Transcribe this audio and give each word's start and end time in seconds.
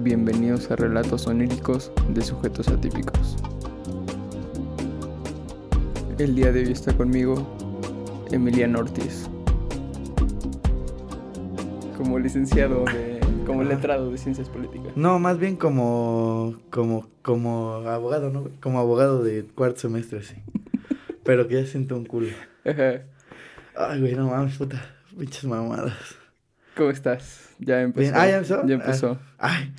Bienvenidos 0.00 0.70
a 0.70 0.76
Relatos 0.76 1.26
Oníricos 1.26 1.90
de 2.10 2.22
Sujetos 2.22 2.68
Atípicos. 2.68 3.36
El 6.18 6.36
día 6.36 6.52
de 6.52 6.60
hoy 6.60 6.72
está 6.72 6.96
conmigo 6.96 7.56
Emiliano 8.30 8.78
Ortiz. 8.78 9.28
Como 11.96 12.18
licenciado 12.20 12.84
de. 12.84 13.18
como 13.44 13.64
letrado 13.64 14.12
de 14.12 14.18
ciencias 14.18 14.48
políticas. 14.48 14.96
No, 14.96 15.18
más 15.18 15.38
bien 15.38 15.56
como, 15.56 16.54
como, 16.70 17.08
como 17.22 17.72
abogado, 17.88 18.30
¿no? 18.30 18.50
Como 18.60 18.78
abogado 18.78 19.24
de 19.24 19.46
cuarto 19.46 19.80
semestre, 19.80 20.22
sí. 20.22 20.36
Pero 21.24 21.48
que 21.48 21.60
ya 21.60 21.66
siento 21.66 21.96
un 21.96 22.04
culo. 22.04 22.28
Ajá. 22.64 23.02
Ay, 23.74 24.00
güey, 24.00 24.14
no 24.14 24.28
mames, 24.28 24.56
puta. 24.56 24.80
Pinches 25.18 25.44
mamadas. 25.44 26.17
¿Cómo 26.78 26.90
estás? 26.90 27.50
Ya 27.58 27.82
empezó. 27.82 28.02
Bien. 28.02 28.14
Ah, 28.16 28.28
¿ya 28.28 28.36
empezó? 28.36 28.64
Ya 28.64 28.74
empezó. 28.76 29.18
Ay, 29.36 29.74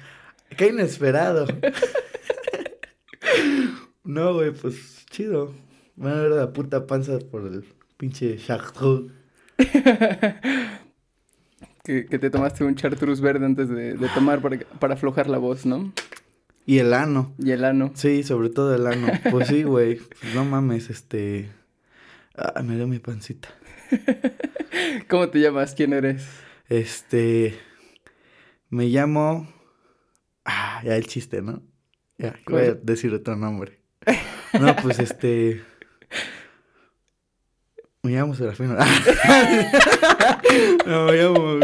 qué 0.57 0.67
inesperado. 0.67 1.47
no, 4.03 4.33
güey, 4.33 4.51
pues 4.51 5.05
chido. 5.09 5.53
Me 5.95 6.09
van 6.09 6.19
a 6.19 6.21
ver 6.23 6.31
la 6.31 6.51
puta 6.51 6.87
panza 6.87 7.17
por 7.19 7.47
el 7.47 7.63
pinche 7.95 8.37
chartreuse. 8.37 9.13
que, 11.85 12.05
que 12.05 12.19
te 12.19 12.29
tomaste 12.29 12.65
un 12.65 12.75
chartreuse 12.75 13.21
verde 13.21 13.45
antes 13.45 13.69
de, 13.69 13.93
de 13.93 14.09
tomar 14.09 14.41
para, 14.41 14.59
para 14.59 14.95
aflojar 14.95 15.29
la 15.29 15.37
voz, 15.37 15.65
¿no? 15.65 15.93
Y 16.65 16.79
el 16.79 16.93
ano. 16.93 17.33
Y 17.37 17.51
el 17.51 17.63
ano. 17.63 17.93
Sí, 17.95 18.23
sobre 18.23 18.49
todo 18.49 18.75
el 18.75 18.85
ano. 18.85 19.07
Pues 19.31 19.47
sí, 19.47 19.63
güey. 19.63 19.95
Pues 19.95 20.35
no 20.35 20.43
mames, 20.43 20.89
este. 20.89 21.49
Ah, 22.35 22.61
me 22.61 22.75
dio 22.75 22.87
mi 22.87 22.99
pancita. 22.99 23.47
¿Cómo 25.07 25.29
te 25.29 25.39
llamas? 25.39 25.75
¿Quién 25.75 25.93
eres? 25.93 26.27
Este. 26.69 27.59
Me 28.69 28.85
llamo. 28.85 29.51
Ah, 30.45 30.81
ya 30.85 30.95
el 30.95 31.07
chiste, 31.07 31.41
¿no? 31.41 31.61
Ya, 32.17 32.35
voy 32.47 32.61
a 32.61 32.73
decir 32.75 33.13
otro 33.13 33.35
nombre. 33.35 33.79
No, 34.59 34.75
pues 34.75 34.99
este. 34.99 35.61
Me 38.03 38.11
llamo 38.11 38.35
Serafino. 38.35 38.75
no, 40.85 41.05
me 41.05 41.13
llamo. 41.13 41.59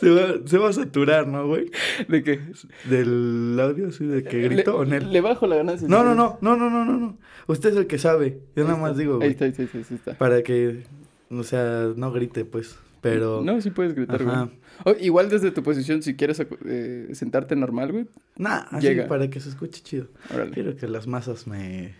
se, 0.00 0.10
va, 0.10 0.34
se 0.44 0.58
va 0.58 0.68
a 0.68 0.72
saturar, 0.72 1.26
¿no, 1.26 1.46
güey? 1.46 1.70
¿De 2.08 2.22
qué? 2.22 2.40
Del 2.84 3.58
audio, 3.60 3.90
sí, 3.92 4.06
de 4.06 4.24
que 4.24 4.42
grito 4.42 4.76
o. 4.76 4.84
Le 4.84 5.20
bajo 5.20 5.46
la 5.46 5.56
ganancia. 5.56 5.88
No, 5.88 6.04
no, 6.04 6.14
no, 6.14 6.38
no, 6.40 6.56
no, 6.56 6.68
no, 6.68 6.84
no, 6.84 6.98
no. 6.98 7.18
Usted 7.46 7.70
es 7.70 7.76
el 7.76 7.86
que 7.86 7.98
sabe. 7.98 8.40
Yo 8.54 8.64
nada 8.64 8.76
más 8.76 8.96
digo, 8.96 9.16
güey. 9.16 9.28
ahí 9.28 9.32
está, 9.32 9.46
ahí 9.46 9.50
está, 9.50 9.62
ahí 9.62 9.84
está. 9.90 10.14
Para 10.14 10.42
que, 10.42 10.84
o 11.30 11.42
sea, 11.42 11.92
no 11.96 12.12
grite, 12.12 12.44
pues. 12.44 12.78
Pero. 13.10 13.42
No, 13.42 13.60
sí 13.60 13.70
puedes 13.70 13.94
gritar, 13.94 14.22
Ajá. 14.22 14.50
güey. 14.84 14.96
O, 14.96 15.04
igual 15.04 15.28
desde 15.30 15.50
tu 15.50 15.62
posición, 15.62 16.02
si 16.02 16.14
quieres 16.16 16.40
eh, 16.66 17.08
sentarte 17.12 17.56
normal, 17.56 17.92
güey. 17.92 18.06
Nah, 18.36 18.64
así 18.70 18.86
Llega. 18.88 19.08
para 19.08 19.28
que 19.30 19.40
se 19.40 19.48
escuche 19.48 19.82
chido. 19.82 20.08
Órale. 20.32 20.52
Quiero 20.52 20.76
que 20.76 20.86
las 20.88 21.06
masas 21.06 21.46
me. 21.46 21.94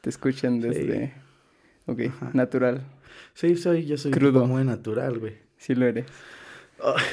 Te 0.00 0.10
escuchan 0.10 0.60
Sí. 0.62 0.68
desde... 0.68 1.14
Ok, 1.86 2.00
Ajá. 2.08 2.30
natural. 2.32 2.82
Sí, 3.34 3.56
soy, 3.56 3.86
yo 3.86 3.96
soy 3.96 4.10
Crudo. 4.12 4.46
muy 4.46 4.64
natural, 4.64 5.18
güey. 5.18 5.34
Sí 5.56 5.74
lo 5.74 5.86
eres. 5.86 6.06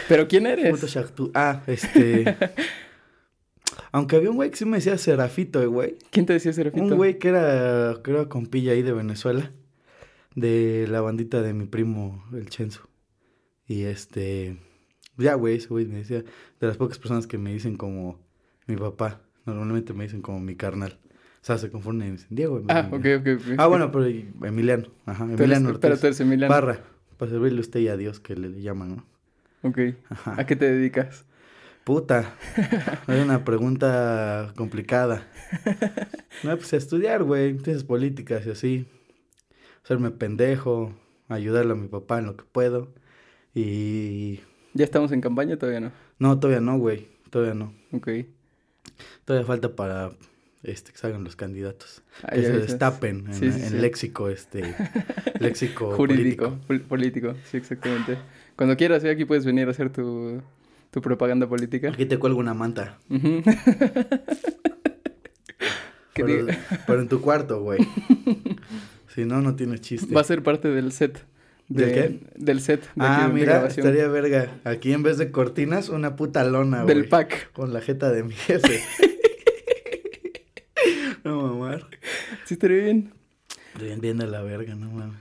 ¿Pero 0.10 0.28
quién 0.28 0.46
eres? 0.48 0.98
Ah, 1.34 1.62
este. 1.68 2.36
Aunque 3.92 4.16
había 4.16 4.30
un 4.30 4.36
güey 4.36 4.50
que 4.50 4.58
sí 4.58 4.66
me 4.66 4.78
decía 4.78 4.98
Serafito, 4.98 5.62
eh, 5.62 5.68
güey. 5.68 5.98
¿Quién 6.12 6.26
te 6.26 6.34
decía 6.34 6.52
Serafito? 6.54 6.84
Un 6.84 6.96
güey 6.96 7.20
que 7.20 7.30
era, 7.30 7.96
creo, 8.04 8.28
compilla 8.30 8.72
ahí 8.74 8.82
de 8.82 8.92
Venezuela. 8.94 9.52
De 10.36 10.88
la 10.90 11.02
bandita 11.02 11.42
de 11.44 11.54
mi 11.54 11.66
primo, 11.68 12.24
el 12.34 12.50
Chenzo. 12.50 12.88
Y 13.68 13.84
este. 13.84 14.58
Ya, 15.18 15.36
güey, 15.36 15.56
ese 15.56 15.68
güey 15.68 15.86
me 15.86 16.00
decía. 16.00 16.24
De 16.60 16.68
las 16.68 16.78
pocas 16.78 17.00
personas 17.00 17.28
que 17.28 17.38
me 17.38 17.54
dicen 17.54 17.78
como 17.78 18.20
mi 18.68 18.76
papá. 18.76 19.22
Normalmente 19.46 19.94
me 19.94 20.06
dicen 20.06 20.22
como 20.22 20.40
mi 20.40 20.56
carnal. 20.56 21.00
O 21.42 21.46
sea, 21.46 21.58
se 21.58 21.70
confunden 21.70 22.08
y 22.08 22.12
me 22.12 22.18
dicen 22.18 22.36
Diego. 22.36 22.64
Ah, 22.70 22.88
Emiliano. 22.90 23.18
ok, 23.18 23.38
ok. 23.42 23.56
Ah, 23.58 23.68
bueno, 23.68 23.92
pero 23.92 24.06
Emiliano. 24.06 24.88
Ajá, 25.06 25.26
Emiliano 25.26 25.70
Ortiz. 25.70 25.82
Pero 25.82 25.98
tú 25.98 26.08
eres 26.08 26.20
Emiliano. 26.22 26.54
Parra. 26.54 26.84
Para 27.18 27.32
servirle 27.32 27.58
a 27.60 27.62
usted 27.62 27.82
y 27.82 27.90
a 27.90 27.98
Dios 27.98 28.20
que 28.20 28.36
le, 28.36 28.50
le 28.50 28.62
llaman, 28.62 28.96
¿no? 28.96 29.06
Ok. 29.70 29.80
Ajá. 30.10 30.36
¿A 30.40 30.46
qué 30.46 30.56
te 30.56 30.72
dedicas? 30.72 31.26
Puta. 31.84 32.36
Es 33.08 33.24
una 33.24 33.44
pregunta 33.44 34.54
complicada. 34.56 35.28
No, 36.44 36.58
pues 36.58 36.74
a 36.74 36.78
estudiar, 36.78 37.24
güey. 37.24 37.52
Ciencias 37.52 37.84
políticas 37.84 38.46
y 38.46 38.50
así. 38.50 38.88
Hacerme 39.84 40.12
pendejo. 40.12 40.94
Ayudarle 41.30 41.74
a 41.74 41.76
mi 41.76 41.88
papá 41.88 42.20
en 42.20 42.26
lo 42.26 42.36
que 42.36 42.44
puedo. 42.44 42.94
Y. 43.54 44.40
¿Ya 44.74 44.84
estamos 44.86 45.12
en 45.12 45.22
campaña? 45.22 45.58
Todavía 45.58 45.80
no. 45.82 45.92
No, 46.20 46.40
todavía 46.40 46.62
no, 46.62 46.78
güey. 46.78 47.08
Todavía 47.30 47.54
no. 47.54 47.74
Ok. 47.92 48.10
Todavía 49.26 49.46
falta 49.46 49.76
para 49.76 50.12
este, 50.64 50.92
que 50.92 50.98
salgan 50.98 51.24
los 51.24 51.36
candidatos. 51.36 52.02
Ah, 52.24 52.32
que 52.34 52.42
se 52.44 52.52
destapen 52.60 53.26
en, 53.28 53.34
Sí, 53.34 53.52
sí, 53.52 53.62
en 53.62 53.70
sí. 53.70 53.78
léxico, 53.78 54.30
este. 54.30 54.76
léxico 55.40 55.92
Jurídico, 55.96 56.46
político. 56.52 56.68
pol- 56.68 56.82
político, 56.82 57.34
sí, 57.52 57.58
exactamente. 57.58 58.18
Cuando 58.56 58.76
quieras, 58.78 59.04
¿eh? 59.04 59.12
aquí 59.12 59.26
puedes 59.26 59.46
venir 59.46 59.68
a 59.68 59.72
hacer 59.72 59.92
tu, 59.92 60.42
tu 60.92 61.02
propaganda 61.02 61.48
política. 61.48 61.90
Aquí 61.90 62.06
te 62.06 62.18
cuelgo 62.18 62.40
una 62.40 62.54
manta. 62.54 62.98
Ujú. 63.10 63.42
Que 66.14 66.24
Pero, 66.24 66.46
pero 66.86 67.02
en 67.02 67.08
tu 67.08 67.22
cuarto, 67.22 67.62
güey. 67.64 67.80
si 69.16 69.26
no, 69.26 69.42
no 69.42 69.56
tiene 69.56 69.80
chiste. 69.80 70.14
Va 70.14 70.22
a 70.22 70.24
ser 70.24 70.44
parte 70.44 70.68
del 70.68 70.92
set. 70.92 71.18
¿Del 71.70 71.88
de- 71.88 71.94
qué? 71.94 72.20
Del 72.36 72.62
set 72.62 72.82
de, 72.82 72.88
Ah, 73.00 73.26
aquí 73.26 73.34
mira, 73.34 73.66
estaría 73.68 74.08
verga. 74.08 74.60
Aquí 74.64 74.94
en 74.94 75.04
vez 75.04 75.18
de 75.18 75.32
cortinas, 75.32 75.90
una 75.90 76.16
puta 76.16 76.44
lona, 76.44 76.84
güey. 76.84 76.96
Del 76.96 77.08
pack. 77.10 77.52
Con 77.54 77.74
la 77.74 77.82
jeta 77.82 78.12
de 78.12 78.24
mi 78.24 78.34
jefe. 78.34 78.82
no 81.24 81.42
mamar. 81.42 81.88
Sí, 82.46 82.56
estaría 82.56 82.84
bien. 82.84 83.14
Bien, 83.80 84.00
bien 84.02 84.18
de 84.18 84.28
la 84.28 84.42
verga, 84.42 84.76
no 84.76 84.92
mames. 84.92 85.18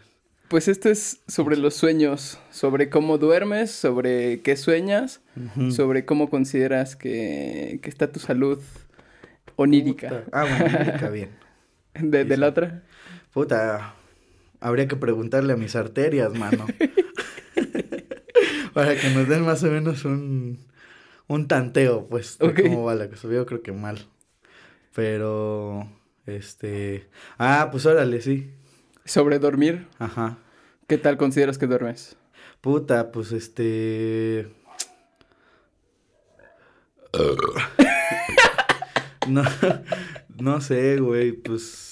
Pues 0.49 0.69
esto 0.69 0.91
es 0.91 1.21
sobre 1.29 1.57
los 1.57 1.75
sueños, 1.75 2.39
sobre 2.51 2.91
cómo 2.91 3.17
duermes, 3.17 3.71
sobre 3.71 4.41
qué 4.43 4.57
sueñas, 4.57 5.23
sobre 5.71 6.05
cómo 6.05 6.29
consideras 6.29 6.95
que, 6.95 7.79
que 7.83 7.89
está 7.89 8.13
tu 8.13 8.21
salud 8.21 8.61
onírica. 9.57 10.09
Puta. 10.09 10.25
Ah, 10.33 10.43
bueno, 10.45 10.77
onírica, 10.77 11.09
bien. 11.09 11.31
¿De, 11.95 12.23
Sí, 12.25 12.29
de 12.29 12.37
la 12.37 12.47
sí. 12.47 12.51
otra? 12.51 12.83
Puta, 13.33 13.95
habría 14.63 14.89
que 14.89 14.97
preguntarle 14.97 15.53
a 15.53 15.57
mis 15.57 15.77
arterias, 15.77 16.33
mano. 16.35 16.67
Para 18.73 18.97
que 18.97 19.11
nos 19.11 19.29
den 19.29 19.45
más 19.45 19.63
o 19.65 19.71
menos 19.71 20.05
un, 20.07 20.59
un 21.27 21.49
tanteo, 21.49 22.07
pues, 22.09 22.39
de 22.39 22.47
Ok. 22.47 22.63
cómo 22.63 22.85
va 22.85 22.95
la 22.95 23.09
cosa. 23.09 23.29
Yo 23.29 23.45
creo 23.45 23.63
que 23.63 23.73
mal. 23.73 23.99
Pero, 24.95 25.87
este... 26.27 27.09
Ah, 27.39 27.69
pues 27.71 27.85
órale, 27.87 28.21
sí. 28.23 28.51
Sobre 29.05 29.39
dormir, 29.39 29.87
Ajá. 29.99 30.39
¿qué 30.87 30.97
tal 30.97 31.17
consideras 31.19 31.59
que 31.59 31.67
duermes? 31.67 32.17
Puta, 32.61 33.11
pues 33.11 33.33
este. 33.33 34.47
no, 39.29 39.43
no 40.39 40.61
sé, 40.61 40.99
güey, 40.99 41.33
pues. 41.33 41.89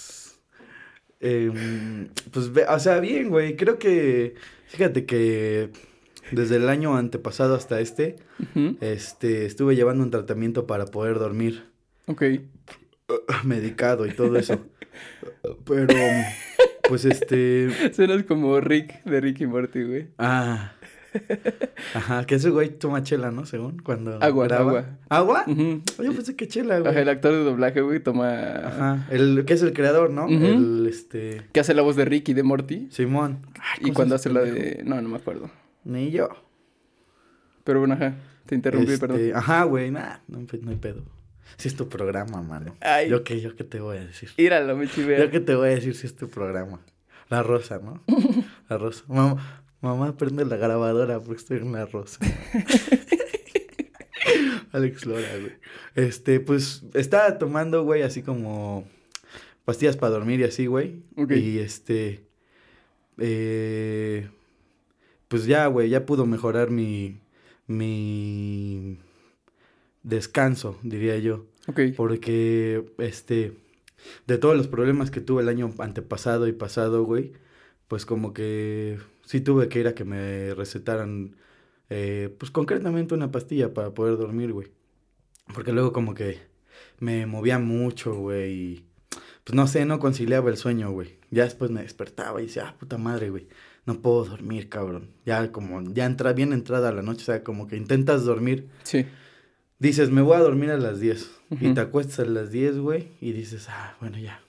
Em, 1.20 2.08
pues, 2.32 2.50
o 2.68 2.78
sea, 2.78 3.00
bien, 3.00 3.28
güey. 3.28 3.56
Creo 3.56 3.78
que. 3.78 4.34
Fíjate 4.66 5.04
que 5.04 5.70
desde 6.32 6.56
el 6.56 6.68
año 6.68 6.96
antepasado 6.96 7.54
hasta 7.54 7.80
este, 7.80 8.16
este, 8.80 9.46
estuve 9.46 9.74
llevando 9.74 10.04
un 10.04 10.10
tratamiento 10.10 10.66
para 10.66 10.86
poder 10.86 11.18
dormir 11.18 11.64
Ok. 12.06 12.22
medicado 13.44 14.06
y 14.06 14.12
todo 14.12 14.36
eso. 14.36 14.60
Pero, 15.64 15.94
pues 16.88 17.04
este. 17.04 17.70
Suenas 17.94 18.24
como 18.24 18.60
Rick 18.60 19.02
de 19.04 19.20
Rick 19.20 19.40
y 19.40 19.46
Morty, 19.46 19.82
güey. 19.82 20.08
Ah. 20.18 20.72
Ajá, 21.94 22.24
que 22.26 22.36
ese 22.36 22.50
güey 22.50 22.68
toma 22.70 23.02
chela, 23.02 23.30
¿no? 23.30 23.46
Según 23.46 23.78
cuando 23.80 24.18
Agua, 24.22 24.46
graba. 24.46 24.70
agua. 24.70 24.84
¿Agua? 25.08 25.44
Ujú. 25.46 25.82
Yo 26.02 26.12
pensé 26.12 26.36
que 26.36 26.48
chela, 26.48 26.78
güey. 26.78 26.90
Ajá, 26.90 27.00
el 27.00 27.08
actor 27.08 27.32
de 27.32 27.44
doblaje, 27.44 27.80
güey, 27.80 28.00
toma... 28.00 28.32
Ajá, 28.32 29.06
el 29.10 29.44
que 29.46 29.54
es 29.54 29.62
el 29.62 29.72
creador, 29.72 30.10
¿no? 30.10 30.28
El 30.28 30.86
este 30.88 31.42
Que 31.52 31.60
hace 31.60 31.74
la 31.74 31.82
voz 31.82 31.96
de 31.96 32.04
Rick 32.04 32.28
y 32.28 32.34
de 32.34 32.42
Morty. 32.42 32.88
Simón. 32.90 33.46
Ay, 33.60 33.78
Y 33.78 33.82
¿cómo 33.82 33.94
cuando 33.94 34.14
hace 34.14 34.30
la 34.30 34.42
este 34.42 34.60
de... 34.78 34.84
No, 34.84 35.00
no 35.00 35.08
me 35.08 35.16
acuerdo. 35.16 35.50
Ni 35.84 36.10
yo. 36.10 36.28
Pero 37.64 37.80
bueno, 37.80 37.94
ajá. 37.94 38.14
Te 38.46 38.54
interrumpí, 38.54 38.92
Este, 38.92 39.06
perdón. 39.06 39.30
Ajá, 39.34 39.64
güey, 39.64 39.90
nah, 39.90 40.18
no, 40.28 40.38
no 40.38 40.70
hay 40.70 40.76
pedo. 40.76 41.02
Si 41.56 41.68
es 41.68 41.76
tu 41.76 41.88
programa, 41.88 42.42
mano. 42.42 42.74
Ay. 42.80 43.08
Yo 43.08 43.24
qué, 43.24 43.40
yo 43.40 43.54
qué 43.56 43.64
te 43.64 43.80
voy 43.80 43.96
a 43.98 44.04
decir. 44.04 44.30
Íralo, 44.36 44.76
me 44.76 44.86
chivea. 44.88 45.18
Yo 45.18 45.30
qué 45.30 45.40
te 45.40 45.54
voy 45.54 45.68
a 45.68 45.70
decir 45.72 45.94
si 45.94 46.06
es 46.06 46.14
tu 46.16 46.28
programa. 46.28 46.80
La 47.28 47.42
rosa, 47.42 47.78
¿no? 47.82 48.02
La 48.68 48.78
rosa. 48.78 49.04
Mamá, 49.08 49.59
mamá 49.80 50.16
prende 50.16 50.44
la 50.44 50.56
grabadora 50.56 51.20
porque 51.20 51.40
estoy 51.40 51.58
en 51.58 51.72
la 51.72 51.86
rosa. 51.86 52.18
Alex 54.72 55.06
Lora, 55.06 55.28
güey. 55.38 55.52
Este, 55.94 56.40
pues, 56.40 56.84
estaba 56.94 57.38
tomando, 57.38 57.82
güey, 57.84 58.02
así 58.02 58.22
como 58.22 58.86
pastillas 59.64 59.96
para 59.96 60.12
dormir 60.12 60.40
y 60.40 60.44
así, 60.44 60.66
güey. 60.66 61.02
Ok. 61.16 61.32
Y 61.32 61.58
este, 61.58 62.24
eh, 63.18 64.28
pues 65.28 65.46
ya, 65.46 65.66
güey, 65.66 65.88
ya 65.88 66.06
pudo 66.06 66.26
mejorar 66.26 66.70
mi, 66.70 67.20
mi, 67.66 68.98
descanso, 70.02 70.78
diría 70.82 71.18
yo. 71.18 71.46
Ok. 71.66 71.80
Porque, 71.96 72.84
este, 72.98 73.52
de 74.26 74.38
todos 74.38 74.56
los 74.56 74.68
problemas 74.68 75.10
que 75.10 75.20
tuve 75.20 75.42
el 75.42 75.48
año 75.48 75.72
antepasado 75.78 76.48
y 76.48 76.52
pasado, 76.52 77.04
güey, 77.04 77.32
pues 77.88 78.06
como 78.06 78.32
que 78.32 78.98
sí 79.30 79.40
tuve 79.40 79.68
que 79.68 79.78
ir 79.78 79.86
a 79.86 79.94
que 79.94 80.04
me 80.04 80.54
recetaran, 80.54 81.36
eh, 81.88 82.34
pues 82.36 82.50
concretamente 82.50 83.14
una 83.14 83.30
pastilla 83.30 83.72
para 83.72 83.94
poder 83.94 84.16
dormir, 84.16 84.52
güey. 84.52 84.72
Porque 85.54 85.70
luego 85.70 85.92
como 85.92 86.14
que 86.14 86.40
me 86.98 87.26
movía 87.26 87.60
mucho, 87.60 88.12
güey, 88.12 88.52
y 88.52 88.84
pues 89.44 89.54
no 89.54 89.68
sé, 89.68 89.84
no 89.84 90.00
conciliaba 90.00 90.50
el 90.50 90.56
sueño, 90.56 90.90
güey. 90.90 91.20
Ya 91.30 91.44
después 91.44 91.70
me 91.70 91.82
despertaba 91.82 92.42
y 92.42 92.46
decía, 92.46 92.70
ah, 92.70 92.76
puta 92.76 92.98
madre, 92.98 93.30
güey, 93.30 93.46
no 93.86 94.02
puedo 94.02 94.24
dormir, 94.24 94.68
cabrón. 94.68 95.10
Ya 95.24 95.52
como, 95.52 95.80
ya 95.92 96.06
entra 96.06 96.32
bien 96.32 96.52
entrada 96.52 96.90
la 96.90 97.02
noche, 97.02 97.22
o 97.22 97.26
sea, 97.26 97.44
como 97.44 97.68
que 97.68 97.76
intentas 97.76 98.24
dormir. 98.24 98.68
Sí. 98.82 99.06
Dices, 99.78 100.10
me 100.10 100.22
voy 100.22 100.38
a 100.38 100.40
dormir 100.40 100.72
a 100.72 100.76
las 100.76 100.98
10. 100.98 101.30
Y 101.60 101.72
te 101.72 101.80
acuestas 101.80 102.18
a 102.18 102.24
las 102.24 102.50
10, 102.50 102.78
güey, 102.78 103.10
y 103.20 103.30
dices, 103.30 103.68
ah, 103.68 103.96
bueno, 104.00 104.18
ya. 104.18 104.40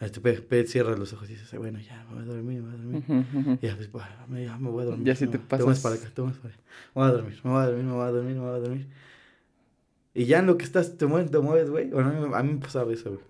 Este, 0.00 0.20
pe, 0.20 0.34
pe, 0.34 0.64
cierras 0.64 0.98
los 0.98 1.12
ojos 1.12 1.28
y 1.28 1.32
dices, 1.32 1.52
bueno, 1.58 1.80
ya, 1.80 2.04
me 2.08 2.14
voy 2.14 2.22
a 2.22 2.26
dormir, 2.26 2.62
me 2.62 2.70
voy 2.70 2.74
a 2.74 2.76
dormir. 3.02 3.58
Y 3.60 3.66
ya, 3.66 3.74
pues, 3.76 3.90
bueno, 3.90 4.06
ya 4.40 4.56
me 4.58 4.70
voy 4.70 4.82
a 4.82 4.86
dormir. 4.86 5.06
Ya 5.06 5.16
si 5.16 5.26
te 5.26 5.38
pasas- 5.40 5.66
vas 5.66 5.80
para 5.80 5.94
acá, 5.96 6.08
te 6.14 6.20
vas 6.22 6.36
para 6.36 6.54
acá. 6.54 6.62
Me 6.94 7.02
voy 7.02 7.08
a 7.08 7.12
dormir, 7.12 7.40
me 7.42 7.50
voy 7.50 7.60
a 7.62 7.66
dormir, 7.66 7.84
me 7.84 7.92
voy 7.92 8.02
a 8.06 8.10
dormir, 8.10 8.34
me 8.34 8.40
voy 8.40 8.48
a 8.48 8.58
dormir. 8.60 8.86
Y 10.14 10.24
ya 10.26 10.38
en 10.40 10.46
lo 10.46 10.56
que 10.56 10.64
estás, 10.64 10.96
te 10.96 11.06
mueves, 11.06 11.30
te 11.30 11.38
mueves, 11.38 11.70
güey. 11.70 11.90
Bueno, 11.90 12.34
a 12.34 12.42
mí, 12.42 12.52
me- 12.54 12.60
pasaba 12.60 12.92
eso, 12.92 13.10
güey. 13.10 13.22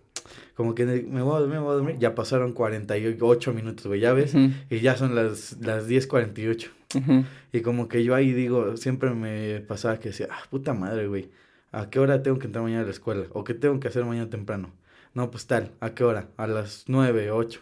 Como 0.55 0.75
que 0.75 0.85
me 0.85 1.23
voy 1.23 1.37
a 1.37 1.41
dormir, 1.41 1.57
me 1.59 1.63
voy 1.65 1.71
a 1.73 1.75
dormir. 1.77 1.97
Ya 1.99 2.15
pasaron 2.15 2.53
48 2.53 3.53
minutos, 3.55 3.87
güey, 3.87 4.01
ya 4.01 4.13
ves. 4.13 4.35
Y 4.71 4.81
ya 4.81 4.97
son 4.97 5.15
las, 5.15 5.57
las 5.61 5.89
10.48. 5.89 6.69
ujú. 6.97 7.25
Y 7.53 7.61
como 7.63 7.89
que 7.89 8.05
yo 8.05 8.15
ahí 8.15 8.33
digo, 8.33 8.77
siempre 8.77 9.11
me 9.15 9.61
pasaba 9.61 9.99
que 9.99 10.11
decía, 10.11 10.29
ah, 10.31 10.41
puta 10.51 10.75
madre, 10.75 11.07
güey. 11.09 11.31
¿A 11.73 11.89
qué 11.91 11.99
hora 11.99 12.23
tengo 12.23 12.39
que 12.39 12.47
entrar 12.47 12.63
mañana 12.65 12.83
a 12.83 12.87
la 12.87 12.91
escuela? 12.91 13.25
¿O 13.33 13.45
qué 13.45 13.55
tengo 13.55 13.79
que 13.81 13.89
hacer 13.89 14.05
mañana 14.05 14.29
temprano? 14.31 14.71
No, 15.15 15.31
pues 15.31 15.47
tal, 15.47 15.73
¿a 15.81 15.95
qué 15.95 16.05
hora? 16.05 16.29
A 16.37 16.47
las 16.47 16.85
9, 16.87 17.31
8. 17.31 17.61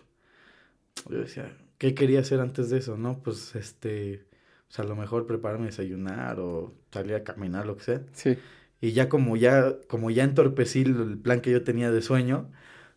Yo 1.10 1.18
decía, 1.18 1.56
¿qué 1.78 1.94
quería 1.94 2.20
hacer 2.20 2.40
antes 2.40 2.70
de 2.70 2.78
eso? 2.78 2.96
No, 2.96 3.20
pues 3.22 3.54
este, 3.54 4.24
pues 4.66 4.78
a 4.80 4.84
lo 4.84 4.96
mejor 4.96 5.26
prepararme 5.26 5.66
a 5.66 5.70
desayunar 5.70 6.40
o 6.40 6.74
salir 6.90 7.14
a 7.14 7.24
caminar, 7.24 7.66
lo 7.66 7.76
que 7.76 7.84
sea. 7.84 8.02
Sí. 8.12 8.38
Y 8.80 8.92
ya 8.92 9.08
como 9.08 9.36
ya, 9.36 9.74
como 9.88 10.10
ya 10.10 10.24
entorpecí 10.24 10.82
el 10.82 11.18
plan 11.18 11.40
que 11.40 11.50
yo 11.50 11.62
tenía 11.64 11.90
de 11.90 12.02
sueño, 12.02 12.50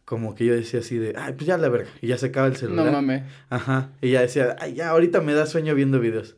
como 0.06 0.34
que 0.34 0.46
yo 0.46 0.56
decía 0.56 0.80
así 0.80 0.98
de, 0.98 1.14
ay, 1.16 1.34
pues 1.34 1.46
ya 1.46 1.58
la 1.58 1.70
verga. 1.70 1.90
Y 2.02 2.08
ya 2.08 2.18
sacaba 2.18 2.48
el 2.48 2.56
celular. 2.56 2.88
No 2.88 2.92
mames. 2.92 3.24
Ajá. 3.50 3.92
Y 4.02 4.12
ya 4.12 4.22
decía, 4.22 4.56
ay, 4.60 4.74
ya, 4.74 4.90
ahorita 4.90 5.22
me 5.22 5.34
da 5.34 5.46
sueño 5.46 5.76
viendo 5.76 6.00
videos. 6.00 6.36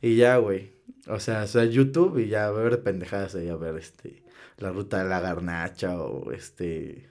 Y 0.00 0.16
ya, 0.16 0.38
güey. 0.38 0.72
O 1.06 1.20
sea, 1.20 1.42
o 1.42 1.46
sea, 1.46 1.64
YouTube 1.64 2.18
y 2.18 2.28
ya 2.28 2.50
ver 2.50 2.82
pendejadas 2.82 3.34
ahí, 3.34 3.48
a 3.48 3.56
ver, 3.56 3.76
este, 3.76 4.22
la 4.56 4.70
ruta 4.70 5.02
de 5.02 5.08
la 5.08 5.20
garnacha 5.20 6.00
o 6.00 6.32
este, 6.32 7.09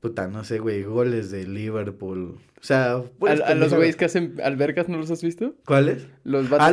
puta, 0.00 0.28
no 0.28 0.44
sé, 0.44 0.58
güey, 0.58 0.82
goles 0.84 1.30
de 1.30 1.46
Liverpool. 1.46 2.38
O 2.60 2.62
sea, 2.64 2.92
¿A, 2.94 3.30
a 3.46 3.54
los 3.54 3.72
güeyes 3.74 3.96
que 3.96 4.04
hacen 4.04 4.36
albercas 4.42 4.88
no 4.88 4.96
los 4.96 5.10
has 5.10 5.22
visto? 5.22 5.54
¿Cuáles? 5.64 6.06
Los 6.24 6.48
vatos 6.50 6.66
Ah, 6.68 6.70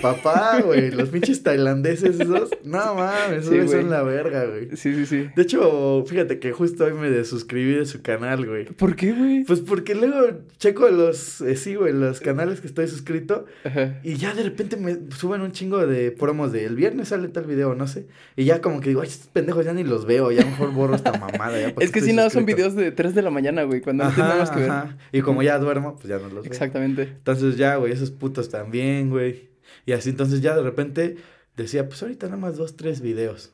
papá, 0.00 0.60
güey, 0.64 0.90
los 0.90 1.08
pinches 1.08 1.42
tailandeses 1.42 2.20
esos. 2.20 2.50
No 2.64 2.94
mames, 2.94 3.46
Sí, 3.46 3.56
esos 3.56 3.70
son 3.72 3.90
la 3.90 4.02
verga, 4.02 4.44
güey. 4.44 4.76
Sí, 4.76 4.94
sí, 4.94 5.06
sí. 5.06 5.28
De 5.34 5.42
hecho, 5.42 6.04
fíjate 6.06 6.38
que 6.38 6.52
justo 6.52 6.84
hoy 6.84 6.94
me 6.94 7.10
desuscribí 7.10 7.72
de 7.72 7.86
su 7.86 8.02
canal, 8.02 8.46
güey. 8.46 8.66
¿Por 8.66 8.96
qué, 8.96 9.12
güey? 9.12 9.44
Pues 9.44 9.60
porque 9.60 9.94
luego 9.94 10.38
checo 10.58 10.88
los, 10.88 11.40
eh, 11.40 11.56
sí, 11.56 11.74
güey, 11.74 11.92
los 11.92 12.20
canales 12.20 12.60
que 12.60 12.66
estoy 12.66 12.86
suscrito 12.88 13.46
Ajá. 13.64 14.00
y 14.02 14.14
ya 14.14 14.34
de 14.34 14.42
repente 14.42 14.76
me 14.76 14.98
suben 15.16 15.40
un 15.40 15.52
chingo 15.52 15.86
de 15.86 16.10
promos 16.10 16.52
de 16.52 16.64
el 16.64 16.76
viernes 16.76 17.08
sale 17.08 17.28
tal 17.28 17.44
video, 17.46 17.74
no 17.74 17.86
sé. 17.86 18.06
Y 18.36 18.44
ya 18.44 18.60
como 18.60 18.80
que 18.80 18.88
digo, 18.90 19.00
ay, 19.00 19.08
estos 19.08 19.28
pendejos 19.28 19.64
ya 19.64 19.72
ni 19.72 19.84
los 19.84 20.06
veo, 20.06 20.30
ya 20.30 20.44
mejor 20.44 20.72
borro 20.72 20.94
esta 20.94 21.12
mamada. 21.12 21.60
Ya, 21.60 21.74
¿para 21.74 21.84
Es 21.84 21.90
que 21.92 22.00
sí, 22.00 22.12
nada, 22.12 22.30
son 22.30 22.46
videos 22.46 22.74
de 22.74 22.90
3 22.92 23.14
de 23.14 23.22
la 23.22 23.30
mañana, 23.30 23.62
güey, 23.64 23.80
cuando 23.80 24.04
no 24.04 24.10
Ajá, 24.10 24.22
nada 24.22 24.36
más 24.36 24.50
que 24.50 24.60
ver. 24.60 24.70
ajá. 24.70 24.96
Y 25.12 25.20
como 25.22 25.42
ya 25.42 25.58
duermo, 25.58 25.96
pues 25.96 26.08
ya 26.08 26.16
no 26.18 26.24
los 26.28 26.44
veo. 26.44 26.52
Exactamente. 26.52 27.02
Entonces 27.02 27.56
ya, 27.56 27.76
güey, 27.76 27.92
esos 27.92 28.10
putos 28.10 28.48
también, 28.48 29.10
güey. 29.10 29.49
Y 29.90 29.92
así, 29.92 30.10
entonces 30.10 30.40
ya 30.40 30.54
de 30.54 30.62
repente 30.62 31.16
decía, 31.56 31.88
pues 31.88 32.00
ahorita 32.00 32.26
nada 32.26 32.38
más 32.38 32.56
dos, 32.56 32.76
tres 32.76 33.00
videos. 33.00 33.52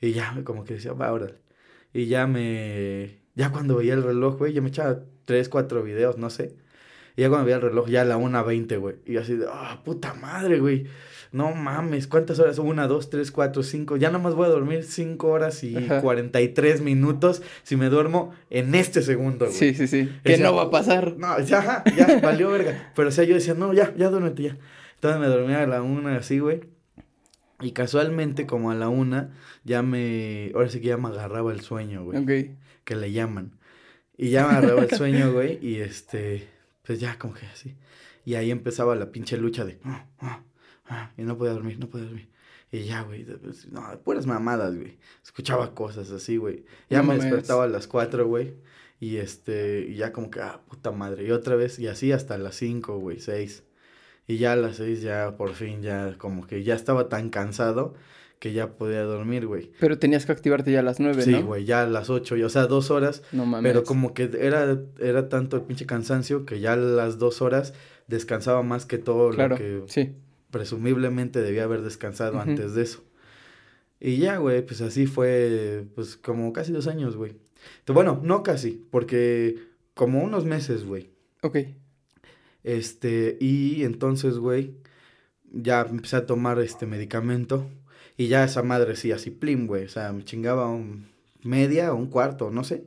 Y 0.00 0.12
ya, 0.12 0.40
como 0.44 0.62
que 0.62 0.74
decía, 0.74 0.92
va, 0.92 1.12
órale. 1.12 1.34
Y 1.92 2.06
ya 2.06 2.28
me... 2.28 3.18
Ya 3.34 3.50
cuando 3.50 3.74
veía 3.78 3.94
el 3.94 4.04
reloj, 4.04 4.38
güey, 4.38 4.52
yo 4.52 4.62
me 4.62 4.68
echaba 4.68 5.00
tres, 5.24 5.48
cuatro 5.48 5.82
videos, 5.82 6.16
no 6.16 6.30
sé. 6.30 6.54
Y 7.16 7.22
ya 7.22 7.28
cuando 7.28 7.46
veía 7.46 7.56
el 7.56 7.62
reloj, 7.62 7.88
ya 7.88 8.02
a 8.02 8.04
la 8.04 8.16
1.20, 8.16 8.78
güey. 8.78 8.94
Y 9.04 9.16
así 9.16 9.34
de, 9.34 9.46
ah, 9.50 9.82
puta 9.84 10.14
madre, 10.14 10.60
güey. 10.60 10.86
No 11.32 11.52
mames, 11.52 12.06
¿cuántas 12.06 12.38
horas? 12.38 12.60
Una, 12.60 12.86
dos, 12.86 13.10
tres, 13.10 13.32
cuatro, 13.32 13.64
cinco. 13.64 13.96
Ya 13.96 14.10
nada 14.10 14.22
más 14.22 14.36
voy 14.36 14.46
a 14.46 14.50
dormir 14.50 14.84
cinco 14.84 15.30
horas 15.30 15.64
y 15.64 15.76
Ajá. 15.76 16.02
43 16.02 16.82
minutos 16.82 17.42
si 17.64 17.74
me 17.74 17.88
duermo 17.88 18.32
en 18.48 18.76
este 18.76 19.02
segundo, 19.02 19.46
güey. 19.46 19.58
Sí, 19.58 19.74
sí, 19.74 19.88
sí. 19.88 20.08
Que 20.22 20.38
no 20.38 20.54
va 20.54 20.62
a 20.62 20.70
pasar. 20.70 21.16
No, 21.18 21.40
ya, 21.40 21.82
ya, 21.96 22.20
valió 22.22 22.52
verga. 22.52 22.92
Pero 22.94 23.08
o 23.08 23.10
sea, 23.10 23.24
yo 23.24 23.34
decía, 23.34 23.54
no, 23.54 23.72
ya, 23.72 23.92
ya 23.96 24.08
duérmete 24.08 24.44
ya. 24.44 24.58
Entonces 25.04 25.20
me 25.20 25.26
dormía 25.36 25.62
a 25.62 25.66
la 25.66 25.82
una 25.82 26.16
así, 26.16 26.38
güey. 26.38 26.62
Y 27.60 27.72
casualmente, 27.72 28.46
como 28.46 28.70
a 28.70 28.74
la 28.74 28.88
una, 28.88 29.36
ya 29.62 29.82
me. 29.82 30.50
Ahora 30.54 30.70
sí 30.70 30.80
que 30.80 30.88
ya 30.88 30.96
me 30.96 31.08
agarraba 31.08 31.52
el 31.52 31.60
sueño, 31.60 32.04
güey. 32.04 32.18
Ok. 32.22 32.56
Que 32.84 32.96
le 32.96 33.12
llaman. 33.12 33.52
Y 34.16 34.30
ya 34.30 34.46
me 34.46 34.54
agarraba 34.54 34.82
el 34.82 34.90
sueño, 34.90 35.30
güey. 35.30 35.58
Y 35.60 35.80
este. 35.80 36.48
Pues 36.86 37.00
ya, 37.00 37.18
como 37.18 37.34
que 37.34 37.44
así. 37.44 37.76
Y 38.24 38.36
ahí 38.36 38.50
empezaba 38.50 38.94
la 38.96 39.12
pinche 39.12 39.36
lucha 39.36 39.66
de. 39.66 39.78
"Ah, 39.84 40.06
ah, 40.20 40.42
ah", 40.86 41.12
y 41.18 41.22
no 41.22 41.36
podía 41.36 41.52
dormir, 41.52 41.78
no 41.78 41.88
podía 41.90 42.06
dormir. 42.06 42.30
Y 42.72 42.84
ya, 42.84 43.02
güey. 43.02 43.24
pues, 43.24 43.70
No, 43.70 43.82
puras 44.02 44.26
mamadas, 44.26 44.74
güey. 44.74 44.98
Escuchaba 45.22 45.74
cosas 45.74 46.10
así, 46.12 46.38
güey. 46.38 46.64
Ya 46.88 46.98
No 46.98 47.04
me 47.04 47.08
mames. 47.18 47.24
despertaba 47.24 47.64
a 47.64 47.68
las 47.68 47.86
cuatro, 47.86 48.26
güey. 48.26 48.54
Y 49.00 49.16
este, 49.18 49.80
y 49.86 49.96
ya 49.96 50.12
como 50.12 50.30
que, 50.30 50.40
ah, 50.40 50.62
puta 50.66 50.92
madre. 50.92 51.24
Y 51.26 51.30
otra 51.30 51.56
vez, 51.56 51.78
y 51.78 51.88
así 51.88 52.10
hasta 52.10 52.38
las 52.38 52.54
cinco, 52.56 52.96
güey, 52.98 53.20
seis. 53.20 53.64
Y 54.26 54.38
ya 54.38 54.52
a 54.52 54.56
las 54.56 54.76
seis, 54.76 55.02
ya 55.02 55.36
por 55.36 55.52
fin, 55.52 55.82
ya 55.82 56.14
como 56.18 56.46
que 56.46 56.62
ya 56.62 56.74
estaba 56.74 57.08
tan 57.08 57.28
cansado 57.30 57.94
que 58.38 58.52
ya 58.52 58.72
podía 58.76 59.02
dormir, 59.02 59.46
güey. 59.46 59.70
Pero 59.80 59.98
tenías 59.98 60.26
que 60.26 60.32
activarte 60.32 60.70
ya 60.72 60.80
a 60.80 60.82
las 60.82 61.00
9, 61.00 61.22
Sí, 61.22 61.30
¿no? 61.32 61.44
güey, 61.46 61.64
ya 61.64 61.82
a 61.82 61.86
las 61.86 62.10
ocho, 62.10 62.34
o 62.44 62.48
sea, 62.48 62.66
dos 62.66 62.90
horas. 62.90 63.22
No 63.32 63.46
mames. 63.46 63.70
Pero 63.70 63.84
como 63.84 64.12
que 64.12 64.30
era, 64.38 64.78
era 64.98 65.28
tanto 65.30 65.56
el 65.56 65.62
pinche 65.62 65.86
cansancio 65.86 66.44
que 66.44 66.60
ya 66.60 66.74
a 66.74 66.76
las 66.76 67.18
dos 67.18 67.40
horas 67.42 67.72
descansaba 68.06 68.62
más 68.62 68.84
que 68.86 68.98
todo 68.98 69.30
Claro, 69.30 69.56
lo 69.56 69.56
que 69.58 69.82
sí. 69.86 70.14
presumiblemente 70.50 71.40
debía 71.40 71.64
haber 71.64 71.80
descansado 71.82 72.38
antes 72.40 72.74
de 72.74 72.82
eso. 72.82 73.02
Y 74.00 74.18
ya, 74.18 74.36
güey, 74.36 74.64
pues 74.66 74.80
así 74.82 75.06
fue, 75.06 75.86
pues 75.94 76.16
como 76.16 76.52
casi 76.52 76.72
dos 76.72 76.86
años, 76.86 77.16
güey. 77.16 77.36
Bueno, 77.86 78.20
no 78.22 78.42
casi, 78.42 78.84
porque 78.90 79.56
como 79.94 80.22
unos 80.22 80.44
meses, 80.44 80.84
güey. 80.84 81.08
Ok. 81.42 81.58
Este, 82.64 83.36
y 83.40 83.84
entonces, 83.84 84.38
güey, 84.38 84.74
ya 85.52 85.82
empecé 85.82 86.16
a 86.16 86.26
tomar 86.26 86.58
este 86.58 86.86
medicamento. 86.86 87.70
Y 88.16 88.28
ya 88.28 88.44
esa 88.44 88.62
madre 88.62 88.96
sí, 88.96 89.12
así 89.12 89.30
plim, 89.30 89.66
güey. 89.66 89.84
O 89.84 89.88
sea, 89.88 90.12
me 90.12 90.24
chingaba 90.24 90.68
un 90.68 91.08
media 91.42 91.92
o 91.92 91.96
un 91.96 92.06
cuarto, 92.06 92.50
no 92.50 92.64
sé. 92.64 92.84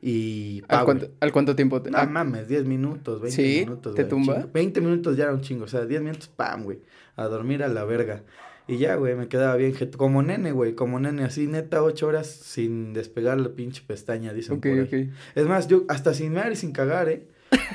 Y 0.00 0.62
pa, 0.62 0.78
¿Al 0.80 0.84
cuánto, 0.86 1.08
al 1.20 1.32
cuánto 1.32 1.54
tiempo? 1.56 1.82
te- 1.82 1.90
No 1.90 1.98
ah, 1.98 2.06
mames, 2.06 2.48
10 2.48 2.64
minutos, 2.64 3.20
20 3.20 3.36
¿Sí? 3.42 3.60
minutos. 3.60 3.94
¿Te 3.94 4.04
tumba? 4.04 4.36
chingo. 4.36 4.50
20 4.54 4.80
minutos 4.80 5.16
ya 5.16 5.24
era 5.24 5.34
un 5.34 5.42
chingo, 5.42 5.64
o 5.64 5.68
sea, 5.68 5.84
10 5.84 6.00
minutos, 6.00 6.28
pam, 6.28 6.64
güey. 6.64 6.80
A 7.16 7.24
dormir 7.26 7.62
a 7.62 7.68
la 7.68 7.84
verga. 7.84 8.22
Y 8.66 8.78
ya, 8.78 8.94
güey, 8.94 9.16
me 9.16 9.26
quedaba 9.28 9.56
bien, 9.56 9.74
como 9.96 10.22
nene, 10.22 10.52
güey, 10.52 10.74
como 10.74 11.00
nene, 11.00 11.24
así 11.24 11.48
neta, 11.48 11.82
8 11.82 12.06
horas 12.06 12.28
sin 12.28 12.92
despegar 12.94 13.38
la 13.38 13.50
pinche 13.50 13.82
pestaña, 13.86 14.32
dicen 14.32 14.56
ok, 14.58 14.62
por 14.62 14.70
ahí. 14.72 14.80
ok. 15.10 15.14
Es 15.34 15.46
más, 15.46 15.66
yo 15.66 15.84
hasta 15.88 16.14
sin 16.14 16.32
mear 16.32 16.52
y 16.52 16.56
sin 16.56 16.70
cagar, 16.72 17.08
¿eh? 17.08 17.26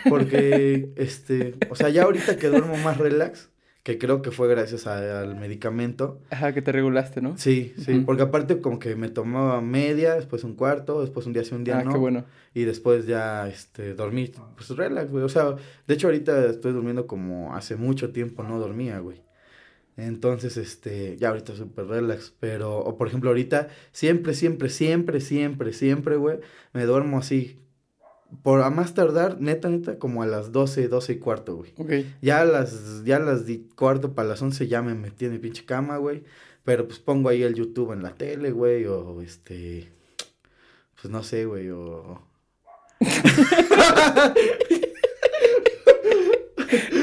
Porque, 0.09 0.89
este, 0.95 1.55
o 1.69 1.75
sea, 1.75 1.89
ya 1.89 2.03
ahorita 2.03 2.37
que 2.37 2.47
duermo 2.47 2.77
más 2.77 2.97
relax, 2.97 3.49
que 3.83 3.97
creo 3.99 4.21
que 4.23 4.31
fue 4.31 4.47
gracias 4.47 4.87
a- 4.87 5.21
al 5.21 5.35
medicamento. 5.35 6.19
Ajá, 6.31 6.53
que 6.53 6.61
te 6.61 6.71
regulaste, 6.71 7.21
¿no? 7.21 7.37
Sí, 7.37 7.73
sí, 7.77 8.01
porque 8.05 8.23
aparte 8.23 8.59
como 8.59 8.79
que 8.79 8.95
me 8.95 9.09
tomaba 9.09 9.61
media, 9.61 10.15
después 10.15 10.43
un 10.43 10.55
cuarto, 10.55 11.01
después 11.01 11.27
un 11.27 11.33
día 11.33 11.43
sí, 11.43 11.53
un 11.53 11.63
día 11.63 11.79
ah, 11.79 11.83
no. 11.83 11.91
qué 11.91 11.97
bueno. 11.97 12.25
Y 12.53 12.63
después 12.63 13.05
ya, 13.05 13.47
este, 13.47 13.93
dormí, 13.93 14.31
pues 14.55 14.69
relax, 14.69 15.11
güey. 15.11 15.23
O 15.23 15.29
sea, 15.29 15.55
de 15.87 15.93
hecho 15.93 16.07
ahorita 16.07 16.47
estoy 16.47 16.71
durmiendo 16.73 17.05
como 17.05 17.55
hace 17.55 17.75
mucho 17.75 18.11
tiempo 18.11 18.41
no 18.43 18.59
dormía, 18.59 18.97
güey. 18.99 19.21
Entonces, 19.97 20.57
este, 20.57 21.15
ya 21.17 21.29
ahorita 21.29 21.55
súper 21.55 21.85
relax. 21.85 22.33
Pero, 22.39 22.79
o 22.79 22.97
por 22.97 23.07
ejemplo, 23.07 23.29
ahorita 23.29 23.69
siempre, 23.91 24.33
siempre, 24.33 24.69
siempre, 24.69 25.21
siempre, 25.21 25.73
siempre, 25.73 26.15
güey, 26.17 26.39
me 26.73 26.83
duermo 26.85 27.19
así. 27.19 27.59
Por 28.43 28.61
a 28.61 28.69
más 28.69 28.93
tardar, 28.93 29.39
neta, 29.39 29.69
neta, 29.69 29.97
como 29.99 30.23
a 30.23 30.25
las 30.25 30.51
12, 30.51 30.87
12 30.87 31.13
y 31.13 31.17
cuarto, 31.19 31.55
güey. 31.55 31.73
Ok. 31.77 31.91
Ya 32.21 32.41
a 32.41 32.45
las, 32.45 33.03
ya 33.03 33.17
a 33.17 33.19
las 33.19 33.45
di- 33.45 33.67
cuarto 33.75 34.13
para 34.13 34.27
las 34.29 34.41
11 34.41 34.67
ya 34.67 34.81
me 34.81 34.95
metí 34.95 35.25
en 35.25 35.31
mi 35.33 35.39
pinche 35.39 35.65
cama, 35.65 35.97
güey. 35.97 36.23
Pero 36.63 36.87
pues 36.87 36.99
pongo 36.99 37.29
ahí 37.29 37.43
el 37.43 37.53
YouTube 37.53 37.91
en 37.93 38.01
la 38.01 38.15
tele, 38.15 38.51
güey, 38.51 38.85
o 38.85 39.21
este, 39.21 39.87
pues 41.01 41.11
no 41.11 41.21
sé, 41.23 41.45
güey, 41.45 41.69
o... 41.69 42.21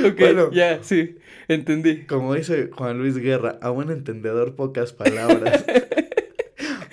Ok, 0.05 0.19
Bueno. 0.19 0.51
ya, 0.53 0.83
sí. 0.83 1.17
Entendí. 1.49 2.05
Como 2.07 2.35
dice 2.35 2.71
Juan 2.73 2.99
Luis 2.99 3.17
Guerra, 3.17 3.59
a 3.63 3.71
buen 3.71 3.91
entendedor 3.91 4.55
pocas 4.57 4.93
palabras. 4.93 5.65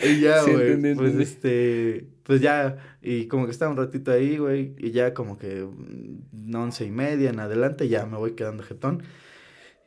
Y 0.02 0.22
ya, 0.22 0.44
Sí, 0.44 0.52
güey. 0.54 0.72
entendí, 0.72 0.96
pues 0.96 1.12
entendí. 1.12 1.24
este. 1.24 2.06
Pues 2.30 2.42
ya. 2.42 2.78
Y 3.02 3.26
como 3.26 3.46
que 3.46 3.52
estaba 3.52 3.72
un 3.72 3.78
ratito 3.78 4.12
ahí, 4.12 4.38
güey. 4.38 4.76
Y 4.78 4.92
ya 4.92 5.16
como 5.16 5.40
que. 5.40 5.64
mm, 5.64 6.54
Once 6.56 6.86
y 6.86 6.92
media 6.92 7.32
en 7.32 7.40
adelante. 7.40 7.90
Ya 7.90 8.06
me 8.06 8.18
voy 8.18 8.34
quedando 8.34 8.62
jetón. 8.62 9.02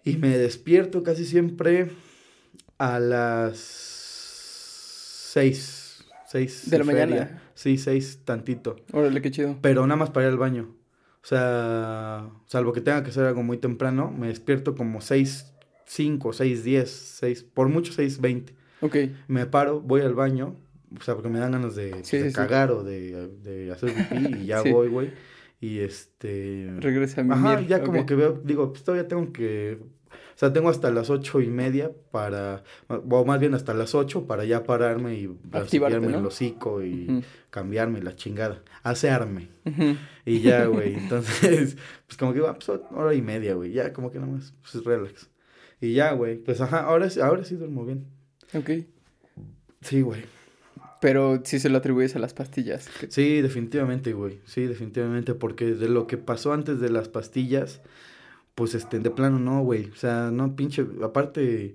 Y 0.03 0.17
me 0.17 0.37
despierto 0.37 1.05
casi 1.05 1.25
siempre. 1.25 1.93
A 2.79 2.99
las. 2.99 3.59
Seis. 5.31 6.05
Seis. 6.27 6.69
De 6.69 6.79
la 6.79 6.85
feria. 6.85 7.07
mañana. 7.07 7.43
Sí, 7.55 7.79
seis 7.79 8.23
tantito. 8.25 8.75
Órale, 8.93 9.23
qué 9.23 9.31
chido. 9.31 9.57
Pero 9.63 9.87
nada 9.87 9.99
más 9.99 10.11
para 10.11 10.27
ir 10.27 10.33
al 10.33 10.39
baño. 10.39 10.75
O 11.23 11.27
sea, 11.27 12.29
salvo 12.47 12.73
que 12.73 12.81
tenga 12.81 13.05
que 13.05 13.11
hacer 13.11 13.23
algo 13.25 13.45
muy 13.45 13.59
temprano, 13.59 14.11
me 14.11 14.27
despierto 14.27 14.75
como 14.75 15.01
6, 15.01 15.53
5, 15.87 16.33
6, 16.33 16.65
10, 16.65 16.91
6, 16.91 17.45
por 17.45 17.69
mucho 17.69 17.93
6, 17.93 18.21
20. 18.21 18.53
Ok. 18.81 18.97
Me 19.29 19.47
paro, 19.47 19.81
voy 19.81 20.01
al 20.01 20.15
baño, 20.15 20.57
o 20.99 21.03
sea, 21.03 21.15
porque 21.15 21.29
me 21.29 21.39
dan 21.39 21.53
ganas 21.53 21.75
de, 21.75 22.05
Sí, 22.05 22.19
de 22.19 22.25
sí, 22.25 22.31
sí. 22.31 22.35
cagar 22.37 22.71
o 22.71 22.83
de, 22.83 23.29
de 23.29 23.71
hacer 23.73 23.93
pipí 23.95 24.43
y 24.43 24.47
ya 24.47 24.63
voy, 24.73 24.89
güey. 24.89 25.11
Y 25.61 25.79
este... 25.79 26.73
Regresa 26.79 27.21
a 27.21 27.25
mi 27.25 27.33
Ajá, 27.33 27.61
ya 27.61 27.83
como 27.83 28.05
que 28.05 28.15
veo, 28.17 28.41
digo, 28.45 28.73
pues 28.73 28.83
todavía 28.85 29.07
tengo 29.07 29.33
que... 29.33 29.79
O 30.35 30.39
sea, 30.43 30.53
tengo 30.53 30.71
hasta 30.71 30.91
las 30.91 31.09
ocho 31.09 31.41
y 31.41 31.47
media 31.49 31.93
para... 32.11 32.65
O 32.89 33.25
más 33.25 33.39
bien 33.39 33.55
hasta 33.55 33.73
las 33.75 33.95
ocho 33.95 34.27
para 34.27 34.45
ya 34.45 34.65
pararme 34.65 35.15
y 35.15 35.29
cepillarme 35.69 36.09
¿no? 36.09 36.19
el 36.19 36.27
hocico 36.27 36.83
y 36.83 37.23
cambiarme 37.51 38.03
la 38.03 38.17
chingada. 38.17 38.63
Asearme. 38.83 39.51
ujú. 39.65 39.95
Y 40.27 40.41
ya, 40.41 40.65
güey. 40.67 40.95
Entonces, 40.95 41.77
pues 42.07 42.17
como 42.19 42.33
que, 42.35 42.41
ah, 42.41 42.55
pues 42.55 42.69
hora 42.91 43.15
y 43.15 43.23
media, 43.23 43.55
güey. 43.55 43.71
Ya, 43.73 43.93
como 43.93 44.11
que 44.11 44.19
nada 44.19 44.33
más, 44.33 44.55
pues 44.63 44.83
relax. 44.85 45.31
Y 45.81 45.93
ya, 45.93 46.13
güey. 46.13 46.39
Pues 46.39 46.61
ajá, 46.61 46.81
ahora, 46.81 47.09
sí- 47.09 47.21
ahora 47.21 47.45
sí 47.45 47.55
duermo 47.55 47.85
bien. 47.85 48.07
Ok. 48.55 48.71
Sí, 49.81 50.01
güey. 50.01 50.23
Pero 51.03 51.43
sí 51.45 51.59
se 51.59 51.69
lo 51.69 51.79
atribuyes 51.79 52.15
a 52.15 52.21
las 52.21 52.33
pastillas. 52.33 52.89
que- 53.01 53.11
Sí, 53.11 53.43
definitivamente, 53.43 54.13
güey. 54.13 54.39
Sí, 54.47 54.67
definitivamente. 54.67 55.35
Porque 55.35 55.75
de 55.75 55.89
lo 55.89 56.07
que 56.07 56.17
pasó 56.17 56.53
antes 56.53 56.79
de 56.81 56.91
las 56.91 57.09
pastillas, 57.09 57.83
pues 58.55 58.75
este, 58.77 59.01
de 59.01 59.11
plano 59.11 59.41
no, 59.41 59.63
güey. 59.65 59.91
O 59.91 59.97
sea, 59.97 60.31
no, 60.33 60.55
pinche. 60.55 60.87
Aparte, 61.03 61.75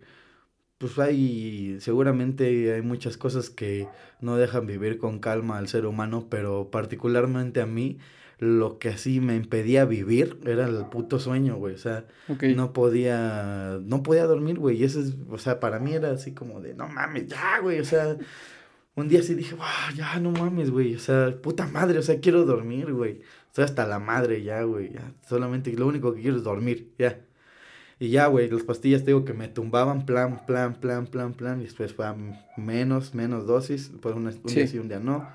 pues 0.77 0.98
hay. 0.98 1.75
Seguramente 1.81 2.74
hay 2.74 2.81
muchas 2.81 3.17
cosas 3.17 3.50
que 3.50 3.89
no 4.22 4.38
dejan 4.38 4.65
vivir 4.65 4.98
con 4.98 5.19
calma 5.19 5.57
al 5.57 5.67
ser 5.67 5.86
humano, 5.86 6.27
pero 6.29 6.72
particularmente 6.72 7.60
a 7.60 7.65
mí, 7.65 7.98
lo 8.39 8.77
que 8.79 8.89
así 8.89 9.19
me 9.19 9.36
impedía 9.36 9.84
vivir 9.84 10.39
era 10.46 10.67
el 10.67 10.86
puto 10.86 11.19
sueño, 11.19 11.57
güey. 11.57 11.74
O 11.75 11.79
sea, 11.79 12.05
no 12.55 12.72
podía, 12.72 13.77
no 13.84 14.03
podía 14.03 14.24
dormir, 14.25 14.57
güey. 14.57 14.77
Y 14.77 14.86
eso 14.86 15.01
es, 15.01 15.15
o 15.29 15.38
sea, 15.38 15.60
para 15.60 15.79
mí 15.79 15.93
era 15.96 16.12
así 16.12 16.31
como 16.34 16.62
de, 16.62 16.75
no 16.75 16.88
mames, 16.88 17.27
ya, 17.27 17.60
güey. 17.62 17.79
O 17.81 17.86
sea, 17.86 18.15
un 18.98 19.08
día 19.08 19.22
sí 19.24 19.34
dije, 19.36 19.56
wow, 19.56 19.66
ya, 19.96 20.20
no 20.20 20.32
mames, 20.32 20.70
güey. 20.72 20.96
O 20.96 21.00
sea, 21.00 21.34
puta 21.42 21.66
madre, 21.68 21.98
o 22.00 22.01
sea, 22.01 22.20
quiero 22.20 22.44
dormir, 22.44 22.92
güey. 22.92 23.22
Estoy 23.48 23.63
hasta 23.63 23.88
la 23.88 24.00
madre 24.00 24.44
ya, 24.44 24.62
güey. 24.63 24.92
Ya, 24.92 25.13
solamente 25.30 25.72
lo 25.72 25.88
único 25.88 26.13
que 26.13 26.22
quiero 26.22 26.36
es 26.38 26.44
dormir, 26.44 26.89
ya. 27.00 27.20
Y 28.00 28.10
ya, 28.10 28.27
güey, 28.27 28.50
las 28.50 28.63
pastillas 28.63 29.01
te 29.04 29.08
digo 29.08 29.24
que 29.25 29.34
me 29.34 29.48
tumbaban, 29.48 30.06
plan, 30.06 30.46
plan, 30.46 30.75
plan, 30.75 31.08
plan, 31.08 31.34
plan. 31.34 31.62
Y 31.62 31.63
después 31.63 31.94
fue 31.94 32.06
a 32.06 32.16
menos, 32.58 33.16
menos 33.16 33.48
dosis. 33.48 33.92
Pues 34.01 34.16
un, 34.16 34.25
un 34.27 34.34
Sí. 34.50 34.56
día 34.56 34.68
sí, 34.68 34.77
un 34.80 34.88
día 34.89 35.00
no. 35.00 35.27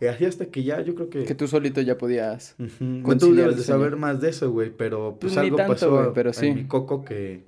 Y 0.00 0.06
así 0.06 0.24
hasta 0.26 0.46
que 0.46 0.62
ya, 0.62 0.80
yo 0.82 0.94
creo 0.94 1.08
que... 1.10 1.24
Que 1.24 1.34
tú 1.34 1.48
solito 1.48 1.80
ya 1.80 1.96
podías. 1.98 2.54
Ujú. 2.58 2.68
Bueno, 2.80 3.00
tú 3.02 3.02
conciliar 3.08 3.36
debes 3.48 3.56
de 3.56 3.64
saber 3.64 3.96
más 3.96 4.20
de 4.20 4.28
eso, 4.30 4.50
güey, 4.50 4.70
pero 4.70 5.16
pues 5.18 5.32
Pues, 5.32 5.42
ni 5.42 5.46
algo 5.46 5.56
tanto, 5.56 5.72
pasó 5.72 5.98
a- 6.00 6.12
pero 6.14 6.32
sí. 6.34 6.46
en 6.48 6.54
mi 6.54 6.66
coco 6.66 7.02
que 7.04 7.44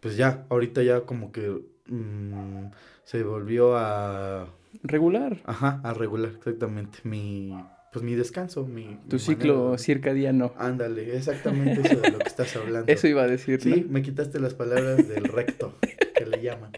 pues 0.00 0.16
ya, 0.16 0.44
ahorita 0.48 0.82
ya 0.82 1.00
como 1.02 1.30
que 1.32 1.60
mm, 1.86 2.66
se 3.04 3.22
volvió 3.24 3.76
a 3.76 4.46
Regular. 4.82 5.38
ajá, 5.44 5.80
a 5.84 5.94
regular 5.94 6.32
exactamente 6.36 6.98
mi 7.04 7.54
pues 7.92 8.04
mi 8.04 8.14
descanso, 8.14 8.66
mi 8.66 8.98
Tu 9.08 9.16
mi 9.16 9.20
ciclo 9.20 9.54
manera- 9.64 9.78
circadiano. 9.78 10.52
Ándale, 10.58 11.16
exactamente 11.16 11.80
eso 11.80 12.00
de 12.00 12.10
lo 12.10 12.18
que 12.18 12.28
estás 12.28 12.54
hablando. 12.56 12.92
Eso 12.92 13.08
iba 13.08 13.22
a 13.22 13.26
decir, 13.26 13.60
Sí, 13.62 13.70
¿no? 13.86 13.92
me 13.92 14.02
quitaste 14.02 14.38
las 14.40 14.52
palabras 14.54 15.08
del 15.08 15.24
recto 15.24 15.74
que 16.14 16.26
le 16.26 16.42
llaman. 16.42 16.72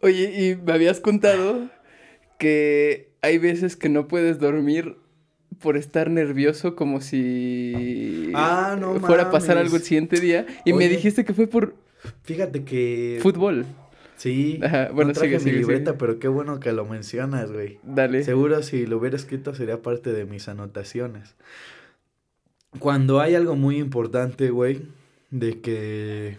Oye, 0.00 0.32
y 0.50 0.56
me 0.56 0.72
habías 0.72 1.00
contado 1.00 1.68
que 2.38 3.10
hay 3.22 3.38
veces 3.38 3.76
que 3.76 3.88
no 3.88 4.06
puedes 4.08 4.38
dormir 4.38 4.96
por 5.60 5.76
estar 5.76 6.08
nervioso 6.10 6.76
como 6.76 7.00
si 7.00 8.30
Ah, 8.34 8.76
no 8.78 9.00
fuera 9.00 9.24
a 9.24 9.30
pasar 9.30 9.58
algo 9.58 9.76
el 9.76 9.82
siguiente 9.82 10.20
día. 10.20 10.46
Y 10.64 10.72
me 10.72 10.88
dijiste 10.88 11.24
que 11.24 11.34
fue 11.34 11.46
por 11.48 11.74
Fíjate 12.22 12.62
que 12.64 13.18
fútbol. 13.22 13.66
Sí, 14.18 14.60
Ajá, 14.62 14.90
bueno, 14.92 15.08
no 15.08 15.14
traje 15.14 15.28
sigue, 15.28 15.38
mi 15.38 15.44
sigue, 15.44 15.56
libreta, 15.58 15.92
sigue. 15.92 15.98
pero 15.98 16.18
qué 16.18 16.28
bueno 16.28 16.60
que 16.60 16.72
lo 16.72 16.84
mencionas, 16.84 17.50
güey. 17.50 17.78
Dale. 17.82 18.22
Seguro 18.24 18.62
si 18.62 18.86
lo 18.86 18.98
hubiera 18.98 19.16
escrito 19.16 19.54
sería 19.54 19.80
parte 19.80 20.12
de 20.12 20.26
mis 20.26 20.46
anotaciones. 20.48 21.34
Cuando 22.78 23.20
hay 23.20 23.34
algo 23.34 23.56
muy 23.56 23.78
importante, 23.78 24.50
güey, 24.50 24.82
de 25.30 25.60
que... 25.60 26.36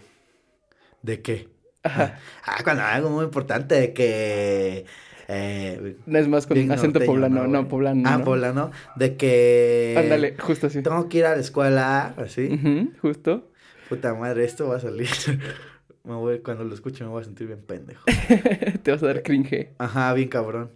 ¿De 1.02 1.20
qué? 1.22 1.48
Ajá. 1.82 2.18
Ah, 2.44 2.58
cuando 2.62 2.82
hay 2.84 2.96
algo 2.96 3.10
muy 3.10 3.24
importante 3.24 3.74
de 3.74 3.92
que... 3.92 4.86
Eh, 5.32 5.96
No 6.06 6.18
es 6.18 6.28
más 6.28 6.46
con 6.46 6.58
acento 6.58 6.98
norteño, 6.98 7.06
poblano. 7.06 7.46
No, 7.46 7.68
poblano. 7.68 8.02
Ah, 8.08 8.18
no. 8.18 8.24
poblano. 8.24 8.70
De 8.96 9.16
que... 9.16 9.94
Ándale, 9.98 10.36
justo 10.38 10.66
así. 10.68 10.82
Tengo 10.82 11.08
que 11.08 11.18
ir 11.18 11.26
a 11.26 11.34
la 11.34 11.40
escuela, 11.40 12.14
así. 12.16 12.46
Ujú, 12.52 12.92
justo. 13.00 13.48
Puta 13.88 14.14
madre, 14.14 14.44
esto 14.44 14.68
va 14.68 14.76
a 14.76 14.80
salir. 14.80 15.08
me 16.04 16.14
voy, 16.14 16.38
cuando 16.40 16.64
lo 16.64 16.74
escuche 16.74 17.04
me 17.04 17.10
voy 17.10 17.22
a 17.22 17.24
sentir 17.24 17.46
bien 17.46 17.60
pendejo. 17.60 18.04
Te 18.82 18.90
vas 18.90 19.02
a 19.02 19.06
dar 19.06 19.22
cringe. 19.22 19.70
Ajá, 19.78 20.12
bien 20.14 20.28
cabrón. 20.28 20.70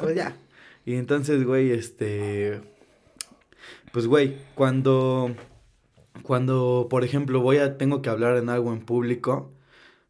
Pues 0.00 0.14
ya. 0.14 0.36
Y 0.84 0.94
entonces, 0.94 1.44
güey, 1.44 1.70
este. 1.70 2.60
Pues, 3.92 4.06
güey, 4.06 4.36
cuando. 4.54 5.34
Cuando, 6.22 6.88
por 6.90 7.04
ejemplo, 7.04 7.40
voy 7.40 7.58
a. 7.58 7.78
Tengo 7.78 8.02
que 8.02 8.10
hablar 8.10 8.36
en 8.36 8.48
algo 8.48 8.72
en 8.72 8.80
público. 8.80 9.52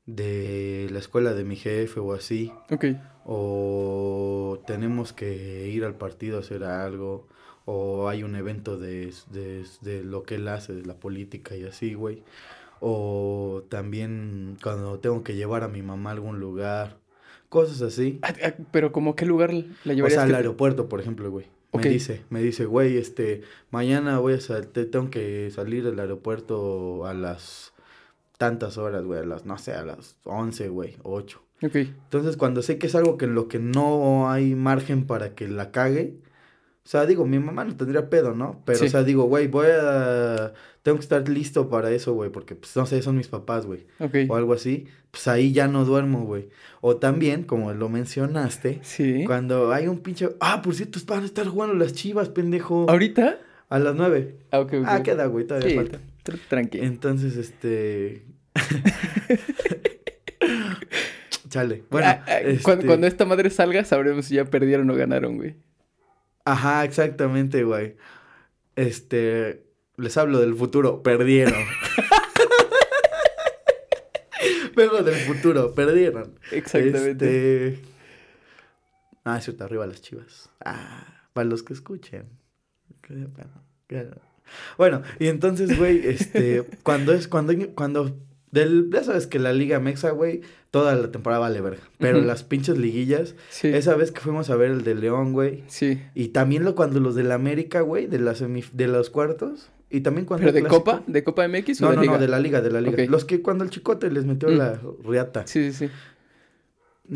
De 0.07 0.89
la 0.91 1.01
escuela 1.01 1.35
de 1.35 1.45
mi 1.45 1.57
jefe 1.57 2.01
o 2.01 2.15
así. 2.15 2.51
Ok. 2.71 2.87
O 3.27 4.63
tenemos 4.67 5.13
que 5.13 5.69
ir 5.69 5.85
al 5.85 5.97
partido 5.97 6.39
a 6.39 6.41
hacer 6.41 6.65
algo. 6.65 7.29
O 7.67 8.09
hay 8.09 8.23
un 8.23 8.35
evento 8.35 8.79
de, 8.79 9.13
de, 9.31 9.67
de 9.83 10.03
lo 10.05 10.23
que 10.23 10.37
él 10.37 10.49
hace, 10.49 10.73
de 10.73 10.87
la 10.87 10.95
política 10.95 11.55
y 11.57 11.65
así, 11.65 11.93
güey. 11.93 12.23
O 12.81 13.63
también 13.69 14.57
cuando 14.63 14.99
tengo 14.99 15.23
que 15.23 15.35
llevar 15.37 15.63
a 15.65 15.69
mi 15.69 15.83
mamá 15.83 16.11
a 16.11 16.13
algún 16.15 16.41
lugar. 16.41 16.99
Cosas 17.49 17.81
así. 17.83 18.19
Ah, 18.23 18.35
ah, 18.45 18.53
Pero 18.71 18.93
como 18.93 19.17
qué 19.17 19.25
lugar 19.27 19.53
la 19.53 19.65
O 19.93 19.97
llevarías 19.97 20.13
sea, 20.21 20.23
al 20.25 20.35
aeropuerto, 20.35 20.89
por 20.89 21.01
ejemplo, 21.01 21.31
güey. 21.31 21.47
Me 21.73 21.83
dice, 21.89 22.23
me 22.31 22.43
dice, 22.43 22.65
güey, 22.65 22.97
este, 22.97 23.43
mañana 23.71 24.19
voy 24.19 24.35
a 24.35 24.41
sal- 24.41 24.69
te- 24.69 24.87
tengo 24.87 25.11
que 25.11 25.51
salir 25.51 25.85
del 25.85 26.01
aeropuerto 26.01 27.05
a 27.07 27.13
las 27.15 27.73
tantas 28.39 28.79
horas, 28.79 29.05
güey, 29.05 29.21
a 29.21 29.25
las, 29.25 29.45
no 29.45 29.59
sé, 29.59 29.73
a 29.75 29.85
las 29.85 30.17
11, 30.25 30.69
güey, 30.71 30.97
8. 31.03 31.43
Ok. 31.63 31.75
Entonces, 31.77 32.37
cuando 32.37 32.63
sé 32.63 32.79
que 32.79 32.87
es 32.87 32.95
algo 32.95 33.19
que 33.19 33.27
en 33.27 33.35
lo 33.35 33.49
que 33.49 33.59
no 33.59 34.31
hay 34.31 34.55
margen 34.55 35.07
para 35.07 35.35
que 35.35 35.47
la 35.49 35.71
cague, 35.71 36.15
o 36.89 36.91
sea, 36.91 37.05
digo, 37.05 37.27
mi 37.27 37.39
mamá 37.39 37.67
no 37.67 37.77
tendría 37.77 38.09
pedo, 38.09 38.35
¿no? 38.35 38.63
Pero, 38.65 38.79
Sí. 38.79 38.87
o 38.87 38.89
sea, 38.89 39.03
digo, 39.05 39.25
güey, 39.25 39.47
voy 39.47 39.67
a, 39.79 40.55
tengo 40.83 40.97
que 40.97 41.03
estar 41.03 41.29
listo 41.29 41.69
para 41.69 41.91
eso, 41.91 42.15
güey, 42.15 42.31
porque, 42.31 42.55
pues, 42.55 42.75
no 42.77 42.87
sé, 42.87 43.03
son 43.03 43.19
mis 43.19 43.29
papás, 43.29 43.67
güey 43.67 43.87
Ok. 44.01 44.15
o 44.27 44.37
algo 44.37 44.55
así, 44.55 44.87
pues 45.11 45.29
ahí 45.29 45.53
ya 45.53 45.69
no 45.69 45.85
duermo, 45.85 46.25
güey. 46.25 46.49
O 46.81 46.97
también, 46.97 47.43
como 47.43 47.75
lo 47.75 47.91
mencionaste, 47.91 48.79
Sí. 48.83 49.25
cuando 49.27 49.71
hay 49.71 49.87
un 49.87 49.99
pinche... 49.99 50.31
Ah, 50.41 50.63
por 50.63 50.75
cierto, 50.75 50.99
van 51.07 51.25
a 51.25 51.27
estar 51.27 51.47
jugando 51.47 51.75
las 51.75 51.93
chivas, 51.93 52.31
pendejo. 52.31 52.87
¿Ahorita? 52.89 53.37
A 53.69 53.79
las 53.79 53.95
nueve. 53.95 54.37
Ah, 54.51 54.61
ok, 54.61 54.73
ok. 54.81 54.85
Ah, 54.87 55.03
queda, 55.03 55.27
güey, 55.27 55.47
todavía 55.47 55.69
Sí, 55.69 55.77
falta. 55.77 55.99
tr- 56.25 56.41
tranqui. 56.49 56.79
Entonces, 56.81 57.37
este... 57.37 58.23
Chale. 61.51 61.85
Bueno, 61.91 62.07
Ah, 62.09 62.25
ah, 62.27 62.39
cuando, 62.63 62.81
este, 62.81 62.87
cuando 62.87 63.07
esta 63.07 63.25
madre 63.25 63.51
salga, 63.51 63.85
sabremos 63.85 64.27
si 64.27 64.35
ya 64.37 64.45
perdieron 64.45 64.89
o 64.91 64.95
ganaron, 64.95 65.37
güey. 65.37 65.55
Ajá, 66.49 66.85
exactamente, 66.85 67.63
güey. 67.63 67.97
Este... 68.75 69.67
Les 69.97 70.17
hablo 70.17 70.41
del 70.41 70.55
futuro, 70.55 71.03
perdieron. 71.03 71.55
Vengo 74.77 75.03
del 75.03 75.17
futuro, 75.17 75.75
perdieron. 75.75 76.39
Exactamente. 76.53 77.69
Este... 77.69 77.83
Ah, 79.25 79.37
es 79.37 79.45
cierto, 79.45 79.65
arriba 79.65 79.87
las 79.87 80.01
chivas. 80.01 80.49
Ah, 80.65 81.27
para 81.35 81.49
los 81.49 81.63
que 81.63 81.75
escuchen. 81.75 82.31
Bueno, 84.79 85.03
y 85.19 85.27
entonces, 85.27 85.77
güey, 85.77 86.07
este, 86.07 86.63
cuando 86.83 87.13
es, 87.13 87.29
cuando, 87.29 87.53
cuando, 87.75 88.19
del, 88.53 88.89
ya 88.91 89.05
sabes 89.05 89.27
que 89.27 89.39
la 89.39 89.53
Liga 89.53 89.81
Mexa, 89.81 90.13
güey, 90.13 90.41
toda 90.71 90.95
la 90.95 91.11
temporada 91.11 91.41
vale 91.41 91.61
verga. 91.61 91.83
Pero 91.99 92.21
las 92.21 92.43
pinches 92.43 92.77
liguillas, 92.79 93.35
Sí. 93.51 93.69
esa 93.69 93.95
vez 93.97 94.13
que 94.13 94.21
fuimos 94.21 94.51
a 94.51 94.57
ver 94.57 94.71
el 94.71 94.85
de 94.85 94.95
León, 94.95 95.33
güey, 95.33 95.65
Sí. 95.67 96.01
y 96.15 96.29
también 96.29 96.65
lo 96.65 96.75
cuando 96.75 97.01
los 97.01 97.15
del 97.15 97.33
América, 97.33 97.81
güey, 97.81 98.07
de 98.07 98.19
las 98.19 98.41
de 98.41 98.87
los 98.89 99.11
cuartos, 99.11 99.71
y 99.91 100.03
también 100.03 100.27
cuando 100.27 100.43
¿Pero 100.47 100.53
de 100.53 100.61
clásico- 100.61 100.85
Copa? 100.85 101.03
¿De 101.07 101.25
Copa 101.25 101.45
MX 101.49 101.81
o 101.81 101.85
No, 101.87 101.91
de 101.93 101.97
no, 101.97 102.03
Liga? 102.03 102.13
no, 102.15 102.19
de 102.21 102.29
la 102.29 102.39
liga, 102.41 102.61
de 102.61 102.71
la 102.71 102.81
liga. 102.83 103.03
Los 103.07 103.25
que 103.25 103.41
cuando 103.41 103.65
el 103.65 103.71
chicote 103.71 104.11
les 104.11 104.27
metió 104.27 104.49
Mm. 104.51 104.57
la 104.59 104.79
riata. 105.05 105.47
Sí, 105.47 105.73
sí, 105.73 105.89
sí. 105.89 105.93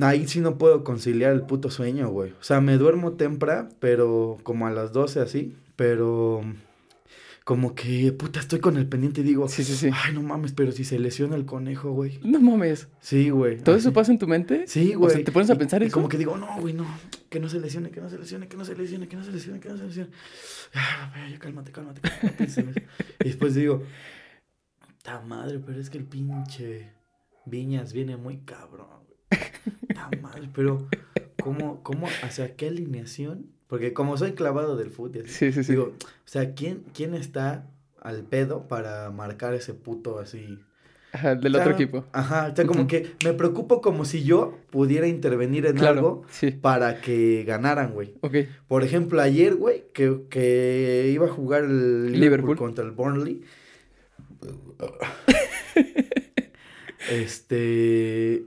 ahí 0.00 0.26
sí 0.26 0.40
no 0.40 0.56
puedo 0.56 0.84
conciliar 0.84 1.32
el 1.34 1.42
puto 1.42 1.70
sueño, 1.70 2.08
güey. 2.08 2.30
O 2.30 2.42
sea, 2.42 2.62
me 2.62 2.78
duermo 2.78 3.12
temprano, 3.12 3.68
pero 3.78 4.38
como 4.42 4.66
a 4.66 4.70
las 4.70 4.92
12 4.92 5.20
así, 5.20 5.54
pero 5.76 6.40
como 7.44 7.74
que, 7.74 8.12
puta, 8.12 8.38
estoy 8.40 8.60
con 8.60 8.76
el 8.76 8.86
pendiente 8.86 9.20
y 9.20 9.24
digo, 9.24 9.48
Sí, 9.48 9.64
sí, 9.64 9.74
sí. 9.74 9.90
ay, 9.92 10.14
no 10.14 10.22
mames, 10.22 10.52
pero 10.52 10.70
si 10.72 10.84
se 10.84 10.98
lesiona 10.98 11.34
el 11.36 11.44
conejo, 11.44 11.90
güey. 11.92 12.20
No 12.22 12.40
mames. 12.40 12.88
Sí, 13.00 13.30
güey. 13.30 13.58
¿Todo 13.58 13.74
así. 13.74 13.80
eso 13.86 13.92
pasa 13.92 14.12
en 14.12 14.18
tu 14.18 14.28
mente? 14.28 14.66
Sí, 14.68 14.94
O 14.94 15.00
güey. 15.00 15.14
sea, 15.14 15.24
¿te 15.24 15.32
pones 15.32 15.50
a 15.50 15.54
Y- 15.54 15.58
pensar 15.58 15.82
y 15.82 15.86
eso? 15.86 15.94
como 15.94 16.08
que 16.08 16.18
digo, 16.18 16.36
no, 16.36 16.60
güey, 16.60 16.72
no. 16.74 16.86
Que 17.28 17.40
no 17.40 17.48
se 17.48 17.58
lesione, 17.60 17.90
que 17.90 18.00
no 18.00 18.08
se 18.10 18.18
lesione, 18.18 18.46
que 18.48 18.56
no 18.56 18.64
se 18.64 18.76
lesione, 18.76 19.08
que 19.08 19.16
no 19.16 19.24
se 19.24 19.32
lesione, 19.32 19.58
que 19.60 19.68
no 19.68 19.76
se 19.76 19.84
lesione. 19.84 20.10
Ah, 20.74 21.12
ya, 21.30 21.38
cálmate, 21.38 21.72
cálmate, 21.72 22.00
cálmate. 22.00 22.86
y 23.20 23.24
después 23.24 23.54
digo, 23.54 23.82
ta 25.02 25.20
madre, 25.20 25.58
pero 25.58 25.80
es 25.80 25.90
que 25.90 25.98
el 25.98 26.04
pinche 26.04 26.92
Viñas 27.46 27.92
viene 27.92 28.16
muy 28.16 28.38
cabrón, 28.38 28.86
güey. 29.08 29.40
Ta 29.94 30.10
madre, 30.20 30.48
pero 30.54 30.86
¿cómo, 31.42 31.82
cómo, 31.82 32.06
o 32.06 32.30
sea, 32.30 32.54
qué 32.54 32.68
alineación? 32.68 33.46
Porque 33.72 33.94
como 33.94 34.18
soy 34.18 34.32
clavado 34.32 34.76
del 34.76 34.90
fútbol, 34.90 35.16
y 35.16 35.20
así, 35.20 35.30
Sí, 35.32 35.50
sí, 35.52 35.64
sí. 35.64 35.72
digo, 35.72 35.94
o 35.98 36.26
sea, 36.26 36.52
¿quién, 36.52 36.84
¿quién 36.92 37.14
está 37.14 37.70
al 37.98 38.22
pedo 38.22 38.68
para 38.68 39.10
marcar 39.10 39.54
ese 39.54 39.72
puto 39.72 40.18
así? 40.18 40.58
Ajá, 41.14 41.36
del 41.36 41.54
O 41.54 41.58
sea, 41.58 41.64
otro 41.66 41.74
equipo. 41.76 42.04
Ajá, 42.12 42.50
o 42.52 42.56
sea, 42.56 42.66
como 42.66 42.86
que 42.86 43.12
me 43.24 43.32
preocupo 43.32 43.80
como 43.80 44.04
si 44.04 44.24
yo 44.24 44.58
pudiera 44.70 45.08
intervenir 45.08 45.64
en 45.64 45.76
Claro, 45.76 45.94
algo 45.96 46.22
sí. 46.30 46.50
para 46.50 47.00
que 47.00 47.44
ganaran, 47.46 47.94
güey. 47.94 48.12
Ok. 48.20 48.34
Por 48.68 48.84
ejemplo, 48.84 49.22
ayer, 49.22 49.54
güey, 49.54 49.84
que, 49.94 50.20
que 50.28 51.10
iba 51.10 51.24
a 51.24 51.30
jugar 51.30 51.64
el 51.64 52.12
Liverpool, 52.12 52.20
Liverpool. 52.20 52.56
contra 52.58 52.84
el 52.84 52.90
Burnley. 52.90 53.40
este. 57.10 58.44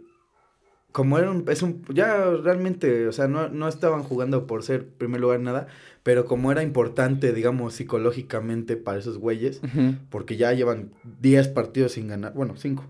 Como 0.96 1.20
era 1.20 1.30
un, 1.30 1.44
es 1.50 1.62
un. 1.62 1.84
Ya 1.94 2.24
realmente, 2.42 3.10
o 3.10 3.12
sea, 3.12 3.28
no, 3.28 3.50
no 3.50 3.68
estaban 3.68 4.02
jugando 4.02 4.48
por 4.48 4.64
ser 4.64 4.88
primer 4.88 5.20
lugar 5.20 5.42
nada. 5.42 5.68
Pero 6.04 6.24
como 6.24 6.54
era 6.54 6.64
importante, 6.64 7.34
digamos, 7.34 7.74
psicológicamente 7.74 8.78
para 8.78 9.00
esos 9.00 9.18
güeyes. 9.18 9.60
Porque 10.10 10.38
ya 10.38 10.54
llevan 10.54 10.92
10 11.20 11.50
partidos 11.50 11.92
sin 11.92 12.08
ganar. 12.08 12.34
Bueno, 12.34 12.56
5. 12.56 12.86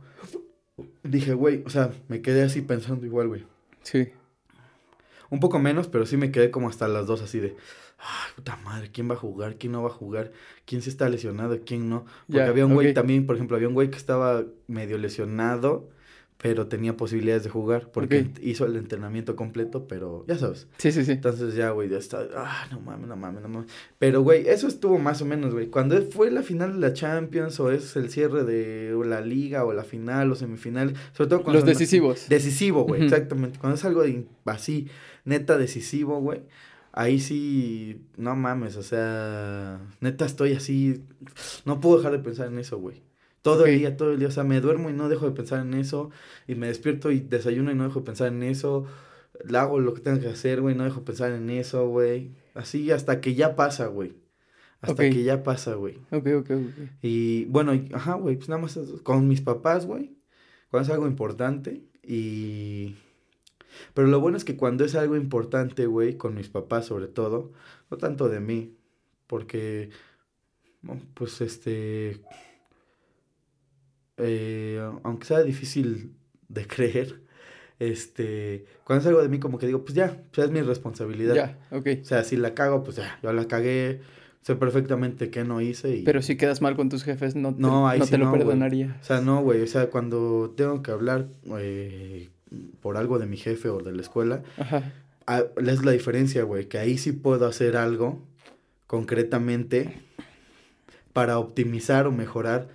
Dije, 1.02 1.34
güey, 1.34 1.64
o 1.66 1.72
sea, 1.72 1.90
me 2.08 2.22
quedé 2.22 2.44
así 2.44 2.62
pensando 2.62 3.08
igual, 3.08 3.28
güey. 3.28 3.48
Sí. 3.82 4.10
Un 5.32 5.40
poco 5.40 5.58
menos, 5.58 5.88
pero 5.88 6.06
sí 6.06 6.16
me 6.16 6.30
quedé 6.30 6.52
como 6.52 6.70
hasta 6.70 6.88
las 6.88 7.08
dos 7.08 7.24
así 7.24 7.40
de, 7.40 7.56
ay, 7.98 8.34
puta 8.36 8.56
madre, 8.58 8.92
¿quién 8.92 9.10
va 9.10 9.16
a 9.16 9.18
jugar? 9.18 9.56
¿Quién 9.56 9.72
no 9.72 9.82
va 9.82 9.90
a 9.90 9.94
jugar? 9.94 10.32
¿Quién 10.66 10.84
sí 10.84 10.92
está 10.92 11.10
lesionado? 11.10 11.58
¿Quién 11.66 11.90
no? 11.90 12.06
Porque 12.28 12.44
había 12.44 12.68
un 12.68 12.76
güey 12.76 12.94
también, 12.94 13.26
por 13.26 13.36
ejemplo, 13.36 13.56
había 13.56 13.68
un 13.68 13.74
güey 13.74 13.90
que 13.90 13.98
estaba 13.98 14.44
medio 14.68 15.00
lesionado, 15.00 15.90
pero 16.38 16.68
tenía 16.68 16.98
posibilidades 16.98 17.44
de 17.44 17.50
jugar, 17.50 17.90
porque 17.92 18.30
hizo 18.42 18.66
el 18.66 18.76
entrenamiento 18.76 19.36
completo, 19.36 19.88
pero 19.88 20.26
ya 20.28 20.38
sabes. 20.38 20.68
Sí, 20.78 20.92
sí, 20.92 21.06
sí. 21.06 21.14
Entonces 21.14 21.56
ya, 21.56 21.72
güey, 21.72 21.90
ya 21.90 21.98
está, 21.98 22.28
ah, 22.36 22.68
no 22.72 22.82
mames, 22.82 23.08
no 23.08 23.16
mames, 23.16 23.42
no 23.42 23.50
mames. 23.50 23.72
Pero, 24.00 24.22
güey, 24.22 24.48
eso 24.48 24.68
estuvo 24.68 25.00
más 25.00 25.22
o 25.22 25.26
menos, 25.26 25.54
güey. 25.54 25.68
Cuando 25.68 26.00
fue 26.12 26.30
la 26.32 26.44
final 26.44 26.74
de 26.74 26.80
la 26.80 26.94
Champions, 26.94 27.60
o 27.60 27.72
es 27.72 27.96
el 27.96 28.10
cierre 28.10 28.44
de 28.44 28.96
la 29.06 29.22
liga, 29.22 29.64
o 29.64 29.74
la 29.74 29.84
final, 29.84 30.32
o 30.32 30.36
semifinal, 30.36 30.94
sobre 31.14 31.30
todo 31.30 31.44
cuando... 31.44 31.62
Los 31.62 31.68
decisivos. 31.68 32.28
Decisivo, 32.28 32.84
güey, 32.84 33.04
exactamente. 33.04 33.58
Cuando 33.58 33.76
es 33.76 33.86
algo 33.86 34.04
de 34.04 34.28
así, 34.46 34.88
neta 35.24 35.58
decisivo, 35.58 36.20
güey. 36.20 36.42
Ahí 36.92 37.20
sí, 37.20 38.02
no 38.18 38.36
mames, 38.36 38.78
o 38.78 38.84
sea, 38.84 39.82
neta 40.00 40.26
estoy 40.26 40.54
así, 40.54 41.04
no 41.66 41.82
puedo 41.82 41.98
dejar 41.98 42.14
de 42.14 42.20
pensar 42.20 42.48
en 42.48 42.60
eso, 42.60 42.78
güey. 42.78 43.04
Todo 43.46 43.66
el 43.68 43.78
día, 43.78 43.96
todo 43.96 44.12
el 44.12 44.18
día, 44.20 44.28
o 44.28 44.32
sea, 44.32 44.44
me 44.44 44.60
duermo 44.60 44.90
y 44.90 44.94
no 44.94 45.08
dejo 45.08 45.26
de 45.28 45.32
pensar 45.36 45.62
en 45.62 45.76
eso, 45.76 46.10
y 46.48 46.56
me 46.56 46.66
despierto 46.68 47.12
y 47.12 47.20
desayuno 47.20 47.72
y 47.72 47.76
no 47.76 47.84
dejo 47.84 48.00
de 48.00 48.06
pensar 48.06 48.30
en 48.30 48.42
eso, 48.42 48.88
le 49.48 49.58
hago 49.58 49.80
lo 49.80 49.94
que 49.94 50.02
tengo 50.02 50.20
que 50.20 50.28
hacer, 50.30 50.62
güey, 50.62 50.74
no 50.74 50.84
dejo 50.84 51.02
de 51.02 51.06
pensar 51.06 51.32
en 51.32 51.52
eso, 51.52 51.88
güey. 51.88 52.32
Así 52.56 52.90
hasta 52.90 53.22
que 53.22 53.36
ya 53.36 53.56
pasa, 53.56 53.86
güey. 53.86 54.14
Hasta 54.82 55.10
que 55.10 55.24
ya 55.24 55.44
pasa, 55.44 55.76
güey. 55.76 55.98
Ok, 56.12 56.28
ok, 56.38 56.50
ok. 56.50 56.90
Y 57.04 57.46
bueno, 57.46 57.76
y- 57.76 57.88
ajá, 57.94 58.16
güey, 58.16 58.36
pues 58.36 58.50
nada 58.50 58.62
más 58.62 58.80
con 59.04 59.28
mis 59.28 59.42
papás, 59.42 59.86
güey, 59.86 60.18
cuando 60.70 60.88
es 60.90 60.94
algo 60.94 61.08
importante 61.08 61.84
y... 62.02 62.96
Pero 63.94 64.08
lo 64.08 64.20
bueno 64.22 64.38
es 64.38 64.46
que 64.46 64.56
cuando 64.58 64.86
es 64.86 64.96
algo 64.96 65.18
importante, 65.18 65.86
güey, 65.86 66.18
con 66.18 66.34
mis 66.34 66.50
papás 66.50 66.86
sobre 66.86 67.08
todo, 67.08 67.52
no 67.92 67.98
tanto 67.98 68.28
de 68.30 68.40
mí, 68.40 68.76
porque, 69.28 69.90
pues 71.14 71.42
este, 71.42 72.22
eh, 74.18 74.82
aunque 75.04 75.26
sea 75.26 75.44
difícil 75.44 76.14
de 76.50 76.68
creer, 76.68 77.22
este, 77.80 78.66
cuando 78.84 79.02
es 79.02 79.08
algo 79.08 79.22
de 79.22 79.30
mí 79.30 79.40
como 79.40 79.58
que 79.58 79.68
digo, 79.68 79.84
pues 79.84 79.94
ya, 79.96 80.24
pues 80.34 80.48
es 80.48 80.52
mi 80.52 80.62
responsabilidad. 80.62 81.36
Ya, 81.36 81.58
ok. 81.72 81.88
O 82.02 82.06
sea, 82.06 82.24
si 82.24 82.38
la 82.38 82.54
cago, 82.54 82.84
pues 82.84 82.98
ya, 82.98 83.20
yo 83.22 83.34
la 83.34 83.46
cagué, 83.48 84.02
sé 84.42 84.56
perfectamente 84.56 85.30
qué 85.30 85.44
no 85.44 85.60
hice 85.60 85.98
y... 85.98 86.04
Pero 86.04 86.22
si 86.22 86.38
quedas 86.38 86.62
mal 86.62 86.76
con 86.76 86.88
tus 86.88 87.04
jefes, 87.04 87.36
no 87.36 87.54
te, 87.54 87.62
No, 87.62 87.88
ahí 87.88 88.00
no 88.00 88.06
sí 88.06 88.12
te 88.12 88.18
lo 88.18 88.26
no, 88.26 88.32
perdonaría. 88.32 88.98
O 89.02 89.04
sea, 89.04 89.20
no, 89.20 89.42
güey. 89.42 89.62
O 89.62 89.68
sea, 89.68 89.90
cuando 89.90 90.54
tengo 90.56 90.82
que 90.84 90.92
hablar 90.92 91.28
eh, 91.58 92.30
por 92.82 92.96
algo 92.98 93.20
de 93.20 93.26
mi 93.26 93.38
jefe 93.38 93.70
o 93.70 93.80
de 93.82 93.92
la 93.92 94.02
escuela, 94.02 94.44
Ajá. 94.58 94.94
es 95.58 95.84
la 95.84 95.92
diferencia, 95.92 96.44
güey. 96.44 96.68
Que 96.70 96.78
ahí 96.78 96.98
sí 96.98 97.12
puedo 97.12 97.48
hacer 97.48 97.76
algo 97.76 98.22
concretamente 98.88 100.00
para 101.12 101.40
optimizar 101.40 102.08
o 102.08 102.12
mejorar 102.12 102.70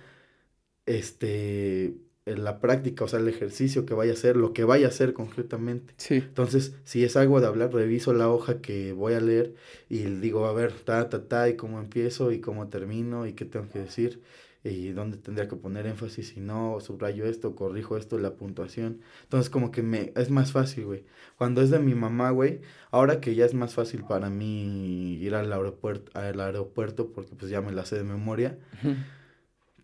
este 0.85 1.95
en 2.25 2.43
la 2.43 2.59
práctica, 2.59 3.03
o 3.03 3.07
sea, 3.07 3.19
el 3.19 3.27
ejercicio 3.27 3.85
que 3.85 3.95
vaya 3.95 4.11
a 4.11 4.13
hacer, 4.13 4.37
lo 4.37 4.53
que 4.53 4.63
vaya 4.63 4.85
a 4.85 4.89
hacer 4.89 5.13
concretamente. 5.13 5.93
Sí. 5.97 6.15
Entonces, 6.15 6.75
si 6.83 7.03
es 7.03 7.15
algo 7.17 7.41
de 7.41 7.47
hablar, 7.47 7.73
reviso 7.73 8.13
la 8.13 8.29
hoja 8.29 8.61
que 8.61 8.93
voy 8.93 9.13
a 9.13 9.19
leer 9.19 9.55
y 9.89 10.03
digo, 10.03 10.45
a 10.45 10.53
ver, 10.53 10.71
ta, 10.71 11.09
ta, 11.09 11.27
ta, 11.27 11.49
y 11.49 11.55
cómo 11.55 11.79
empiezo 11.79 12.31
y 12.31 12.39
cómo 12.39 12.67
termino 12.67 13.25
y 13.25 13.33
qué 13.33 13.45
tengo 13.45 13.69
que 13.69 13.79
decir 13.79 14.21
y 14.63 14.89
dónde 14.89 15.17
tendría 15.17 15.47
que 15.47 15.55
poner 15.55 15.87
énfasis, 15.87 16.29
si 16.29 16.39
no, 16.39 16.79
subrayo 16.81 17.25
esto, 17.25 17.55
corrijo 17.55 17.97
esto, 17.97 18.19
la 18.19 18.35
puntuación. 18.35 19.01
Entonces, 19.23 19.49
como 19.49 19.71
que 19.71 19.81
me, 19.81 20.13
es 20.15 20.29
más 20.29 20.51
fácil, 20.51 20.85
güey. 20.85 21.03
Cuando 21.35 21.63
es 21.63 21.71
de 21.71 21.79
mi 21.79 21.95
mamá, 21.95 22.29
güey, 22.29 22.61
ahora 22.91 23.19
que 23.19 23.33
ya 23.33 23.45
es 23.45 23.55
más 23.55 23.73
fácil 23.73 24.03
para 24.07 24.29
mí 24.29 25.15
ir 25.15 25.33
al 25.33 25.51
aeropuerto, 25.51 26.11
al 26.13 26.39
aeropuerto 26.39 27.11
porque 27.11 27.35
pues 27.35 27.49
ya 27.49 27.61
me 27.61 27.71
la 27.71 27.85
sé 27.85 27.95
de 27.95 28.03
memoria. 28.03 28.59
Ujú. 28.83 28.95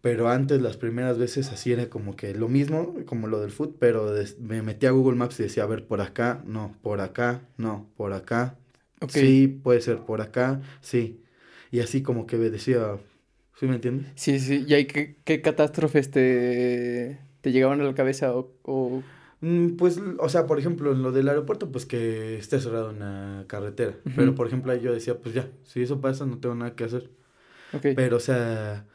Pero 0.09 0.29
antes, 0.29 0.61
las 0.61 0.77
primeras 0.77 1.17
veces, 1.17 1.51
así 1.51 1.73
era 1.73 1.89
como 1.89 2.15
que 2.15 2.33
lo 2.33 2.47
mismo, 2.47 2.93
como 3.05 3.27
lo 3.27 3.41
del 3.41 3.51
foot, 3.51 3.75
pero 3.77 4.11
des- 4.13 4.39
me 4.39 4.61
metía 4.61 4.89
a 4.89 4.91
Google 4.93 5.17
Maps 5.17 5.37
y 5.39 5.43
decía, 5.43 5.63
a 5.63 5.67
ver, 5.67 5.85
por 5.85 5.99
acá, 5.99 6.41
no, 6.45 6.77
por 6.81 7.01
acá, 7.01 7.41
no, 7.57 7.89
por 7.97 8.13
acá, 8.13 8.55
Ok. 9.01 9.11
sí, 9.11 9.47
puede 9.63 9.81
ser 9.81 9.97
por 9.99 10.21
acá, 10.21 10.61
sí. 10.81 11.21
Y 11.71 11.81
así 11.81 12.01
como 12.03 12.25
que 12.25 12.37
decía, 12.37 12.97
¿sí 13.59 13.65
me 13.67 13.75
entiendes? 13.75 14.07
Sí, 14.15 14.39
sí. 14.39 14.63
¿Y 14.65 14.73
ahí 14.75 14.85
qué, 14.85 15.17
qué 15.25 15.41
catástrofes 15.41 16.09
te, 16.09 17.19
te 17.41 17.51
llegaban 17.51 17.81
a 17.81 17.83
la 17.83 17.93
cabeza 17.93 18.33
o, 18.33 18.53
o- 18.63 19.03
Mm, 19.41 19.75
Pues, 19.77 19.99
o 20.19 20.29
sea, 20.29 20.47
por 20.47 20.57
ejemplo, 20.57 20.91
en 20.93 21.03
lo 21.03 21.11
del 21.11 21.27
aeropuerto, 21.29 21.71
pues 21.71 21.85
que 21.85 22.37
esté 22.37 22.59
cerrado 22.59 22.89
una 22.91 23.43
carretera. 23.47 23.91
Ujú. 24.05 24.15
Pero, 24.15 24.33
por 24.35 24.47
ejemplo, 24.47 24.71
ahí 24.71 24.79
yo 24.81 24.91
decía, 24.93 25.19
pues 25.19 25.35
ya, 25.35 25.47
si 25.63 25.81
eso 25.83 26.01
pasa, 26.01 26.25
no 26.25 26.39
tengo 26.39 26.55
nada 26.55 26.75
que 26.75 26.85
hacer. 26.85 27.09
Ok. 27.73 27.87
Pero, 27.95 28.17
o 28.17 28.19
sea, 28.19 28.85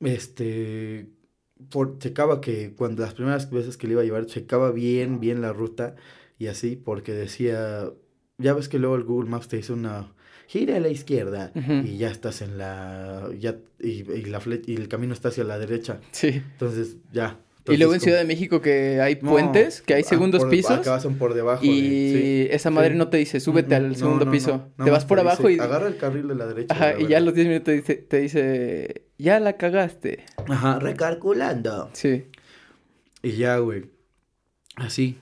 este, 0.00 1.08
por, 1.70 1.98
checaba 1.98 2.40
que 2.40 2.74
cuando 2.74 3.02
las 3.02 3.14
primeras 3.14 3.50
veces 3.50 3.76
que 3.76 3.86
le 3.86 3.94
iba 3.94 4.02
a 4.02 4.04
llevar, 4.04 4.26
checaba 4.26 4.70
bien, 4.72 5.20
bien 5.20 5.40
la 5.40 5.52
ruta 5.52 5.94
y 6.38 6.46
así, 6.48 6.76
porque 6.76 7.12
decía, 7.12 7.90
ya 8.38 8.52
ves 8.54 8.68
que 8.68 8.78
luego 8.78 8.96
el 8.96 9.04
Google 9.04 9.30
Maps 9.30 9.48
te 9.48 9.56
dice 9.56 9.72
una, 9.72 10.12
gira 10.46 10.76
a 10.76 10.80
la 10.80 10.88
izquierda 10.88 11.52
y 11.84 11.96
ya 11.96 12.10
estás 12.10 12.42
en 12.42 12.58
la, 12.58 13.30
ya, 13.38 13.56
y, 13.80 14.10
y 14.10 14.24
la 14.26 14.40
fle- 14.40 14.62
y 14.66 14.74
el 14.76 14.88
camino 14.88 15.12
está 15.14 15.28
hacia 15.28 15.44
la 15.44 15.58
derecha. 15.58 16.00
Sí. 16.12 16.28
Entonces, 16.52 16.96
ya. 17.12 17.40
Y 17.68 17.78
luego 17.78 17.94
en 17.94 18.00
Ciudad 18.00 18.18
de 18.18 18.24
México 18.24 18.60
que 18.60 19.00
hay 19.00 19.18
No, 19.20 19.30
puentes, 19.30 19.82
que 19.82 19.94
hay 19.94 20.02
ah, 20.02 20.08
segundos 20.08 20.42
por- 20.42 20.50
pisos. 20.50 20.70
Acá 20.70 20.92
pasan 20.92 21.16
por 21.16 21.34
debajo. 21.34 21.62
de- 21.62 21.68
Y 21.68 22.12
sí, 22.12 22.48
esa 22.52 22.70
madre 22.70 22.92
sí. 22.92 22.96
no 22.98 23.08
te 23.08 23.16
dice, 23.16 23.40
súbete 23.40 23.74
al 23.74 23.96
segundo 23.96 24.24
no, 24.24 24.30
piso. 24.30 24.68
te 24.84 24.88
vas 24.88 25.04
por 25.04 25.18
abajo 25.18 25.48
dice, 25.48 25.54
y... 25.60 25.66
Agarra 25.66 25.88
el 25.88 25.96
carril 25.96 26.28
de 26.28 26.34
la 26.36 26.46
derecha. 26.46 26.72
Ajá, 26.72 26.92
la 26.92 27.00
y 27.00 27.08
ya 27.08 27.16
a 27.16 27.20
los 27.20 27.34
10 27.34 27.48
minutos 27.48 27.64
te 27.64 27.72
dice, 27.72 27.94
te 27.96 28.18
dice, 28.20 29.05
ya 29.18 29.40
la 29.40 29.56
cagaste. 29.56 30.24
Ajá, 30.48 30.78
recalculando. 30.78 31.90
Sí. 31.92 32.26
Y 33.22 33.32
ya, 33.32 33.58
güey. 33.58 33.90
Así. 34.76 35.18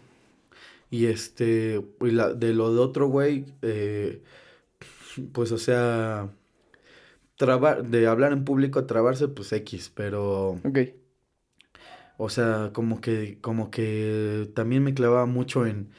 Y 0.91 1.07
este, 1.07 1.85
y 2.01 2.11
la, 2.11 2.33
de 2.35 2.55
lo 2.55 2.73
de 2.73 2.81
otro, 2.81 3.09
güey, 3.09 3.47
eh, 3.63 4.23
pues, 5.33 5.51
o 5.53 5.59
sea, 5.59 6.31
trabar, 7.37 7.85
de 7.89 8.07
hablar 8.07 8.33
en 8.33 8.45
público, 8.45 8.85
trabarse, 8.87 9.27
pues 9.29 9.53
X, 9.53 9.91
pero, 9.95 10.61
Ok. 10.65 10.79
o 12.17 12.29
sea, 12.29 12.71
como 12.73 13.01
que, 13.01 13.39
como 13.41 13.71
que 13.71 14.51
también 14.55 14.85
me 14.85 14.95
clavaba 14.95 15.27
mucho 15.27 15.67
en, 15.67 15.91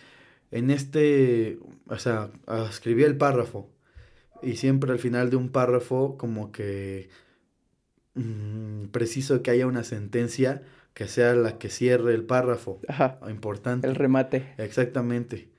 en 0.52 0.72
este, 0.72 1.60
o 1.88 1.98
sea, 1.98 2.30
escribía 2.70 3.08
el 3.08 3.18
párrafo. 3.18 3.70
Y 4.42 4.56
siempre 4.58 4.92
al 4.92 5.00
final 5.00 5.30
de 5.30 5.38
un 5.38 5.50
párrafo, 5.50 6.18
como 6.18 6.52
que 6.52 7.10
mm, 8.16 8.88
preciso 8.88 9.42
que 9.42 9.52
haya 9.52 9.68
una 9.68 9.84
sentencia 9.84 10.64
que 10.94 11.08
sea 11.08 11.36
la 11.36 11.58
que 11.58 11.70
cierre 11.70 12.14
el 12.14 12.24
párrafo. 12.24 12.80
Ajá. 12.88 13.20
Importante. 13.30 13.88
El 13.88 13.96
remate. 13.96 14.54
Exactamente. 14.58 15.50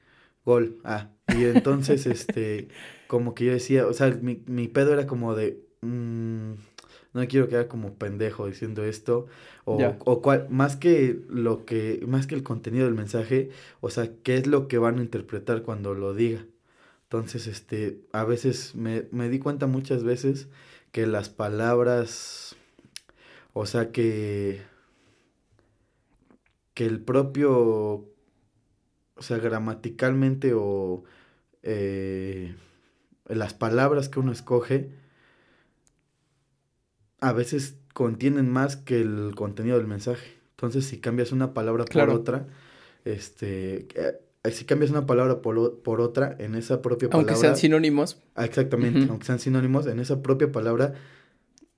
Gol. 0.44 0.78
Ah. 0.82 1.10
Y 1.28 1.44
entonces, 1.44 2.06
este, 2.06 2.68
como 3.06 3.34
que 3.34 3.44
yo 3.44 3.52
decía, 3.52 3.86
o 3.86 3.92
sea, 3.92 4.10
mi, 4.22 4.42
mi 4.46 4.66
pedo 4.66 4.94
era 4.94 5.06
como 5.06 5.34
de, 5.34 5.62
mm, 5.82 6.52
no 7.12 7.28
quiero 7.28 7.48
quedar 7.48 7.68
como 7.68 7.94
pendejo 7.94 8.46
diciendo 8.46 8.84
esto, 8.84 9.26
o, 9.64 9.78
o 10.04 10.22
cuál, 10.22 10.46
más 10.48 10.76
que 10.76 11.20
lo 11.28 11.64
que, 11.64 12.02
más 12.06 12.26
que 12.26 12.34
el 12.34 12.42
contenido 12.42 12.86
del 12.86 12.94
mensaje, 12.94 13.50
o 13.80 13.90
sea, 13.90 14.10
qué 14.22 14.36
es 14.36 14.46
lo 14.46 14.68
que 14.68 14.78
van 14.78 14.98
a 14.98 15.02
interpretar 15.02 15.62
cuando 15.62 15.94
lo 15.94 16.14
diga. 16.14 16.46
Entonces, 17.04 17.46
este, 17.46 18.00
a 18.12 18.24
veces 18.24 18.74
me, 18.74 19.06
me 19.12 19.28
di 19.28 19.38
cuenta 19.38 19.66
muchas 19.66 20.02
veces 20.02 20.48
que 20.96 21.06
las 21.06 21.28
palabras, 21.28 22.56
o 23.52 23.66
sea, 23.66 23.92
que, 23.92 24.62
que 26.72 26.86
el 26.86 27.02
propio, 27.02 27.52
o 29.14 29.20
sea, 29.20 29.36
gramaticalmente 29.36 30.54
o 30.54 31.04
eh, 31.62 32.56
las 33.26 33.52
palabras 33.52 34.08
que 34.08 34.20
uno 34.20 34.32
escoge, 34.32 34.88
a 37.20 37.34
veces 37.34 37.76
contienen 37.92 38.48
más 38.48 38.76
que 38.76 39.02
el 39.02 39.34
contenido 39.34 39.76
del 39.76 39.88
mensaje. 39.88 40.38
Entonces, 40.52 40.86
si 40.86 40.98
cambias 40.98 41.30
una 41.30 41.52
palabra 41.52 41.84
por 41.84 42.08
otra, 42.08 42.46
este, 43.04 43.86
eh, 43.96 44.18
si 44.52 44.64
cambias 44.64 44.90
una 44.90 45.06
palabra 45.06 45.40
por, 45.42 45.80
por 45.80 46.00
otra 46.00 46.36
en 46.38 46.54
esa 46.54 46.82
propia 46.82 47.08
Aunque 47.12 47.28
palabra, 47.32 47.48
sean 47.48 47.56
sinónimos. 47.56 48.20
Ah, 48.34 48.44
exactamente, 48.44 49.06
aunque 49.08 49.26
sean 49.26 49.38
sinónimos, 49.38 49.86
en 49.86 49.98
esa 50.00 50.22
propia 50.22 50.50
palabra 50.52 50.94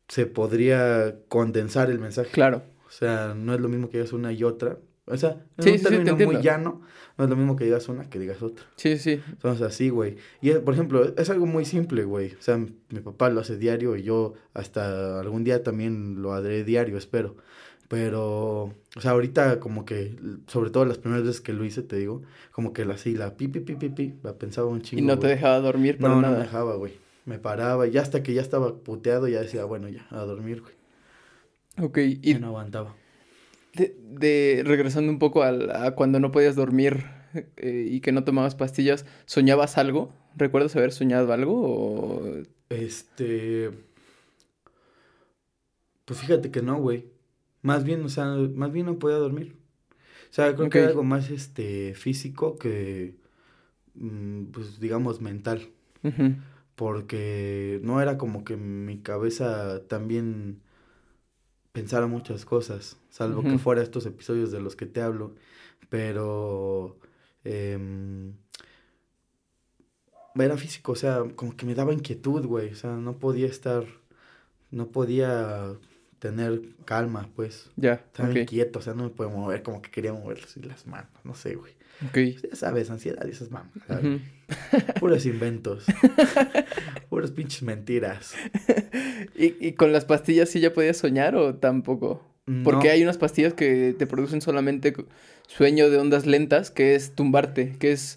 se 0.09 0.27
podría 0.27 1.17
condensar 1.29 1.91
el 1.91 1.99
mensaje. 1.99 2.31
Claro. 2.31 2.63
O 2.87 2.91
sea, 2.91 3.35
no 3.37 3.55
es 3.55 3.61
lo 3.61 3.69
mismo 3.69 3.91
que 3.91 3.99
digas 3.99 4.13
una 4.13 4.33
y 4.33 4.45
otra. 4.45 4.79
O 5.05 5.17
sea, 5.17 5.45
en 5.57 5.65
Sí, 5.65 5.71
un 5.71 5.79
sí, 5.79 5.85
sí, 5.85 5.85
te 5.85 6.05
término 6.05 6.33
muy 6.33 6.43
llano, 6.43 6.83
no 7.17 7.25
es 7.25 7.31
lo 7.31 7.37
mismo 7.37 7.57
que 7.57 7.65
digas 7.65 7.89
una 7.89 8.11
que 8.11 8.19
digas 8.19 8.43
otra. 8.43 8.67
Sí, 8.77 8.99
sí. 8.99 9.21
Entonces, 9.29 9.67
así, 9.67 9.89
güey. 9.89 10.17
Y, 10.43 10.51
por 10.53 10.75
ejemplo, 10.75 11.15
es 11.17 11.31
algo 11.31 11.47
muy 11.47 11.65
simple, 11.65 12.05
güey. 12.05 12.35
O 12.35 12.43
sea, 12.43 12.59
mi 12.59 13.01
papá 13.01 13.31
lo 13.31 13.41
hace 13.41 13.57
diario 13.57 13.97
y 13.97 14.03
yo 14.03 14.35
hasta 14.53 15.19
algún 15.21 15.45
día 15.45 15.63
también 15.63 16.21
lo 16.21 16.33
haré 16.35 16.63
diario, 16.65 16.99
espero. 16.99 17.37
Pero, 17.89 18.65
o 18.97 19.01
sea, 19.01 19.13
ahorita 19.13 19.61
como 19.61 19.85
que, 19.87 20.15
sobre 20.47 20.71
todo 20.71 20.85
las 20.85 20.99
primeras 20.99 21.25
veces 21.25 21.41
que 21.41 21.55
lo 21.55 21.65
hice, 21.65 21.83
te 21.83 21.97
digo, 21.97 22.23
como 22.53 22.73
que 22.75 22.85
la 22.85 22.95
así, 22.95 23.15
la 23.15 23.37
pi, 23.37 23.49
pi, 23.49 23.61
pi, 23.61 23.77
pi, 23.77 23.89
pi, 23.89 24.15
la 24.23 24.35
pensaba 24.35 24.69
un 24.69 24.83
chingo, 24.83 25.03
Y 25.03 25.07
no 25.07 25.19
te 25.19 25.27
dejaba 25.27 25.59
dormir 25.61 25.97
para 25.99 26.15
No, 26.15 26.17
no 26.21 26.23
nada. 26.29 26.37
me 26.39 26.43
dejaba, 26.45 26.75
güey. 26.77 26.93
Me 27.25 27.39
paraba 27.39 27.87
y 27.87 27.97
hasta 27.97 28.23
que 28.23 28.35
ya 28.35 28.43
estaba 28.43 28.75
puteado 28.77 29.27
ya 29.29 29.41
decía, 29.41 29.65
bueno, 29.65 29.89
ya, 29.89 30.07
a 30.11 30.19
dormir, 30.25 30.61
güey. 30.63 30.75
Ok, 31.81 31.99
y 31.99 32.33
Ya 32.35 32.39
no 32.41 32.49
aguantaba. 32.49 32.95
de, 33.75 33.97
de- 33.99 34.63
regresando 34.67 35.11
un 35.11 35.19
poco 35.19 35.43
al- 35.43 35.71
a, 35.71 35.95
cuando 35.95 36.21
no 36.21 36.31
podías 36.33 36.57
dormir 36.57 37.05
eh, 37.57 37.87
y 37.91 38.01
que 38.01 38.13
no 38.13 38.25
tomabas 38.25 38.55
pastillas, 38.55 39.07
¿soñabas 39.27 39.79
algo? 39.79 40.13
¿Recuerdas 40.37 40.75
haber 40.77 40.93
soñado 40.93 41.33
algo? 41.33 41.55
O... 41.63 42.23
Este. 42.69 43.71
Pues 46.05 46.21
fíjate 46.21 46.51
que 46.51 46.63
no, 46.63 46.77
güey. 46.79 47.07
Más 47.69 47.85
bien, 47.85 48.03
o 48.03 48.09
sea, 48.09 48.25
más 48.55 48.73
bien 48.73 48.87
no 48.87 48.99
podía 48.99 49.19
dormir. 49.19 49.55
O 50.31 50.33
sea, 50.33 50.55
creo 50.57 50.71
que 50.71 50.79
era 50.79 50.89
algo 50.89 51.05
más 51.05 51.29
este 51.29 51.95
físico 51.95 52.57
que 52.57 53.15
mm, 53.95 54.45
pues 54.47 54.81
digamos 54.81 55.21
mental. 55.21 55.69
Porque 56.75 57.79
no 57.83 58.01
era 58.01 58.17
como 58.17 58.45
que 58.45 58.57
mi 58.57 59.03
cabeza 59.03 59.83
también 59.87 60.63
pensara 61.73 62.07
muchas 62.07 62.47
cosas. 62.47 62.97
Salvo 63.11 63.43
que 63.43 63.59
fuera 63.59 63.83
estos 63.83 64.07
episodios 64.07 64.51
de 64.51 64.61
los 64.61 64.75
que 64.75 64.87
te 64.87 65.03
hablo. 65.03 65.35
Pero 65.91 66.97
em, 67.45 68.33
era 70.39 70.57
físico, 70.57 70.93
o 70.93 70.97
sea, 70.97 71.23
como 71.37 71.55
que 71.55 71.67
me 71.67 71.75
daba 71.75 71.93
inquietud, 71.93 72.47
güey. 72.47 72.71
O 72.71 72.77
sea, 72.77 72.93
no 72.93 73.19
podía 73.19 73.47
estar, 73.47 73.85
no 74.71 74.89
podía 74.89 75.77
tener 76.19 76.61
calma, 76.85 77.29
pues. 77.37 77.71
Ya, 77.77 77.95
Estaba 77.95 78.31
ok. 78.31 78.37
inquieto, 78.37 78.79
o 78.79 78.83
sea, 78.83 78.95
no 78.95 79.05
me 79.05 79.11
podía 79.11 79.33
mover, 79.35 79.63
como 79.63 79.81
que 79.83 79.91
quería 79.91 80.13
mover 80.13 80.41
las 80.67 80.87
manos, 80.87 81.11
no 81.25 81.35
sé, 81.35 81.55
güey. 81.55 81.73
ok. 82.09 82.43
Ya 82.51 82.57
sabes, 82.57 82.91
ansiedad 82.91 83.25
y 83.27 83.31
esas 83.31 83.51
mamas. 83.51 83.73
Puros 85.01 85.27
inventos. 85.27 85.85
Puras 87.11 87.31
pinches 87.31 87.63
mentiras. 87.63 88.35
¿Y, 89.37 89.55
y 89.67 89.73
con 89.73 89.93
las 89.93 90.05
pastillas 90.05 90.49
sí 90.49 90.61
ya 90.61 90.73
podías 90.73 90.97
soñar 90.97 91.37
o 91.37 91.55
tampoco? 91.55 92.25
Porque 92.65 92.89
hay 92.89 93.03
unas 93.03 93.19
pastillas 93.19 93.53
que 93.53 93.95
te 93.99 94.07
producen 94.07 94.41
solamente 94.41 94.95
sueño 95.49 95.91
de 95.91 95.99
ondas 95.99 96.25
lentas, 96.25 96.71
que 96.71 96.95
es 96.95 97.15
tumbarte, 97.15 97.77
que 97.79 97.93
es 97.93 98.17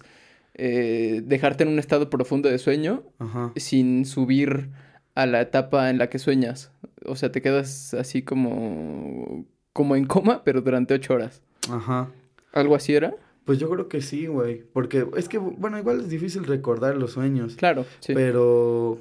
eh, 0.54 1.20
dejarte 1.22 1.64
en 1.64 1.68
un 1.68 1.78
estado 1.78 2.08
profundo 2.08 2.48
de 2.48 2.56
sueño 2.58 3.02
Ajá. 3.18 3.52
sin 3.56 4.06
subir 4.06 4.70
a 5.14 5.26
la 5.26 5.40
etapa 5.40 5.90
en 5.90 5.98
la 5.98 6.08
que 6.08 6.18
sueñas. 6.18 6.72
O 7.04 7.16
sea, 7.16 7.32
te 7.32 7.42
quedas 7.42 7.94
así 7.94 8.22
como, 8.22 9.46
como 9.72 9.96
en 9.96 10.06
coma, 10.06 10.42
pero 10.44 10.60
durante 10.60 10.94
ocho 10.94 11.14
horas. 11.14 11.42
Ajá. 11.70 12.10
¿Algo 12.52 12.74
así 12.74 12.94
era? 12.94 13.14
Pues 13.44 13.58
yo 13.58 13.68
creo 13.70 13.88
que 13.88 14.00
sí, 14.00 14.26
güey. 14.26 14.64
Porque 14.72 15.06
es 15.16 15.28
que, 15.28 15.38
bueno, 15.38 15.78
igual 15.78 16.00
es 16.00 16.08
difícil 16.08 16.44
recordar 16.44 16.96
los 16.96 17.12
sueños. 17.12 17.56
Claro, 17.56 17.86
sí. 18.00 18.14
Pero, 18.14 19.00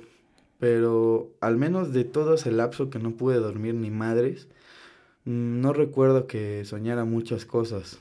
pero 0.60 1.32
al 1.42 1.58
menos 1.58 1.94
de 1.94 2.04
todo 2.04 2.34
ese 2.34 2.52
lapso 2.52 2.90
que 2.90 3.00
no 3.00 3.12
pude 3.12 3.38
dormir 3.38 3.76
ni 3.76 3.92
madres, 3.92 4.48
mm, 5.26 5.62
no 5.62 5.74
recuerdo 5.74 6.28
que 6.28 6.66
soñara 6.66 7.06
muchas 7.06 7.46
cosas. 7.46 8.00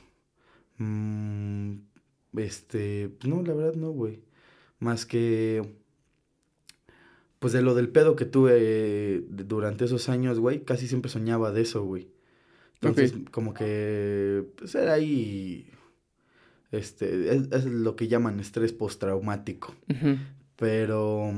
Mm, 0.77 1.75
este, 2.37 3.11
no, 3.25 3.43
la 3.43 3.53
verdad 3.53 3.75
no, 3.75 3.91
güey. 3.91 4.21
Más 4.79 5.05
que, 5.05 5.75
pues 7.41 7.53
de 7.53 7.63
lo 7.63 7.73
del 7.73 7.89
pedo 7.89 8.15
que 8.15 8.25
tuve 8.25 8.51
eh, 8.55 9.23
durante 9.27 9.85
esos 9.85 10.09
años, 10.09 10.37
güey, 10.37 10.63
casi 10.63 10.87
siempre 10.87 11.09
soñaba 11.09 11.51
de 11.51 11.61
eso, 11.61 11.83
güey. 11.83 12.07
Entonces, 12.75 13.15
como 13.31 13.55
que, 13.55 14.45
pues 14.57 14.75
era 14.75 14.93
ahí, 14.93 15.67
este, 16.71 17.35
es, 17.35 17.51
es 17.51 17.65
lo 17.65 17.95
que 17.95 18.07
llaman 18.07 18.39
estrés 18.39 18.73
postraumático. 18.73 19.73
Ujú. 19.89 20.17
Pero, 20.55 21.33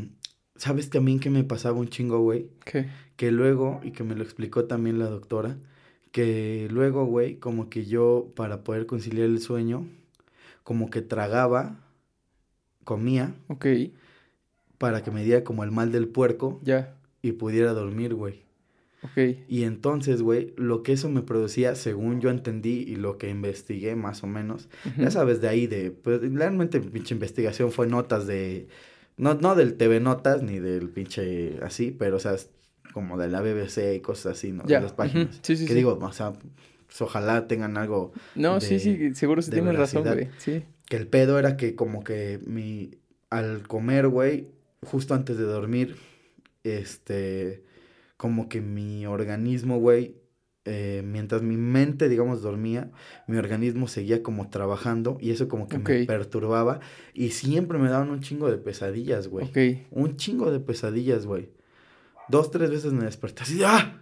¿sabes 0.58 0.90
también 0.90 1.22
que 1.22 1.30
me 1.30 1.46
pasaba 1.46 1.80
un 1.80 1.88
chingo, 1.88 2.20
güey? 2.20 2.50
¿Qué? 2.66 2.90
Que 3.16 3.32
luego, 3.32 3.80
y 3.82 3.92
que 3.92 4.04
me 4.04 4.16
lo 4.16 4.24
explicó 4.24 4.66
también 4.66 5.00
la 5.00 5.08
doctora, 5.08 5.58
que 6.12 6.68
luego, 6.70 7.06
güey, 7.06 7.38
como 7.38 7.70
que 7.70 7.86
yo, 7.86 8.34
para 8.36 8.66
poder 8.66 8.88
conciliar 8.88 9.28
el 9.28 9.40
sueño, 9.40 9.88
como 10.64 10.90
que 10.90 11.02
tragaba, 11.02 11.80
comía, 12.84 13.34
Ok, 13.48 13.68
para 14.78 15.04
que 15.04 15.12
me 15.12 15.24
diera 15.24 15.44
como 15.44 15.64
el 15.64 15.72
mal 15.72 15.92
del 15.92 16.08
puerco 16.08 16.60
ya. 16.64 16.96
y 17.22 17.34
pudiera 17.34 17.74
dormir, 17.74 18.14
güey. 18.16 18.42
Ok. 19.04 19.36
Y 19.50 19.64
entonces, 19.64 20.22
güey, 20.22 20.54
lo 20.56 20.82
que 20.82 20.94
eso 20.94 21.10
me 21.10 21.22
producía, 21.22 21.76
según 21.76 22.22
yo 22.22 22.30
entendí 22.30 22.86
y 22.88 22.96
lo 22.96 23.18
que 23.18 23.30
investigué 23.30 23.96
más 23.96 24.24
o 24.24 24.28
menos. 24.28 24.70
Ya 24.98 25.12
sabes, 25.12 25.42
de 25.42 25.50
ahí, 25.50 25.68
de, 25.68 25.92
pues 25.92 26.22
realmente 26.34 26.80
mi 26.80 26.88
pinche 26.90 27.14
investigación 27.14 27.72
fue 27.74 27.86
notas 27.88 28.28
de, 28.28 28.68
no, 29.18 29.34
no 29.36 29.56
del 29.56 29.76
TV 29.76 30.00
Notas 30.00 30.42
ni 30.42 30.60
del 30.60 30.90
pinche 30.90 31.60
así, 31.62 31.92
pero 31.92 32.16
o 32.16 32.20
sea, 32.20 32.36
como 32.94 33.18
de 33.18 33.28
la 33.28 33.42
BBC 33.42 33.96
y 33.96 34.00
cosas 34.00 34.38
así, 34.38 34.52
¿no? 34.54 34.64
Ya, 34.68 34.78
De 34.78 34.84
las 34.84 34.94
páginas. 34.94 35.28
ujú, 35.28 35.40
sí, 35.42 35.58
sí, 35.58 35.64
que 35.66 35.72
sí. 35.74 35.78
digo, 35.78 36.00
o 36.02 36.14
sea, 36.14 36.32
pues, 36.86 37.02
ojalá 37.02 37.46
tengan 37.48 37.76
algo, 37.78 38.14
No, 38.36 38.62
sí, 38.62 38.76
de- 38.76 38.80
sí, 38.80 39.16
seguro 39.16 39.42
sí 39.42 39.52
de 39.52 39.58
tienes 39.58 39.76
razón, 39.76 40.04
veracidad. 40.04 40.30
güey. 40.32 40.40
Sí. 40.60 40.64
que 40.86 40.96
el 40.98 41.08
pedo 41.08 41.40
era 41.40 41.58
que 41.58 41.76
como 41.76 42.04
que 42.06 42.40
mi, 42.46 42.92
al 43.30 43.68
comer, 43.68 44.08
güey, 44.08 44.48
justo 44.86 45.14
antes 45.14 45.38
de 45.38 45.44
dormir, 45.44 45.98
este, 46.64 47.64
como 48.18 48.50
que 48.50 48.62
mi 48.62 49.06
organismo, 49.06 49.80
güey, 49.80 50.24
eh, 50.66 51.02
mientras 51.04 51.42
mi 51.42 51.58
mente, 51.58 52.08
digamos, 52.08 52.42
dormía, 52.42 52.90
mi 53.28 53.36
organismo 53.38 53.88
seguía 53.88 54.24
como 54.24 54.50
trabajando 54.50 55.18
y 55.20 55.32
eso 55.32 55.50
como 55.50 55.68
que 55.68 55.78
me 55.78 56.06
perturbaba 56.06 56.80
y 57.14 57.32
siempre 57.32 57.78
me 57.78 57.90
daban 57.90 58.10
un 58.10 58.22
chingo 58.22 58.50
de 58.50 58.58
pesadillas, 58.58 59.28
güey. 59.28 59.52
Un 59.92 60.16
chingo 60.16 60.52
de 60.52 60.62
pesadillas, 60.62 61.26
güey. 61.26 61.50
Dos, 62.30 62.50
tres 62.50 62.70
veces 62.70 62.94
me 62.94 63.04
desperté 63.04 63.44
así, 63.44 63.62
¡ah! 63.66 64.02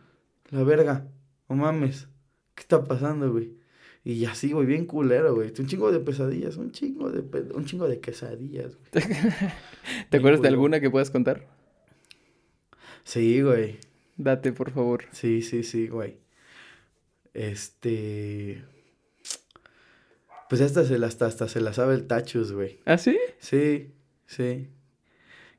La 0.51 0.63
verga, 0.63 1.07
no 1.49 1.55
mames, 1.55 2.09
¿qué 2.53 2.61
está 2.61 2.83
pasando, 2.83 3.31
güey? 3.31 3.57
Y 4.03 4.25
así, 4.25 4.51
güey, 4.51 4.67
bien 4.67 4.85
culero, 4.85 5.33
güey. 5.35 5.53
Un 5.57 5.65
chingo 5.67 5.91
de 5.91 5.99
pesadillas, 5.99 6.57
un 6.57 6.71
chingo 6.71 7.11
de, 7.11 7.21
un 7.53 7.65
chingo 7.65 7.87
de 7.87 7.99
quesadillas, 7.99 8.77
güey. 8.77 9.05
¿Te 10.09 10.17
acuerdas 10.17 10.41
de 10.41 10.47
alguna 10.47 10.79
que 10.79 10.89
puedas 10.89 11.09
contar? 11.11 11.47
Sí, 13.03 13.41
güey. 13.41 13.79
Date, 14.17 14.51
por 14.53 14.71
favor. 14.71 15.05
Sí, 15.11 15.41
sí, 15.41 15.63
sí, 15.63 15.87
güey. 15.87 16.17
Este... 17.33 18.63
Pues 20.49 20.61
esta 20.61 20.83
se 20.83 20.97
la, 20.97 21.07
hasta, 21.07 21.25
hasta 21.27 21.47
se 21.47 21.61
la 21.61 21.73
sabe 21.73 21.95
el 21.95 22.07
Tachus, 22.07 22.51
güey. 22.51 22.79
¿Ah, 22.85 22.97
sí? 22.97 23.17
Sí, 23.39 23.93
sí. 24.27 24.67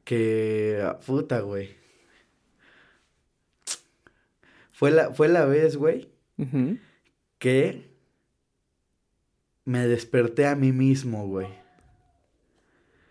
Que... 0.04 0.80
ah, 0.84 1.00
Puta, 1.00 1.40
güey. 1.40 1.74
Fue 4.72 4.90
la, 4.90 5.12
fue 5.12 5.28
la 5.28 5.44
vez, 5.44 5.76
güey, 5.76 6.08
que 7.38 7.88
me 9.64 9.86
desperté 9.86 10.46
a 10.46 10.56
mí 10.56 10.72
mismo, 10.72 11.28
güey. 11.28 11.46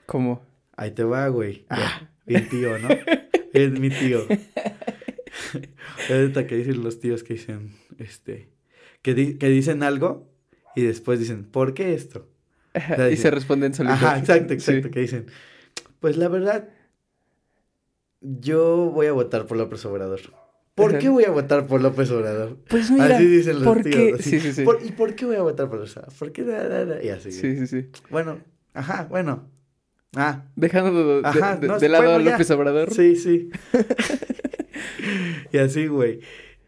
¿Cómo? 0.06 0.46
Ahí 0.82 0.90
te 0.92 1.04
va, 1.04 1.28
güey. 1.28 1.68
Ah, 1.70 2.10
bien 2.26 2.50
tío, 2.50 2.76
¿no? 2.80 2.90
es 3.54 3.72
mi 3.80 3.92
tío. 3.92 4.26
Ahorita 6.10 6.48
que 6.48 6.56
dicen 6.56 6.84
los 6.84 7.00
tíos 7.00 7.24
que 7.24 7.36
dicen, 7.36 7.76
este, 8.00 8.50
que, 9.04 9.14
di- 9.14 9.36
que 9.38 9.48
dicen 9.50 9.84
algo 9.84 10.28
y 10.76 10.82
después 10.82 11.20
dicen, 11.20 11.44
¿por 11.44 11.76
qué 11.76 11.94
esto? 11.94 12.28
sea, 12.74 13.12
y 13.12 13.18
se 13.18 13.30
responden 13.30 13.76
solitos. 13.76 14.02
Ajá, 14.02 14.18
exacto, 14.18 14.54
exacto, 14.54 14.88
Sí. 14.88 14.92
que 14.92 15.00
dicen, 15.02 15.28
pues 16.00 16.18
la 16.18 16.30
verdad, 16.30 16.70
yo 18.22 18.90
voy 18.92 19.06
a 19.06 19.12
votar 19.12 19.46
por 19.46 19.58
López 19.58 19.86
Obrador. 19.86 20.22
¿Por 20.74 20.92
Ajá. 20.92 21.00
qué 21.00 21.10
voy 21.10 21.26
a 21.26 21.30
votar 21.32 21.68
por 21.68 21.82
López 21.82 22.10
Obrador? 22.10 22.58
Pues 22.70 22.90
mira, 22.90 23.18
así 23.18 23.28
dicen 23.28 23.56
los 23.56 23.64
¿por 23.66 23.84
tíos. 23.84 23.96
qué? 23.96 24.14
así, 24.16 24.30
Sí, 24.32 24.40
sí, 24.40 24.54
sí. 24.54 24.64
"¿Por- 24.64 24.80
¿Y 24.84 24.92
por 24.94 25.14
qué 25.14 25.26
voy 25.26 25.36
a 25.36 25.42
votar 25.44 25.70
por 25.70 25.78
López 25.78 25.96
Obrador? 25.98 26.16
¿Por 26.18 26.32
qué? 26.32 26.44
Da, 26.44 26.68
da, 26.68 26.86
da?" 26.86 27.04
Y 27.04 27.10
así. 27.10 27.32
Sí, 27.32 27.56
sí, 27.58 27.68
sí. 27.68 27.90
Bueno, 28.10 28.40
ajá, 28.74 29.06
bueno. 29.10 29.51
Ah, 30.16 30.44
Dejando 30.56 30.92
de, 30.94 31.22
de- 31.22 31.28
Ajá, 31.28 31.56
de- 31.56 31.68
no, 31.68 31.80
de 31.80 31.90
lado 31.90 32.04
bueno, 32.04 32.18
a 32.20 32.24
ya. 32.24 32.32
López 32.32 32.52
Obrador. 32.52 32.94
Sí, 32.94 33.16
sí. 33.16 33.50
y 35.54 35.58
así, 35.58 35.88
güey. 35.88 36.20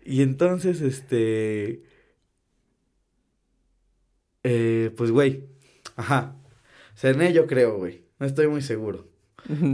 Y 0.05 0.21
entonces, 0.21 0.81
este. 0.81 1.83
Eh, 4.43 4.91
pues, 4.97 5.11
güey. 5.11 5.45
Ajá. 5.95 6.35
Cené, 6.95 7.33
yo 7.33 7.47
creo, 7.47 7.77
güey. 7.77 8.03
No 8.19 8.25
estoy 8.25 8.47
muy 8.47 8.61
seguro. 8.61 9.07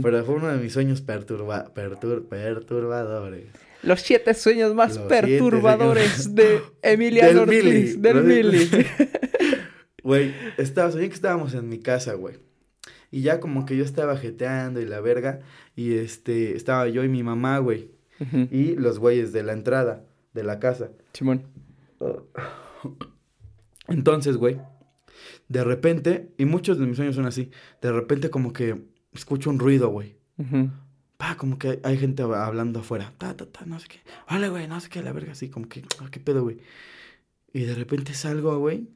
Pero 0.02 0.24
fue 0.24 0.34
uno 0.34 0.48
de 0.48 0.58
mis 0.58 0.72
sueños 0.72 1.00
perturba 1.00 1.72
pertur 1.72 2.26
perturbadores. 2.28 3.46
Los 3.84 4.00
siete 4.00 4.34
sueños 4.34 4.74
más 4.74 4.96
Los 4.96 5.06
perturbadores 5.06 6.10
sueños- 6.24 6.34
de 6.34 6.60
Emiliano 6.82 7.46
Del 7.46 7.64
Mili. 7.64 7.76
Ortiz, 7.78 8.02
del 8.02 8.24
Mili. 8.24 8.68
Güey, 10.02 10.34
estaba, 10.56 10.90
soñé 10.90 11.08
que 11.08 11.14
estábamos 11.14 11.54
en 11.54 11.68
mi 11.68 11.78
casa, 11.78 12.14
güey. 12.14 12.36
Y 13.10 13.22
ya 13.22 13.40
como 13.40 13.66
que 13.66 13.76
yo 13.76 13.84
estaba 13.84 14.16
jeteando 14.16 14.80
y 14.80 14.86
la 14.86 15.00
verga. 15.00 15.40
Y 15.76 15.94
este, 15.94 16.54
estaba 16.56 16.88
yo 16.88 17.02
y 17.04 17.08
mi 17.08 17.22
mamá, 17.22 17.58
güey. 17.58 17.90
Y 18.50 18.76
los 18.76 18.98
güeyes 18.98 19.32
de 19.32 19.42
la 19.42 19.52
entrada 19.52 20.04
de 20.34 20.44
la 20.44 20.58
casa. 20.60 20.90
Simón. 21.14 21.44
Entonces, 23.88 24.36
güey, 24.36 24.60
de 25.48 25.64
repente, 25.64 26.32
y 26.38 26.44
muchos 26.44 26.78
de 26.78 26.86
mis 26.86 26.96
sueños 26.96 27.16
son 27.16 27.26
así, 27.26 27.50
de 27.82 27.92
repente 27.92 28.30
como 28.30 28.52
que 28.52 28.82
escucho 29.12 29.50
un 29.50 29.58
ruido, 29.58 29.88
güey. 29.88 30.16
Pa, 31.16 31.36
como 31.36 31.58
que 31.58 31.68
hay, 31.68 31.80
hay 31.82 31.98
gente 31.98 32.22
hab- 32.22 32.34
hablando 32.46 32.80
afuera. 32.80 33.12
Ta, 33.18 33.36
ta, 33.36 33.46
ta, 33.46 33.66
no 33.66 33.78
sé 33.78 33.88
qué. 33.88 33.98
Vale, 34.28 34.48
güey, 34.48 34.68
no 34.68 34.80
sé 34.80 34.88
qué, 34.88 35.02
la 35.02 35.12
verga, 35.12 35.32
así, 35.32 35.50
como 35.50 35.68
que, 35.68 35.82
ah, 36.00 36.08
qué 36.10 36.20
pedo, 36.20 36.42
güey. 36.42 36.58
Y 37.52 37.60
de 37.64 37.74
repente 37.74 38.14
salgo, 38.14 38.56
güey. 38.58 38.88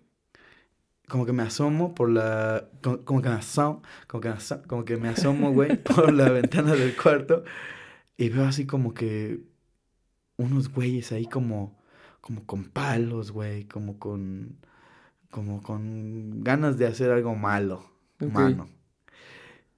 Como 1.09 1.27
que 1.27 1.33
me 1.33 1.43
asomo 1.43 1.95
por 1.95 2.11
la. 2.11 2.69
Como, 2.83 3.05
como 3.05 3.23
que 3.23 3.29
me 3.29 3.35
asomo. 3.37 3.83
Como 4.07 4.21
que 4.21 4.29
me 4.29 4.35
asomo, 4.35 4.63
como 4.67 4.85
que 4.85 4.97
me 4.97 5.09
asomo, 5.09 5.53
güey, 5.53 5.77
por 5.83 6.13
la 6.13 6.31
ventana 6.31 6.75
del 6.75 6.97
cuarto. 6.97 7.45
Y 8.17 8.29
veo 8.29 8.47
así 8.47 8.67
como 8.67 8.95
que. 8.95 9.41
Unos 10.37 10.73
güeyes 10.73 11.13
ahí 11.13 11.27
como. 11.27 11.79
Como 12.21 12.47
con 12.47 12.65
palos, 12.65 13.33
güey. 13.33 13.65
Como 13.65 13.99
con. 13.99 14.57
Como 15.31 15.63
con 15.63 16.43
ganas 16.43 16.79
de 16.79 16.87
hacer 16.87 17.11
algo 17.11 17.35
malo. 17.35 17.91
Ok. 18.21 18.33
Mano. 18.33 18.69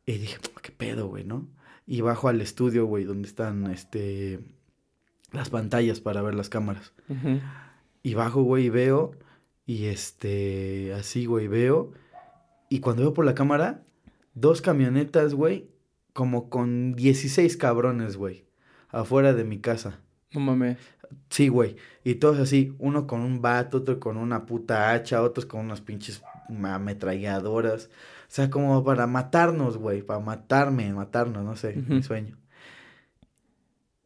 Y 0.07 0.19
dije, 0.19 0.39
¿qué 0.62 0.71
pedo, 0.71 1.09
güey, 1.09 1.25
no? 1.25 1.49
Y 1.85 2.01
bajo 2.01 2.29
al 2.29 2.41
estudio, 2.41 2.87
güey, 2.87 3.05
donde 3.05 3.29
están, 3.29 3.67
este, 3.71 4.41
las 5.33 5.51
pantallas 5.51 6.01
para 6.01 6.23
ver 6.23 6.35
las 6.35 6.49
cámaras. 6.49 6.93
Y 8.05 8.15
bajo, 8.15 8.43
güey, 8.43 8.67
y 8.67 8.71
veo, 8.71 9.12
y 9.66 9.87
este, 9.87 10.94
así, 10.94 11.26
güey, 11.26 11.48
veo. 11.48 11.92
Y 12.68 12.81
cuando 12.81 13.02
veo 13.02 13.14
por 13.14 13.24
la 13.24 13.35
cámara, 13.35 13.83
dos 14.35 14.62
camionetas, 14.62 15.35
güey, 15.35 15.68
como 16.12 16.48
con 16.48 16.94
16 16.94 17.57
cabrones, 17.57 18.16
güey, 18.16 18.46
afuera 18.88 19.35
de 19.35 19.44
mi 19.44 19.59
casa. 19.59 20.00
No 20.33 20.40
mames. 20.40 20.79
Sí, 21.31 21.48
güey. 21.48 21.76
Y 22.05 22.16
todos 22.16 22.38
así, 22.38 22.74
uno 22.79 23.07
con 23.07 23.20
un 23.20 23.42
bat, 23.42 23.74
otro 23.74 23.98
con 24.00 24.16
una 24.16 24.46
puta 24.46 24.92
hacha, 24.92 25.22
otros 25.22 25.46
con 25.46 25.61
unas 25.61 25.81
pinches 25.81 26.22
ametralladoras. 26.48 27.87
O 27.87 28.29
sea, 28.29 28.50
como 28.50 28.83
para 28.85 29.07
matarnos, 29.07 29.79
güey, 29.79 30.02
para 30.02 30.20
matarme, 30.20 30.92
matarnos, 30.92 31.44
no 31.44 31.57
sé, 31.57 31.74
mi 31.76 32.02
sueño. 32.02 32.37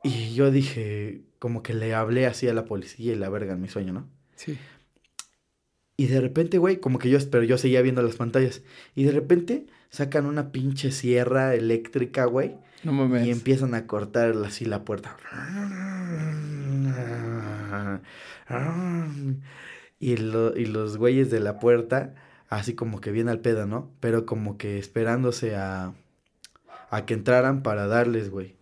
Y 0.03 0.35
yo 0.35 0.51
dije, 0.51 1.23
como 1.39 1.63
que 1.63 1.75
le 1.75 1.95
hablé 1.95 2.27
así 2.27 2.49
a 2.49 2.55
la 2.55 2.65
policía 2.65 3.13
y 3.13 3.17
la 3.17 3.29
verga 3.29 3.55
en 3.55 3.61
mi 3.61 3.69
sueño, 3.69 3.93
¿no? 3.93 4.09
Sí. 4.35 4.59
Y 6.01 6.07
de 6.07 6.19
repente, 6.19 6.57
güey, 6.57 6.79
como 6.79 6.99
que 6.99 7.11
yo, 7.11 7.19
pero 7.31 7.45
yo 7.45 7.59
seguía 7.59 7.83
viendo 7.83 8.01
las 8.01 8.17
pantallas. 8.17 8.63
Y 8.95 9.05
de 9.05 9.13
repente 9.13 9.67
sacan 9.91 10.25
una 10.25 10.51
pinche 10.51 10.93
sierra 10.93 11.55
eléctrica, 11.55 12.25
güey. 12.25 12.55
No 12.85 12.93
mames. 12.95 13.27
Y 13.27 13.31
empiezan 13.31 13.75
a 13.75 13.87
cortar 13.87 14.35
así 14.47 14.65
la 14.65 14.83
puerta. 14.83 15.19
Y, 19.99 20.17
lo- 20.17 20.57
y 20.57 20.65
los 20.65 20.97
güeyes 20.97 21.31
de 21.31 21.41
la 21.41 21.59
puerta, 21.59 22.15
así 22.49 22.75
como 22.75 23.03
que 23.03 23.11
bien 23.13 23.29
al 23.29 23.41
pedo, 23.41 23.67
¿no? 23.67 23.91
Pero 24.01 24.25
como 24.25 24.57
que 24.57 24.79
esperándose 24.79 25.57
a, 25.57 25.93
a 26.89 27.05
que 27.05 27.13
entraran 27.13 27.63
para 27.63 27.87
darles, 27.87 28.31
güey. 28.31 28.57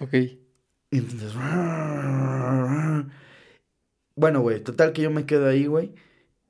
Ok. 0.00 0.14
Y 0.14 0.98
entonces... 0.98 1.32
Bueno, 4.16 4.40
güey, 4.40 4.60
total 4.64 4.92
que 4.92 5.02
yo 5.02 5.10
me 5.12 5.24
quedo 5.26 5.48
ahí, 5.48 5.66
güey. 5.66 5.92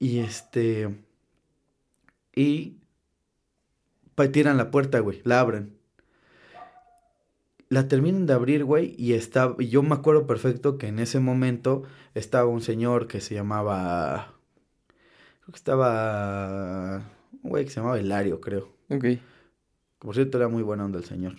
Y 0.03 0.19
este... 0.19 0.99
Y... 2.35 2.79
Pa 4.17 4.33
tiran 4.33 4.57
la 4.57 4.73
puerta, 4.73 4.99
güey. 4.99 5.23
La 5.23 5.39
abren. 5.39 5.79
La 7.69 7.87
terminan 7.87 8.27
de 8.27 8.33
abrir, 8.33 8.65
güey. 8.65 8.97
Y 8.99 9.13
está... 9.13 9.55
Y 9.61 9.69
yo 9.69 9.81
me 9.85 9.95
acuerdo 9.95 10.27
perfecto 10.27 10.77
que 10.77 10.89
en 10.89 10.99
ese 10.99 11.21
momento 11.21 11.85
estaba 12.15 12.47
un 12.47 12.63
señor 12.63 13.07
que 13.07 13.21
se 13.21 13.37
llamaba... 13.37 14.35
Creo 15.43 15.53
que 15.53 15.57
estaba... 15.57 17.09
Un 17.41 17.51
güey 17.51 17.65
que 17.65 17.71
se 17.71 17.77
llamaba 17.77 18.01
Hilario, 18.01 18.41
creo. 18.41 18.75
Ok. 18.89 19.05
Por 20.01 20.17
cierto, 20.17 20.37
era 20.37 20.49
muy 20.49 20.65
buena 20.65 20.85
onda 20.85 20.99
el 20.99 21.05
señor. 21.05 21.37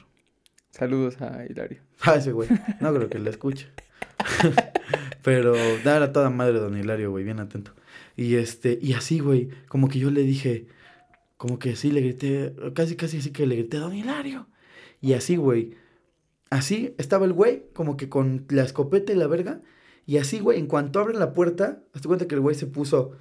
Saludos 0.72 1.22
a 1.22 1.46
Hilario. 1.46 1.82
Ah, 2.06 2.16
ese 2.16 2.32
güey. 2.32 2.48
No 2.80 2.94
creo 2.94 3.10
que 3.10 3.20
le 3.20 3.30
escuche. 3.30 3.68
Pero 5.22 5.54
da 5.84 5.98
era 5.98 6.14
toda 6.14 6.30
madre 6.30 6.60
don 6.60 6.78
Hilario, 6.78 7.12
güey, 7.12 7.26
bien 7.26 7.42
atento. 7.42 7.74
Y 8.16 8.36
este, 8.36 8.78
y 8.82 8.94
así, 8.94 9.20
güey, 9.20 9.50
como 9.68 9.88
que 9.88 10.00
yo 10.00 10.12
le 10.12 10.22
dije, 10.22 10.68
como 11.38 11.60
que 11.60 11.76
sí 11.76 11.92
le 11.92 12.02
grité, 12.02 12.56
casi 12.74 12.96
casi 12.96 13.18
así 13.18 13.32
que 13.32 13.46
le 13.46 13.56
grité, 13.56 13.78
don 13.78 13.96
Hilario. 13.96 14.48
Y 15.02 15.14
así, 15.14 15.36
güey. 15.36 15.76
Así 16.50 16.94
estaba 16.98 17.26
el 17.26 17.34
güey, 17.34 17.66
como 17.74 17.98
que 17.98 18.10
con 18.10 18.46
la 18.50 18.64
escopeta 18.64 19.12
y 19.12 19.16
la 19.16 19.28
verga. 19.28 19.62
Y 20.06 20.18
así, 20.18 20.40
güey, 20.40 20.60
en 20.60 20.68
cuanto 20.68 21.00
abren 21.00 21.20
la 21.20 21.34
puerta, 21.34 21.84
hazte 21.94 22.08
cuenta 22.08 22.28
que 22.28 22.36
el 22.36 22.42
güey 22.42 22.56
se 22.56 22.68
puso 22.68 23.14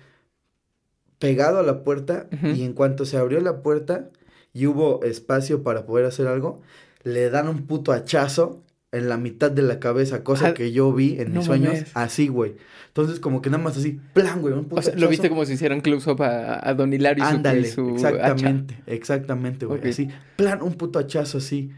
pegado 1.18 1.58
a 1.58 1.62
la 1.62 1.84
puerta. 1.84 2.28
Y 2.42 2.62
en 2.64 2.74
cuanto 2.74 3.04
se 3.06 3.16
abrió 3.16 3.40
la 3.40 3.62
puerta 3.62 4.10
y 4.52 4.66
hubo 4.66 5.02
espacio 5.02 5.62
para 5.62 5.86
poder 5.86 6.04
hacer 6.04 6.26
algo, 6.26 6.60
le 7.04 7.30
dan 7.30 7.48
un 7.48 7.66
puto 7.66 7.92
hachazo 7.92 8.64
en 8.92 9.08
la 9.08 9.16
mitad 9.16 9.50
de 9.50 9.62
la 9.62 9.80
cabeza, 9.80 10.22
cosa 10.22 10.48
Ah, 10.48 10.54
que 10.54 10.70
yo 10.70 10.92
vi 10.92 11.18
en 11.18 11.32
no 11.32 11.38
mis 11.38 11.46
sueños, 11.46 11.84
así, 11.94 12.28
güey. 12.28 12.56
Entonces, 12.88 13.20
como 13.20 13.40
que 13.40 13.48
nada 13.48 13.62
más 13.62 13.76
así, 13.78 13.98
plan, 14.12 14.42
güey, 14.42 14.52
un 14.52 14.64
puto 14.64 14.80
O 14.80 14.82
sea, 14.82 14.94
lo 14.94 15.08
viste 15.08 15.30
como 15.30 15.44
si 15.46 15.54
hicieran 15.54 15.80
close-up 15.80 16.22
a, 16.22 16.68
a 16.68 16.74
Don 16.74 16.92
Hilario 16.92 17.24
su, 17.24 17.30
Ándale, 17.30 17.64
su 17.64 17.96
hacha. 17.96 18.10
exactamente, 18.10 18.76
exactamente, 18.86 19.66
güey. 19.66 19.88
Así, 19.88 20.08
plan, 20.36 20.60
un 20.62 20.74
puto 20.74 20.98
hachazo 20.98 21.38
así 21.38 21.70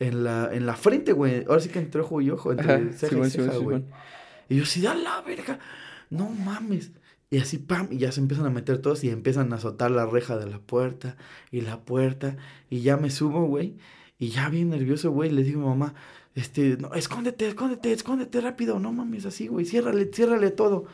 en 0.00 0.24
la, 0.24 0.48
en 0.52 0.64
la 0.64 0.74
frente, 0.74 1.12
güey. 1.12 1.44
Ahora 1.46 1.60
sí 1.60 1.68
que 1.68 1.78
entre 1.80 2.00
ojo 2.00 2.20
y 2.22 2.30
ojo, 2.30 2.50
entre 2.52 2.92
ceja 2.94 3.18
y 3.26 3.30
ceja, 3.30 3.56
güey. 3.58 3.84
Y 4.48 4.56
yo 4.56 4.62
así, 4.62 4.80
da 4.80 4.94
la 4.94 5.20
verga, 5.20 5.58
no 6.08 6.30
mames. 6.30 6.92
Y 7.30 7.38
así, 7.38 7.58
pam, 7.58 7.88
y 7.90 7.98
ya 7.98 8.10
se 8.12 8.20
empiezan 8.20 8.46
a 8.46 8.50
meter 8.50 8.78
todos 8.78 9.04
y 9.04 9.10
empiezan 9.10 9.52
a 9.52 9.56
azotar 9.56 9.90
la 9.90 10.06
reja 10.06 10.38
de 10.38 10.46
la 10.46 10.60
puerta 10.60 11.16
y 11.50 11.60
la 11.60 11.80
puerta. 11.84 12.36
Y 12.70 12.80
ya 12.80 12.96
me 12.96 13.10
subo, 13.10 13.44
güey. 13.46 13.76
Y 14.18 14.28
ya 14.28 14.48
bien 14.48 14.70
nervioso, 14.70 15.10
güey, 15.10 15.30
le 15.30 15.42
digo 15.42 15.62
a 15.62 15.66
mamá, 15.74 15.94
este, 16.34 16.76
no, 16.78 16.94
escóndete, 16.94 17.48
escóndete, 17.48 17.92
escóndete 17.92 18.40
rápido, 18.40 18.78
no 18.78 18.92
mames, 18.92 19.24
así, 19.26 19.46
güey, 19.46 19.64
ciérrale, 19.64 20.10
ciérrale 20.12 20.50
todo. 20.50 20.86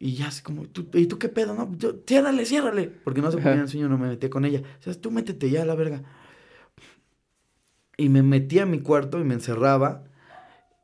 Y 0.00 0.14
ya 0.14 0.28
así 0.28 0.42
como, 0.42 0.66
¿tú, 0.66 0.88
¿y 0.94 1.06
tú 1.06 1.18
qué 1.18 1.28
pedo? 1.28 1.54
No, 1.54 1.76
yo, 1.76 1.94
ciérrale, 2.06 2.44
ciérrale. 2.46 2.88
Porque 2.88 3.20
no 3.20 3.30
se 3.30 3.38
ponía 3.38 3.60
el 3.62 3.68
sueño, 3.68 3.88
no 3.88 3.98
me 3.98 4.08
metía 4.08 4.30
con 4.30 4.44
ella. 4.44 4.62
O 4.80 4.82
sea, 4.82 4.94
tú 4.94 5.10
métete 5.10 5.50
ya 5.50 5.62
a 5.62 5.66
la 5.66 5.74
verga. 5.74 6.02
Y 7.96 8.08
me 8.08 8.22
metí 8.22 8.60
a 8.60 8.66
mi 8.66 8.80
cuarto 8.80 9.18
y 9.18 9.24
me 9.24 9.34
encerraba. 9.34 10.04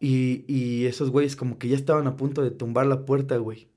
Y, 0.01 0.45
y 0.49 0.87
esos 0.87 1.11
güeyes 1.11 1.37
como 1.37 1.59
que 1.59 1.69
ya 1.69 1.77
estaban 1.77 2.07
a 2.09 2.17
punto 2.17 2.43
de 2.43 2.51
tumbar 2.51 2.87
la 2.87 3.05
puerta, 3.05 3.37
güey. 3.37 3.69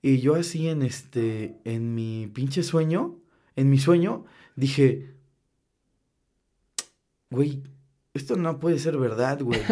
Y 0.00 0.18
yo 0.18 0.34
así 0.34 0.68
en 0.68 0.82
este, 0.82 1.56
en 1.64 1.94
mi 1.94 2.28
pinche 2.32 2.62
sueño, 2.62 3.18
en 3.56 3.68
mi 3.70 3.78
sueño, 3.78 4.24
dije, 4.56 5.14
güey, 7.30 7.62
esto 8.14 8.36
no 8.36 8.58
puede 8.58 8.78
ser 8.78 8.96
verdad, 8.96 9.40
güey. 9.40 9.60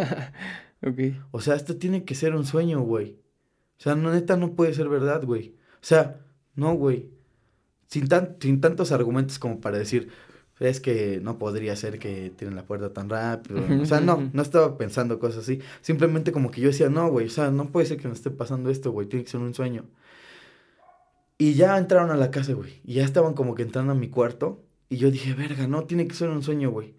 Ok. 0.82 0.98
O 1.30 1.42
sea, 1.42 1.56
esto 1.56 1.76
tiene 1.76 2.06
que 2.06 2.14
ser 2.14 2.34
un 2.34 2.46
sueño, 2.46 2.80
güey. 2.80 3.18
O 3.78 3.82
sea, 3.82 3.94
no, 3.96 4.14
neta 4.14 4.38
no 4.38 4.54
puede 4.54 4.72
ser 4.72 4.88
verdad, 4.88 5.22
güey. 5.24 5.54
O 5.74 5.84
sea, 5.84 6.20
no, 6.54 6.72
güey. 6.72 7.10
Sin, 7.86 8.08
tan, 8.08 8.36
sin 8.40 8.62
tantos 8.62 8.90
argumentos 8.90 9.38
como 9.38 9.60
para 9.60 9.76
decir, 9.76 10.08
es 10.58 10.80
que 10.80 11.20
no 11.22 11.38
podría 11.38 11.74
ser 11.76 11.98
que 11.98 12.30
tienen 12.36 12.56
la 12.56 12.64
puerta 12.64 12.92
tan 12.92 13.08
rápido. 13.08 13.62
O 13.80 13.86
sea, 13.86 14.00
no, 14.00 14.30
no 14.32 14.42
estaba 14.42 14.76
pensando 14.76 15.18
cosas 15.18 15.44
así. 15.44 15.60
Simplemente 15.80 16.32
como 16.32 16.50
que 16.50 16.60
yo 16.60 16.68
decía, 16.68 16.88
no, 16.88 17.08
güey, 17.10 17.26
o 17.26 17.30
sea, 17.30 17.50
no 17.50 17.70
puede 17.70 17.86
ser 17.86 17.98
que 17.98 18.08
me 18.08 18.14
esté 18.14 18.30
pasando 18.30 18.70
esto, 18.70 18.92
güey, 18.92 19.08
tiene 19.08 19.24
que 19.24 19.30
ser 19.30 19.40
un 19.40 19.54
sueño. 19.54 19.84
Y 21.38 21.54
ya 21.54 21.78
entraron 21.78 22.10
a 22.10 22.16
la 22.16 22.30
casa, 22.30 22.52
güey, 22.52 22.80
y 22.84 22.94
ya 22.94 23.04
estaban 23.04 23.32
como 23.32 23.54
que 23.54 23.62
entrando 23.62 23.92
a 23.92 23.96
mi 23.96 24.08
cuarto. 24.08 24.62
Y 24.90 24.96
yo 24.98 25.10
dije, 25.10 25.32
verga, 25.34 25.66
no, 25.66 25.84
tiene 25.84 26.06
que 26.06 26.14
ser 26.14 26.28
un 26.28 26.42
sueño, 26.42 26.70
güey. 26.70 26.94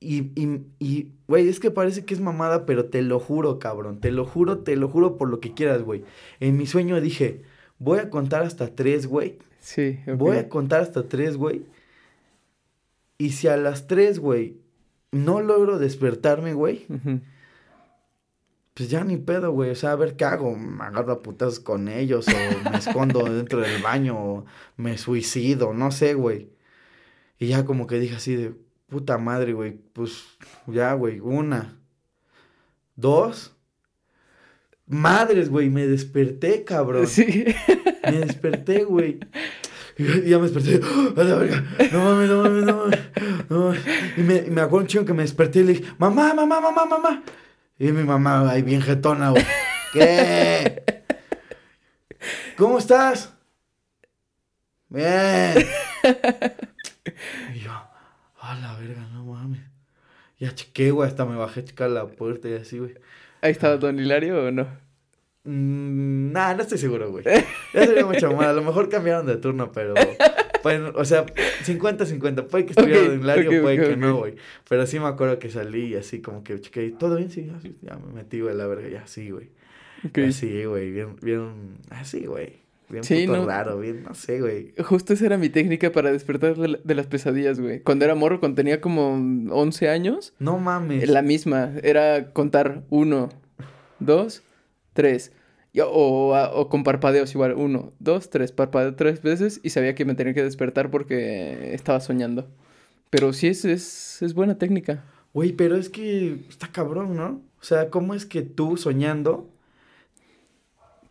Y, 0.00 0.32
y, 0.40 0.66
y, 0.78 1.12
güey, 1.26 1.48
es 1.48 1.60
que 1.60 1.70
parece 1.70 2.04
que 2.04 2.14
es 2.14 2.20
mamada, 2.20 2.66
pero 2.66 2.86
te 2.86 3.02
lo 3.02 3.18
juro, 3.20 3.58
cabrón. 3.58 4.00
Te 4.00 4.10
lo 4.10 4.26
juro, 4.26 4.58
te 4.58 4.76
lo 4.76 4.88
juro 4.88 5.16
por 5.16 5.28
lo 5.30 5.40
que 5.40 5.54
quieras, 5.54 5.82
güey. 5.82 6.04
En 6.40 6.56
mi 6.56 6.66
sueño 6.66 7.00
dije, 7.00 7.42
voy 7.78 7.98
a 7.98 8.10
contar 8.10 8.42
hasta 8.42 8.74
tres, 8.74 9.06
güey. 9.06 9.38
Sí. 9.60 10.00
Voy 10.06 10.36
a 10.36 10.48
contar 10.48 10.82
hasta 10.82 11.08
tres, 11.08 11.36
güey. 11.36 11.64
Y 13.16 13.30
si 13.30 13.48
a 13.48 13.56
las 13.56 13.86
tres, 13.86 14.18
güey, 14.18 14.58
no 15.10 15.40
logro 15.40 15.78
despertarme, 15.78 16.52
güey, 16.52 16.86
pues 18.74 18.90
ya 18.90 19.04
ni 19.04 19.16
pedo, 19.16 19.52
güey. 19.52 19.70
O 19.70 19.74
sea, 19.74 19.92
a 19.92 19.96
ver 19.96 20.16
qué 20.16 20.24
hago. 20.24 20.56
Me 20.56 20.84
agarro 20.84 21.12
a 21.12 21.22
putas 21.22 21.60
con 21.60 21.88
ellos 21.88 22.26
o 22.28 22.70
me 22.70 22.76
escondo 22.76 23.24
dentro 23.32 23.60
del 23.60 23.80
baño 23.82 24.18
o 24.18 24.44
me 24.76 24.98
suicido, 24.98 25.72
no 25.72 25.90
sé, 25.92 26.14
güey. 26.14 26.50
Y 27.38 27.48
ya 27.48 27.64
como 27.64 27.86
que 27.86 27.98
dije 27.98 28.16
así 28.16 28.34
de 28.36 28.54
puta 28.88 29.18
madre, 29.18 29.52
güey. 29.52 29.72
Pues 29.92 30.24
ya, 30.66 30.92
güey. 30.94 31.20
Una. 31.20 31.78
Dos. 32.96 33.56
Madres, 34.86 35.48
güey. 35.48 35.70
Me 35.70 35.86
desperté, 35.86 36.64
cabrón. 36.64 37.06
Sí. 37.06 37.44
Me 38.04 38.18
desperté, 38.18 38.84
güey. 38.84 39.18
Y 39.96 40.28
ya 40.28 40.38
me 40.38 40.48
desperté. 40.48 40.80
¡A 41.16 41.24
la 41.24 41.36
verga! 41.36 41.64
No 41.92 42.04
mames, 42.04 42.28
no 42.28 42.42
mames, 42.42 42.64
no 42.64 42.76
mames. 42.76 42.98
No 43.48 43.58
mames. 43.60 43.80
Y 44.16 44.20
me, 44.22 44.36
y 44.38 44.50
me 44.50 44.60
acuerdo 44.60 44.84
un 44.84 44.86
chingo 44.88 45.04
que 45.04 45.12
me 45.12 45.22
desperté 45.22 45.60
y 45.60 45.64
le 45.64 45.72
dije, 45.74 45.92
mamá, 45.98 46.34
mamá, 46.34 46.60
mamá, 46.60 46.84
mamá. 46.84 47.22
Y 47.78 47.92
mi 47.92 48.02
mamá 48.02 48.50
ahí 48.50 48.62
bien 48.62 48.82
jetona, 48.82 49.30
güey. 49.30 49.44
¿Qué? 49.92 50.84
¿Cómo 52.56 52.78
estás? 52.78 53.32
Bien. 54.88 55.54
Y 57.54 57.58
yo, 57.60 57.72
a 58.44 58.54
la 58.56 58.74
verga, 58.76 59.06
no 59.12 59.24
mames. 59.24 59.60
Ya 60.38 60.54
chequé, 60.54 60.90
güey, 60.90 61.08
hasta 61.08 61.24
me 61.24 61.36
bajé 61.36 61.60
a 61.60 61.64
checar 61.64 61.90
la 61.90 62.06
puerta 62.06 62.48
y 62.48 62.54
así, 62.54 62.78
güey. 62.78 62.94
¿Ahí 63.40 63.52
estaba 63.52 63.76
Don 63.76 63.98
Hilario 63.98 64.44
o 64.44 64.50
no? 64.50 64.66
Mm, 65.44 66.32
nah, 66.32 66.54
no 66.54 66.62
estoy 66.62 66.78
seguro, 66.78 67.10
güey. 67.10 67.24
Ya 67.74 67.86
sería 67.86 68.06
mucho 68.06 68.32
más. 68.32 68.46
A 68.46 68.52
lo 68.52 68.62
mejor 68.62 68.88
cambiaron 68.88 69.26
de 69.26 69.36
turno, 69.36 69.70
pero. 69.72 69.94
O 70.94 71.04
sea, 71.04 71.26
50-50. 71.26 72.46
Puede 72.46 72.64
que 72.64 72.72
estuviera 72.72 73.04
en 73.04 73.20
Hilario, 73.20 73.62
puede 73.62 73.88
que 73.90 73.96
no, 73.96 74.16
güey. 74.16 74.36
Pero 74.68 74.86
sí 74.86 74.98
me 74.98 75.06
acuerdo 75.06 75.38
que 75.38 75.50
salí 75.50 75.88
y 75.88 75.96
así 75.96 76.22
como 76.22 76.42
que 76.42 76.58
chequé. 76.60 76.90
¿Todo 76.98 77.16
bien? 77.16 77.30
Sí, 77.30 77.52
ya 77.82 77.96
me 77.96 78.12
metí, 78.14 78.40
güey, 78.40 78.56
la 78.56 78.66
verga. 78.66 78.88
Ya 78.88 79.06
sí, 79.06 79.30
güey. 79.30 79.50
Así, 80.26 80.64
güey. 80.64 80.90
Bien, 80.90 81.16
bien. 81.20 81.78
Así, 81.90 82.24
güey. 82.24 82.63
Bien 82.94 83.04
Sí, 83.04 83.26
puto 83.26 83.38
no. 83.40 83.46
raro, 83.46 83.78
bien, 83.78 84.02
no 84.02 84.14
sé, 84.14 84.40
güey. 84.40 84.72
Justo 84.82 85.12
esa 85.12 85.26
era 85.26 85.36
mi 85.38 85.48
técnica 85.50 85.92
para 85.92 86.10
despertar 86.12 86.56
de, 86.56 86.68
la- 86.68 86.78
de 86.82 86.94
las 86.94 87.06
pesadillas, 87.06 87.60
güey. 87.60 87.80
Cuando 87.80 88.04
era 88.06 88.14
morro, 88.14 88.40
cuando 88.40 88.56
tenía 88.56 88.80
como 88.80 89.12
11 89.54 89.88
años, 89.90 90.32
No 90.38 90.58
mames. 90.58 91.08
la 91.08 91.22
misma. 91.22 91.72
Era 91.82 92.32
contar 92.32 92.84
uno, 92.90 93.28
dos, 93.98 94.42
tres. 94.92 95.32
O, 95.82 96.32
o 96.54 96.68
con 96.68 96.84
parpadeos 96.84 97.34
igual. 97.34 97.54
Uno, 97.54 97.92
dos, 97.98 98.30
tres. 98.30 98.52
Parpadeo 98.52 98.94
tres 98.94 99.22
veces 99.22 99.60
y 99.62 99.70
sabía 99.70 99.94
que 99.94 100.04
me 100.04 100.14
tenía 100.14 100.32
que 100.34 100.42
despertar 100.44 100.90
porque 100.90 101.74
estaba 101.74 102.00
soñando. 102.00 102.48
Pero 103.10 103.32
sí 103.32 103.48
es, 103.48 103.64
es, 103.64 104.22
es 104.22 104.34
buena 104.34 104.56
técnica. 104.56 105.04
Güey, 105.32 105.52
pero 105.52 105.76
es 105.76 105.88
que 105.88 106.36
está 106.48 106.68
cabrón, 106.68 107.16
¿no? 107.16 107.42
O 107.60 107.64
sea, 107.64 107.90
¿cómo 107.90 108.14
es 108.14 108.24
que 108.24 108.42
tú 108.42 108.76
soñando? 108.76 109.50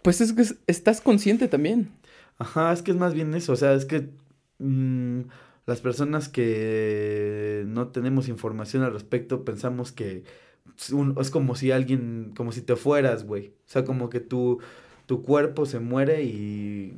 Pues 0.03 0.21
es 0.21 0.33
que 0.33 0.41
es- 0.43 0.55
estás 0.67 1.01
consciente 1.01 1.47
también. 1.47 1.89
Ajá, 2.37 2.71
es 2.73 2.81
que 2.81 2.91
es 2.91 2.97
más 2.97 3.13
bien 3.13 3.33
eso, 3.35 3.53
o 3.53 3.55
sea, 3.55 3.73
es 3.73 3.85
que 3.85 4.09
mm, 4.59 5.21
las 5.65 5.81
personas 5.81 6.29
que 6.29 7.63
no 7.67 7.87
tenemos 7.89 8.27
información 8.27 8.83
al 8.83 8.93
respecto 8.93 9.43
pensamos 9.45 9.91
que 9.91 10.23
es, 10.77 10.89
un- 10.91 11.15
es 11.19 11.29
como 11.29 11.55
si 11.55 11.71
alguien, 11.71 12.33
como 12.35 12.51
si 12.51 12.61
te 12.61 12.75
fueras, 12.75 13.25
güey. 13.25 13.49
O 13.49 13.69
sea, 13.69 13.83
como 13.85 14.09
que 14.09 14.19
tu, 14.19 14.59
tu 15.05 15.23
cuerpo 15.23 15.65
se 15.65 15.79
muere 15.79 16.23
y 16.23 16.93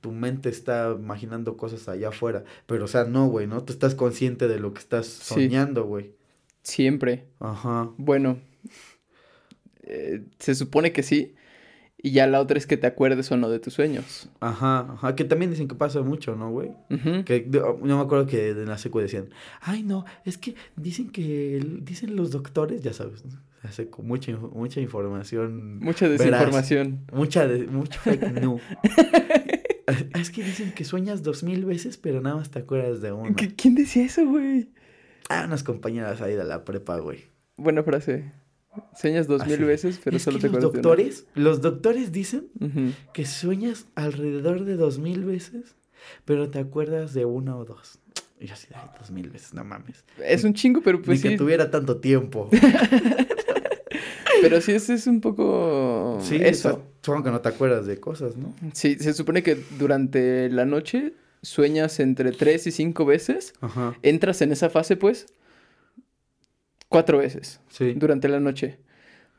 tu 0.00 0.12
mente 0.12 0.48
está 0.48 0.94
imaginando 0.98 1.56
cosas 1.56 1.88
allá 1.88 2.08
afuera. 2.08 2.44
Pero, 2.66 2.84
o 2.84 2.88
sea, 2.88 3.04
no, 3.04 3.26
güey, 3.28 3.46
¿no? 3.46 3.62
Tú 3.64 3.72
estás 3.72 3.94
consciente 3.94 4.48
de 4.48 4.58
lo 4.60 4.72
que 4.74 4.80
estás 4.80 5.06
Sí. 5.06 5.34
soñando, 5.34 5.84
güey. 5.84 6.12
Siempre. 6.62 7.26
Ajá. 7.40 7.90
Bueno, 7.98 8.38
eh, 9.82 10.24
se 10.38 10.54
supone 10.54 10.92
que 10.92 11.02
sí. 11.02 11.34
Y 12.06 12.12
ya 12.12 12.28
la 12.28 12.40
otra 12.40 12.56
es 12.56 12.68
que 12.68 12.76
te 12.76 12.86
acuerdes 12.86 13.32
o 13.32 13.36
no 13.36 13.48
de 13.48 13.58
tus 13.58 13.74
sueños. 13.74 14.28
Ajá, 14.38 14.92
ajá, 14.92 15.16
que 15.16 15.24
también 15.24 15.50
dicen 15.50 15.66
que 15.66 15.74
pasa 15.74 16.02
mucho, 16.02 16.36
¿no, 16.36 16.50
güey? 16.52 16.70
Que 17.24 17.40
de- 17.40 17.58
yo 17.58 17.76
me 17.82 17.94
acuerdo 18.00 18.26
que 18.26 18.50
en 18.50 18.66
la 18.66 18.78
secu 18.78 19.00
decían, 19.00 19.30
ay 19.60 19.82
no, 19.82 20.04
es 20.24 20.38
que 20.38 20.54
dicen 20.76 21.10
que, 21.10 21.60
dicen 21.82 22.14
los 22.14 22.30
doctores, 22.30 22.80
ya 22.82 22.92
sabes, 22.92 23.24
¿no? 23.24 23.40
hace 23.64 23.88
mucha, 23.98 24.36
mucha 24.36 24.80
información, 24.80 25.80
Mucha 25.80 26.08
desinformación. 26.08 27.00
mucha, 27.12 27.48
de- 27.48 27.66
mucho 27.66 27.98
fake 27.98 28.30
news. 28.40 28.62
es 30.14 30.30
que 30.30 30.44
dicen 30.44 30.72
que 30.72 30.84
sueñas 30.84 31.24
dos 31.24 31.42
mil 31.42 31.64
veces, 31.64 31.96
pero 31.96 32.20
nada 32.20 32.36
más 32.36 32.50
te 32.52 32.60
acuerdas 32.60 33.00
de. 33.00 33.12
¿Qui- 33.12 33.54
¿Quién 33.56 33.74
decía 33.74 34.04
eso, 34.04 34.24
güey? 34.24 34.68
Ah, 35.28 35.42
unas 35.46 35.64
compañeras 35.64 36.20
ahí 36.22 36.34
de 36.36 36.44
la 36.44 36.64
prepa, 36.64 36.98
güey. 37.00 37.24
Buena 37.56 37.82
frase. 37.82 38.30
Sueñas 38.94 39.26
dos 39.26 39.46
mil 39.46 39.64
veces, 39.64 40.00
pero 40.02 40.16
es 40.16 40.22
solo 40.22 40.38
que 40.38 40.42
te 40.42 40.48
los 40.48 40.56
acuerdas 40.56 40.72
de 40.72 40.78
una. 40.78 40.88
doctores, 40.88 41.26
los 41.34 41.60
doctores 41.60 42.12
dicen 42.12 42.48
Ujú. 42.60 42.92
que 43.12 43.24
sueñas 43.26 43.86
alrededor 43.94 44.64
de 44.64 44.76
dos 44.76 44.98
mil 44.98 45.24
veces, 45.24 45.76
pero 46.24 46.50
te 46.50 46.58
acuerdas 46.58 47.14
de 47.14 47.24
una 47.24 47.56
o 47.56 47.64
dos. 47.64 47.98
Y 48.38 48.50
así, 48.50 48.68
ay, 48.74 48.88
dos 48.98 49.10
mil 49.10 49.30
veces, 49.30 49.54
no 49.54 49.64
mames. 49.64 50.04
Es 50.22 50.44
un 50.44 50.52
chingo, 50.54 50.80
pero 50.82 51.00
pues 51.00 51.18
Ni 51.18 51.22
sí. 51.22 51.28
que 51.30 51.38
tuviera 51.38 51.70
tanto 51.70 51.98
tiempo. 51.98 52.50
Pero 54.42 54.60
sí, 54.60 54.72
es, 54.72 54.90
es 54.90 55.06
un 55.06 55.20
poco 55.20 56.18
Sí, 56.22 56.36
eso. 56.36 56.68
eso. 56.70 56.82
Supongo 57.02 57.24
que 57.24 57.30
no 57.30 57.40
te 57.40 57.48
acuerdas 57.48 57.86
de 57.86 57.98
cosas, 57.98 58.36
¿no? 58.36 58.54
Sí, 58.74 58.96
se 58.98 59.14
supone 59.14 59.42
que 59.42 59.56
durante 59.78 60.50
la 60.50 60.66
noche 60.66 61.14
sueñas 61.42 62.00
entre 62.00 62.32
tres 62.32 62.66
y 62.66 62.70
cinco 62.72 63.04
veces. 63.06 63.54
Ajá. 63.60 63.94
Entras 64.02 64.42
en 64.42 64.52
esa 64.52 64.68
fase, 64.68 64.96
pues, 64.96 65.26
cuatro 66.88 67.18
veces. 67.18 67.60
Sí. 67.68 67.94
durante 67.94 68.28
la 68.28 68.40
noche. 68.40 68.78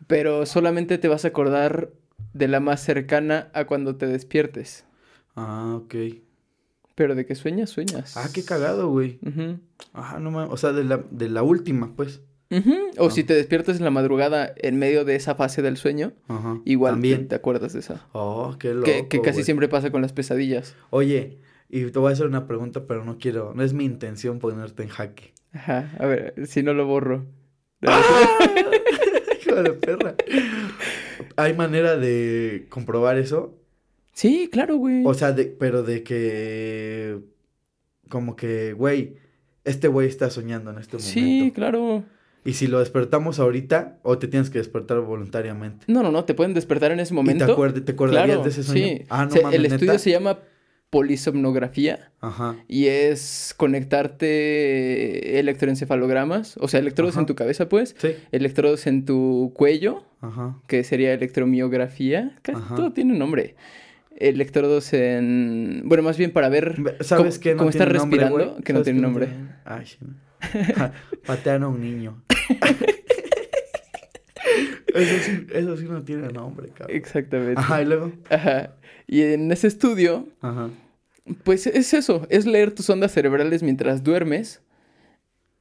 Pero 0.07 0.45
solamente 0.45 0.97
te 0.97 1.07
vas 1.07 1.25
a 1.25 1.29
acordar 1.29 1.89
de 2.33 2.47
la 2.47 2.60
más 2.60 2.81
cercana 2.83 3.49
a 3.53 3.65
cuando 3.65 3.95
te 3.95 4.05
despiertes. 4.07 4.86
Ah, 5.36 5.75
ok. 5.81 5.95
Pero 6.95 7.15
de 7.15 7.25
que 7.25 7.36
sueñas, 7.36 7.69
sueñas. 7.69 8.15
Ah, 8.17 8.27
qué 8.33 8.43
cagado, 8.43 8.89
güey. 8.89 9.19
Ujú. 9.25 9.60
Ajá, 9.93 10.19
no 10.19 10.31
mames. 10.31 10.51
O 10.51 10.57
sea, 10.57 10.71
de 10.73 10.83
la, 10.83 11.03
de 11.12 11.29
la 11.29 11.43
última, 11.43 11.93
pues. 11.95 12.21
Ujú. 12.49 12.73
O 12.97 13.07
Ah. 13.07 13.12
si 13.12 13.23
te 13.23 13.33
despiertas 13.33 13.77
en 13.77 13.83
la 13.83 13.91
madrugada 13.91 14.53
en 14.57 14.79
medio 14.79 15.03
de 15.05 15.15
esa 15.15 15.36
fase 15.36 15.62
del 15.62 15.77
sueño, 15.77 16.13
Ajá. 16.27 16.60
igual 16.65 16.93
te, 16.93 16.95
También. 16.95 17.27
te 17.27 17.36
acuerdas 17.36 17.73
de 17.73 17.79
esa. 17.79 18.05
Oh, 18.13 18.55
qué 18.57 18.73
loco. 18.73 18.86
que, 18.86 19.07
que 19.07 19.21
casi 19.21 19.43
siempre 19.43 19.67
pasa 19.67 19.91
con 19.91 20.01
las 20.01 20.13
pesadillas. 20.13 20.75
Oye, 20.91 21.39
y 21.69 21.86
te 21.91 21.99
voy 21.99 22.10
a 22.10 22.13
hacer 22.13 22.25
una 22.25 22.47
pregunta, 22.47 22.86
pero 22.88 23.03
no 23.03 23.17
quiero. 23.17 23.53
No 23.55 23.63
es 23.63 23.73
mi 23.73 23.83
intención 23.86 24.39
ponerte 24.39 24.83
en 24.83 24.89
jaque. 24.89 25.33
Ajá, 25.53 25.91
a 25.99 26.05
ver, 26.05 26.33
si 26.47 26.63
no 26.63 26.73
lo 26.73 26.86
borro. 26.88 27.25
Hijo 29.41 29.55
de 29.63 29.73
perra. 29.73 30.15
¿Hay 31.35 31.54
manera 31.54 31.95
de 31.97 32.65
comprobar 32.69 33.17
eso? 33.17 33.56
Sí, 34.13 34.49
claro, 34.52 34.77
güey. 34.77 35.04
O 35.06 35.13
sea, 35.13 35.31
de, 35.31 35.45
pero 35.45 35.83
de 35.83 36.04
que. 36.04 37.19
Como 38.10 38.35
que, 38.35 38.73
güey, 38.73 39.15
este 39.63 39.87
güey 39.89 40.08
está 40.08 40.29
soñando 40.29 40.71
en 40.71 40.79
este 40.79 40.97
momento. 40.97 41.12
sí, 41.13 41.52
claro. 41.54 42.04
Y 42.45 42.54
si 42.54 42.67
lo 42.67 42.79
despertamos 42.79 43.39
ahorita, 43.39 43.99
o 44.04 44.17
te 44.17 44.27
tienes 44.29 44.49
que 44.49 44.58
despertar 44.60 45.02
voluntariamente. 45.02 45.85
No, 45.89 46.02
no, 46.02 46.12
no, 46.12 46.23
te 46.23 46.33
pueden 46.33 46.54
despertar 46.54 46.91
en 46.93 47.02
ese 47.02 47.13
momento. 47.13 47.43
¿Y 47.43 47.47
te, 47.47 47.54
acuerd- 47.54 47.83
te 47.83 47.91
acordarías 47.91 48.25
Claro, 48.27 48.43
de 48.43 48.49
ese 48.49 48.63
sueño? 48.63 48.85
sí. 48.87 49.04
Ah, 49.10 49.25
no 49.25 49.41
mames, 49.41 49.60
el 49.60 49.65
estudio 49.65 49.91
¿neta? 49.91 49.99
se 49.99 50.12
llama 50.12 50.39
polisomnografía. 50.90 52.12
Ajá. 52.21 52.56
Y 52.67 52.88
es 52.88 53.54
conectarte 53.58 55.40
electroencefalogramas, 55.40 56.58
o 56.58 56.67
sea, 56.67 56.79
electrodos 56.79 57.15
Ajá. 57.15 57.21
en 57.21 57.25
tu 57.27 57.35
cabeza, 57.35 57.69
pues, 57.69 57.96
Sí. 58.00 58.10
electrodos 58.31 58.88
en 58.88 59.06
tu 59.06 59.52
cuello, 59.56 60.04
Ajá. 60.21 60.58
que 60.67 60.83
sería 60.83 61.13
electromiografía, 61.13 62.35
casi 62.42 62.62
todo 62.75 62.94
tiene 62.94 63.13
un 63.13 63.19
nombre. 63.19 63.56
Electrodos 64.19 64.94
en... 64.94 65.83
Bueno, 65.85 66.02
más 66.04 66.17
bien 66.17 66.31
para 66.31 66.50
ver 66.50 66.75
Ve- 66.81 66.96
¿Sabes 67.02 67.38
cómo? 67.40 67.52
No 67.54 67.58
cómo 67.60 67.69
tiene 67.71 67.85
estás 67.85 67.98
nombre, 68.02 68.19
respirando, 68.19 68.63
que 68.63 68.73
no 68.73 68.77
¿Sabes 68.79 68.85
tiene 68.85 69.02
nombre. 69.02 69.27
Ay, 69.65 69.85
Patean 71.27 71.63
a 71.63 71.67
un 71.67 71.81
niño. 71.81 72.23
Eso 74.98 75.23
sí, 75.23 75.48
eso 75.54 75.77
sí 75.77 75.85
no 75.85 76.04
tiene 76.04 76.27
nombre, 76.29 76.69
cabrón. 76.69 76.95
Exactamente. 76.95 77.60
Ajá, 77.60 77.81
y 77.81 77.85
luego. 77.85 78.12
Ajá. 78.29 78.73
Y 79.08 79.21
en 79.21 79.52
ese 79.52 79.67
estudio, 79.67 80.27
Ajá. 80.41 80.69
pues 81.43 81.67
es 81.67 81.93
eso, 81.93 82.25
es 82.29 82.45
leer 82.45 82.71
tus 82.73 82.89
ondas 82.89 83.12
cerebrales 83.13 83.63
mientras 83.63 84.04
duermes 84.04 84.62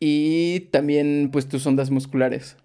y 0.01 0.61
también 0.72 1.30
pues 1.32 1.49
tus 1.49 1.66
ondas 1.66 1.91
musculares. 1.91 2.57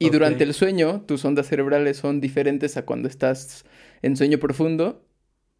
Y 0.00 0.10
durante 0.10 0.44
el 0.44 0.54
sueño, 0.54 1.00
tus 1.06 1.24
ondas 1.24 1.48
cerebrales 1.48 1.96
son 1.96 2.20
diferentes 2.20 2.76
a 2.76 2.84
cuando 2.84 3.08
estás 3.08 3.64
en 4.02 4.16
sueño 4.16 4.38
profundo 4.38 5.02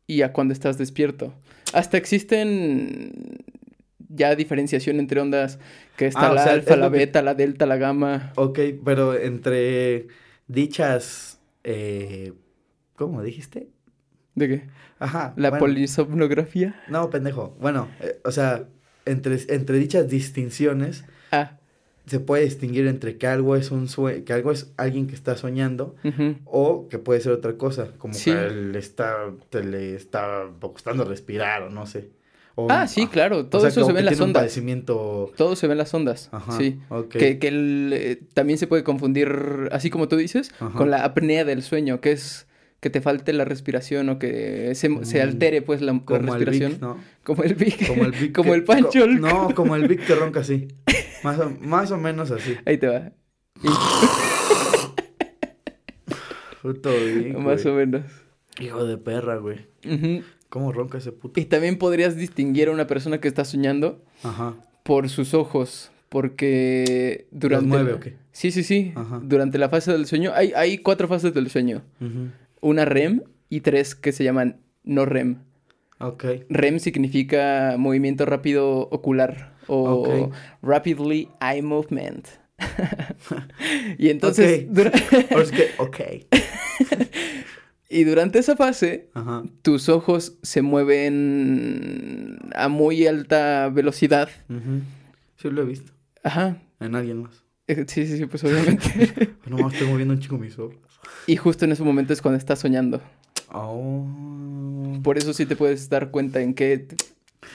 y 0.07 0.23
a 0.23 0.33
cuando 0.33 0.53
estás 0.55 0.79
despierto. 0.79 1.35
Hasta 1.73 1.97
existen 1.97 3.43
ya 4.09 4.37
diferenciación 4.37 5.01
entre 5.01 5.21
ondas, 5.21 5.59
que 5.97 6.07
está 6.07 6.29
Ah, 6.29 6.31
o 6.31 6.35
la 6.35 6.45
sea, 6.45 6.53
alfa, 6.53 6.75
es 6.75 6.81
la 6.81 6.91
que- 6.91 6.99
beta, 6.99 7.21
la 7.23 7.35
delta, 7.35 7.67
la 7.67 7.77
gamma. 7.79 8.33
Ok, 8.37 8.61
pero 8.85 9.15
entre 9.19 10.07
dichas. 10.49 11.41
Eh, 11.65 12.33
¿Cómo 12.97 13.23
dijiste? 13.23 13.69
¿De 14.35 14.49
qué? 14.49 14.69
Ajá. 14.99 15.33
La 15.37 15.51
bueno. 15.51 15.65
polisomnografía. 15.67 16.83
No, 16.89 17.11
pendejo. 17.11 17.57
Bueno, 17.61 17.89
eh, 18.01 18.21
o 18.25 18.31
sea, 18.33 18.67
entre, 19.05 19.39
entre 19.49 19.79
dichas 19.79 20.09
distinciones 20.09 21.05
Ah, 21.31 21.59
se 22.07 22.21
puede 22.21 22.45
distinguir 22.45 22.87
entre 22.87 23.19
que 23.19 23.27
algo 23.27 23.55
es 23.55 23.71
un 23.71 23.87
sue 23.89 24.25
que 24.25 24.33
algo 24.33 24.51
es 24.51 24.73
alguien 24.79 25.07
que 25.07 25.15
está 25.15 25.37
soñando 25.37 25.95
o 26.47 26.89
que 26.89 26.99
puede 26.99 27.21
ser 27.21 27.33
otra 27.33 27.55
cosa, 27.59 27.93
como 27.99 28.15
Sí. 28.15 28.31
que 28.33 28.51
le 28.51 28.79
está, 28.79 29.17
te 29.51 29.63
le 29.63 29.95
está 29.95 30.45
costando 30.61 31.05
respirar 31.05 31.63
o 31.65 31.71
no 31.71 31.87
sé. 31.87 32.09
O- 32.61 32.67
Ah, 32.71 32.89
sí, 32.89 33.07
claro, 33.07 33.37
o 33.39 33.47
todo 33.47 33.61
sea, 33.61 33.71
eso 33.71 33.85
se 33.85 33.93
ve 33.93 34.01
en 34.01 34.07
las 34.07 34.21
ondas. 34.21 34.41
padecimiento. 34.41 35.31
Todo 35.37 35.55
se 35.55 35.69
ve 35.69 35.75
en 35.75 35.79
las 35.79 35.95
ondas. 35.95 36.29
Ajá, 36.33 36.57
Sí. 36.59 36.81
Que, 37.09 37.39
que 37.39 37.47
el, 37.47 37.93
eh, 37.95 38.21
también 38.35 38.59
se 38.59 38.67
puede 38.67 38.83
confundir, 38.83 39.69
así 39.71 39.91
como 39.91 40.09
tú 40.09 40.17
dices, 40.17 40.51
Ajá. 40.59 40.77
con 40.77 40.91
la 40.91 41.05
apnea 41.05 41.45
del 41.45 41.63
sueño, 41.63 42.01
que 42.01 42.11
es 42.11 42.49
que 42.81 42.91
te 42.91 43.01
falte 43.01 43.33
la 43.33 43.45
respiración 43.45 44.09
o 44.09 44.19
que 44.19 44.75
se, 44.75 45.05
se 45.05 45.23
altere 45.23 45.63
pues 45.63 45.83
la, 45.83 45.93
la 45.93 46.01
Como 46.01 46.19
el 46.19 46.27
respiración. 46.27 46.73
Vic, 46.73 46.81
¿no? 46.81 46.99
Como 47.23 47.43
el 47.45 47.55
Vic. 47.55 47.87
Como 47.87 48.05
el 48.05 48.11
Vic. 48.13 48.33
Como 48.35 48.51
que- 48.51 48.57
el 48.57 48.65
Pancho. 48.65 48.99
co- 49.01 49.05
el- 49.05 49.21
No, 49.21 49.55
como 49.55 49.77
el 49.77 49.87
Vic 49.87 50.05
que 50.05 50.15
ronca 50.17 50.41
así. 50.41 50.67
Más 51.23 51.39
o, 51.39 51.51
más 51.61 51.91
o 51.93 51.97
menos 51.97 52.33
así. 52.33 52.57
Ahí 52.65 52.77
te 52.79 52.89
va. 52.89 53.13
Puto 56.63 56.91
Vic, 56.91 57.37
Más 57.39 57.63
güey. 57.63 57.75
o 57.75 57.77
menos. 57.77 58.03
Hijo 58.61 58.85
de 58.85 58.99
perra, 58.99 59.37
güey. 59.37 59.59
Ujú. 59.87 60.23
¿Cómo 60.49 60.73
ronca 60.73 60.99
ese 60.99 61.13
puto? 61.13 61.39
Y 61.41 61.45
también 61.45 61.77
podrías 61.79 62.17
distinguir 62.17 62.69
a 62.69 62.73
una 62.73 62.87
persona 62.87 63.21
que 63.21 63.29
está 63.29 63.45
soñando 63.45 64.03
Ajá. 64.23 64.55
por 64.83 65.09
sus 65.09 65.35
ojos, 65.35 65.91
porque 66.09 67.27
durante... 67.31 67.67
mueve 67.67 67.93
o 67.93 68.01
qué? 68.01 68.17
Sí, 68.33 68.51
sí, 68.51 68.63
sí. 68.63 68.93
Ajá. 68.95 69.21
Durante 69.23 69.59
la 69.59 69.69
fase 69.69 69.93
del 69.93 70.07
sueño, 70.07 70.33
hay, 70.35 70.53
hay 70.57 70.79
cuatro 70.79 71.07
fases 71.09 71.35
del 71.35 71.51
sueño. 71.51 71.83
Ujú. 72.01 72.29
Una 72.61 72.85
REM 72.85 73.23
y 73.51 73.61
tres 73.61 73.95
que 73.95 74.13
se 74.13 74.25
llaman 74.25 74.61
no 74.85 75.05
REM. 75.05 75.39
Ok. 76.01 76.25
REM 76.49 76.79
significa 76.79 77.75
movimiento 77.79 78.25
rápido 78.25 78.89
ocular 78.91 79.53
o 79.67 80.31
rapidly 80.63 81.29
eye 81.43 81.61
movement. 81.63 82.27
y 83.99 84.09
entonces, 84.09 84.63
Ok. 84.65 84.71
dura- 84.71 84.93
Ahora 85.31 85.43
es 85.45 85.51
que, 85.53 85.69
ok. 85.79 86.01
y 87.89 88.05
durante 88.05 88.39
esa 88.39 88.57
fase, 88.57 89.09
Ajá. 89.15 89.43
tus 89.63 89.89
ojos 89.89 90.39
se 90.43 90.63
mueven 90.63 92.39
a 92.55 92.69
muy 92.69 93.07
alta 93.07 93.69
velocidad. 93.71 94.29
Ujú. 94.49 94.81
Sí 95.37 95.51
lo 95.51 95.63
he 95.63 95.65
visto. 95.65 95.93
Ajá. 96.23 96.59
En 96.81 96.95
alguien 96.95 97.23
más. 97.23 97.45
Eh, 97.67 97.85
Sí, 97.89 98.07
sí, 98.07 98.17
sí, 98.19 98.27
pues 98.27 98.43
obviamente. 98.45 99.37
No 99.47 99.59
más 99.59 99.73
estoy 99.73 99.89
moviendo 99.89 100.15
un 100.15 100.21
chico 100.21 100.37
mis 100.39 100.59
ojos. 100.59 100.77
y 101.27 101.37
justo 101.37 101.65
en 101.65 101.73
ese 101.73 101.83
momento 101.83 102.13
es 102.13 102.21
cuando 102.23 102.39
estás 102.39 102.59
soñando. 102.59 103.01
Oh. 103.53 104.07
Por 105.03 105.17
eso 105.17 105.33
sí 105.33 105.47
te 105.47 105.57
puedes 105.57 105.89
dar 105.89 106.11
cuenta 106.11 106.41
en 106.43 106.53
qué, 106.55 106.87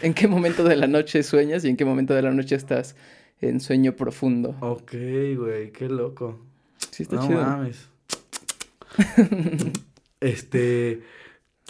en 0.02 0.14
qué 0.16 0.28
momento 0.28 0.64
de 0.64 0.76
la 0.76 0.88
noche 0.88 1.22
sueñas 1.24 1.64
y 1.66 1.70
en 1.70 1.78
qué 1.78 1.86
momento 1.86 2.14
de 2.16 2.22
la 2.24 2.32
noche 2.32 2.56
estás 2.56 2.96
en 3.42 3.60
sueño 3.60 3.96
profundo. 3.96 4.56
Ok, 4.62 4.94
güey, 5.38 5.72
qué 5.72 5.88
loco. 5.90 6.40
Sí, 6.92 7.04
está 7.04 7.18
no 7.18 7.28
chido. 7.28 7.42
mames. 7.42 7.90
este. 10.24 11.02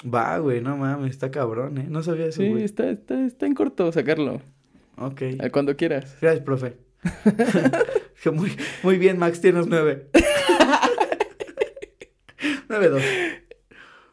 Va, 0.04 0.38
güey, 0.40 0.62
no 0.62 0.76
mames, 0.78 1.12
está 1.12 1.32
cabrón, 1.32 1.78
¿eh? 1.78 1.86
No 1.90 2.02
sabía 2.04 2.26
eso, 2.28 2.42
Sí, 2.42 2.50
güey. 2.50 2.64
está, 2.64 2.90
está, 2.90 3.26
está 3.26 3.46
en 3.46 3.54
corto 3.54 3.92
sacarlo. 3.92 4.42
Ok. 4.98 5.22
a 5.40 5.50
Cuando 5.50 5.76
quieras. 5.76 6.18
Gracias, 6.22 6.44
profe. 6.44 6.78
Muy, 8.34 8.52
muy 8.84 8.98
bien, 8.98 9.20
Max, 9.20 9.42
tienes 9.42 9.68
nueve. 9.68 10.08
nueve 12.70 12.90
dos. 12.90 13.02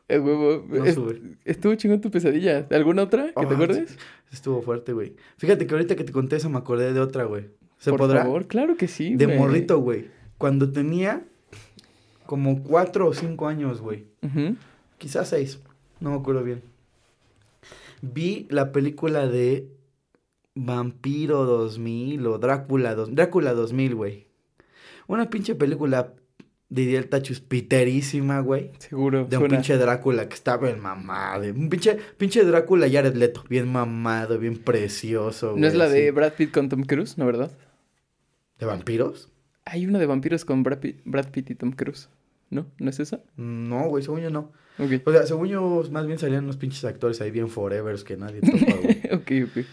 Eh, 0.09 0.19
huevo, 0.19 0.67
No 0.69 0.87
sube. 0.93 1.21
estuvo 1.45 1.75
chingón 1.77 2.01
tu 2.01 2.11
pesadilla. 2.11 2.67
¿Alguna 2.71 3.05
otra 3.05 3.27
que 3.27 3.33
te 3.33 3.41
Ah, 3.41 3.55
acuerdes? 3.55 3.97
Estuvo 4.33 4.61
fuerte, 4.63 4.93
güey. 4.93 5.15
Fíjate 5.39 5.67
que 5.67 5.75
ahorita 5.75 5.95
que 5.95 6.03
te 6.05 6.13
conté 6.13 6.37
eso 6.37 6.51
me 6.51 6.59
acordé 6.59 6.93
de 6.93 7.01
otra, 7.01 7.25
güey. 7.25 7.51
¿Se 7.79 7.91
Por 7.91 8.01
podrá? 8.01 8.23
favor, 8.23 8.47
claro 8.49 8.77
que 8.77 8.89
sí. 8.89 9.15
De 9.15 9.27
güey. 9.27 9.39
morrito, 9.39 9.79
güey. 9.79 10.09
Cuando 10.39 10.73
tenía 10.73 11.23
como 12.31 12.63
cuatro 12.63 13.09
o 13.09 13.13
cinco 13.13 13.49
años, 13.49 13.81
güey. 13.81 14.05
Quizás 14.99 15.31
seis. 15.31 15.59
No 15.99 16.11
me 16.11 16.17
acuerdo 16.19 16.45
bien. 16.45 16.63
Vi 18.03 18.47
la 18.51 18.71
película 18.71 19.27
de 19.27 19.67
Vampiro 20.55 21.45
2000 21.45 22.25
o 22.29 22.39
Drácula, 22.39 22.95
dos- 22.95 23.13
Drácula 23.13 23.53
2000, 23.53 23.97
güey. 23.97 24.27
Una 25.09 25.29
pinche 25.29 25.57
película, 25.57 26.13
diría 26.69 27.01
el 27.01 27.09
Tachus, 27.09 27.41
piterísima, 27.41 28.39
güey. 28.39 28.71
Seguro. 28.79 29.27
De 29.29 29.37
un 29.37 29.41
suena. 29.43 29.57
pinche 29.57 29.77
Drácula 29.77 30.29
que 30.29 30.35
estaba 30.35 30.69
bien 30.69 30.79
mamado. 30.79 31.43
Un 31.53 31.69
pinche, 31.69 31.99
pinche 32.17 32.45
Drácula 32.45 32.89
Jared 32.89 33.17
Leto. 33.17 33.43
Bien 33.49 33.67
mamado, 33.71 34.39
bien 34.39 34.57
precioso, 34.57 35.55
¿No 35.57 35.67
es 35.67 35.75
güey, 35.75 35.79
la 35.79 35.89
de. 35.93 36.13
Brad 36.13 36.35
Pitt 36.35 36.53
con 36.53 36.69
Tom 36.69 36.85
Cruise, 36.85 37.19
no 37.19 37.27
verdad? 37.27 37.51
¿De 38.61 38.67
vampiros? 38.67 39.29
Hay 39.65 39.85
una 39.87 39.99
de 39.99 40.07
vampiros 40.07 40.45
con 40.45 40.63
Brad 40.63 40.79
Pitt, 40.79 41.01
Brad 41.05 41.31
Pitt 41.31 41.51
y 41.51 41.55
Tom 41.57 41.73
Cruise. 41.73 42.09
¿No? 42.51 42.67
¿No 42.79 42.91
es 42.91 42.99
esa? 43.01 43.23
No, 43.37 43.89
güey, 43.89 44.03
según 44.03 44.21
yo 44.21 44.31
no. 44.31 44.53
Ok. 44.79 45.03
O 45.07 45.13
sea, 45.13 45.25
según 45.27 45.49
yo, 45.49 45.83
más 45.91 46.07
bien 46.07 46.19
salían 46.19 46.45
unos 46.45 46.57
pinches 46.57 46.85
actores 46.85 47.21
ahí 47.21 47.31
bien 47.31 47.49
forevers 47.49 48.03
que 48.05 48.17
nadie 48.17 48.41
topa, 48.41 48.77
güey. 48.83 49.01
ok, 49.13 49.49
ok. 49.51 49.65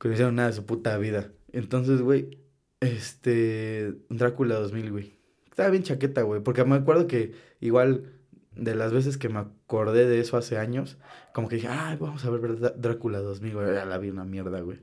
que 0.00 0.08
no 0.08 0.12
hicieron 0.14 0.34
nada 0.36 0.48
de 0.48 0.54
su 0.54 0.64
puta 0.64 0.96
vida. 0.98 1.30
Entonces, 1.52 2.00
güey, 2.00 2.38
este. 2.80 3.94
Drácula 4.08 4.56
2000, 4.56 4.90
güey. 4.90 5.14
Estaba 5.50 5.70
bien 5.70 5.82
chaqueta, 5.82 6.22
güey. 6.22 6.40
Porque 6.42 6.64
me 6.64 6.76
acuerdo 6.76 7.06
que 7.06 7.32
igual 7.60 8.10
de 8.56 8.74
las 8.74 8.92
veces 8.92 9.18
que 9.18 9.28
me 9.28 9.40
acordé 9.40 10.06
de 10.06 10.20
eso 10.20 10.36
hace 10.36 10.58
años, 10.58 10.96
como 11.32 11.48
que 11.48 11.56
dije, 11.56 11.68
ay, 11.68 11.96
vamos 12.00 12.24
a 12.24 12.30
ver 12.30 12.40
Drá- 12.42 12.74
Drácula 12.76 13.18
2000, 13.20 13.54
güey. 13.54 13.74
Ya 13.74 13.84
la 13.84 13.98
vi 13.98 14.10
una 14.10 14.24
mierda, 14.24 14.60
güey. 14.60 14.78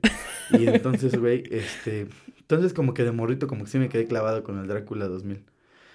Y 0.50 0.66
entonces, 0.66 1.18
güey, 1.18 1.42
este. 1.50 2.08
Entonces, 2.38 2.72
como 2.74 2.92
que 2.94 3.04
de 3.04 3.12
morrito, 3.12 3.46
como 3.46 3.64
que 3.64 3.70
sí 3.70 3.78
me 3.78 3.88
quedé 3.88 4.06
clavado 4.06 4.42
con 4.44 4.58
el 4.58 4.66
Drácula 4.68 5.08
2000. 5.08 5.44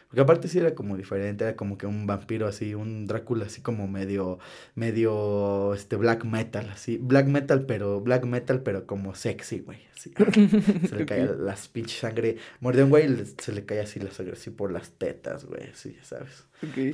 Porque 0.07 0.21
aparte 0.21 0.47
sí 0.47 0.57
era 0.57 0.73
como 0.73 0.95
diferente, 0.95 1.43
era 1.43 1.57
como 1.57 1.77
que 1.77 1.85
un 1.85 2.07
vampiro 2.07 2.47
así, 2.47 2.73
un 2.73 3.07
Drácula 3.07 3.45
así 3.45 3.61
como 3.61 3.87
medio, 3.89 4.39
medio, 4.73 5.73
este, 5.73 5.97
black 5.97 6.23
metal, 6.23 6.69
así. 6.69 6.97
Black 6.97 7.27
metal, 7.27 7.65
pero, 7.65 7.99
black 7.99 8.25
metal, 8.25 8.61
pero 8.61 8.87
como 8.87 9.15
sexy, 9.15 9.59
güey, 9.59 9.79
así. 9.93 10.13
Se 10.87 10.95
le 10.95 11.05
caía 11.05 11.25
las 11.25 11.67
pinches 11.67 11.99
sangre. 11.99 12.37
Mordía 12.61 12.85
un 12.85 12.89
güey 12.89 13.11
y 13.11 13.25
se 13.37 13.51
le 13.51 13.65
caía 13.65 13.83
así 13.83 13.99
la 13.99 14.11
sangre, 14.11 14.33
así 14.33 14.49
por 14.49 14.71
las 14.71 14.91
tetas, 14.91 15.43
güey, 15.43 15.63
así, 15.71 15.93
ya 15.93 16.03
sabes. 16.05 16.45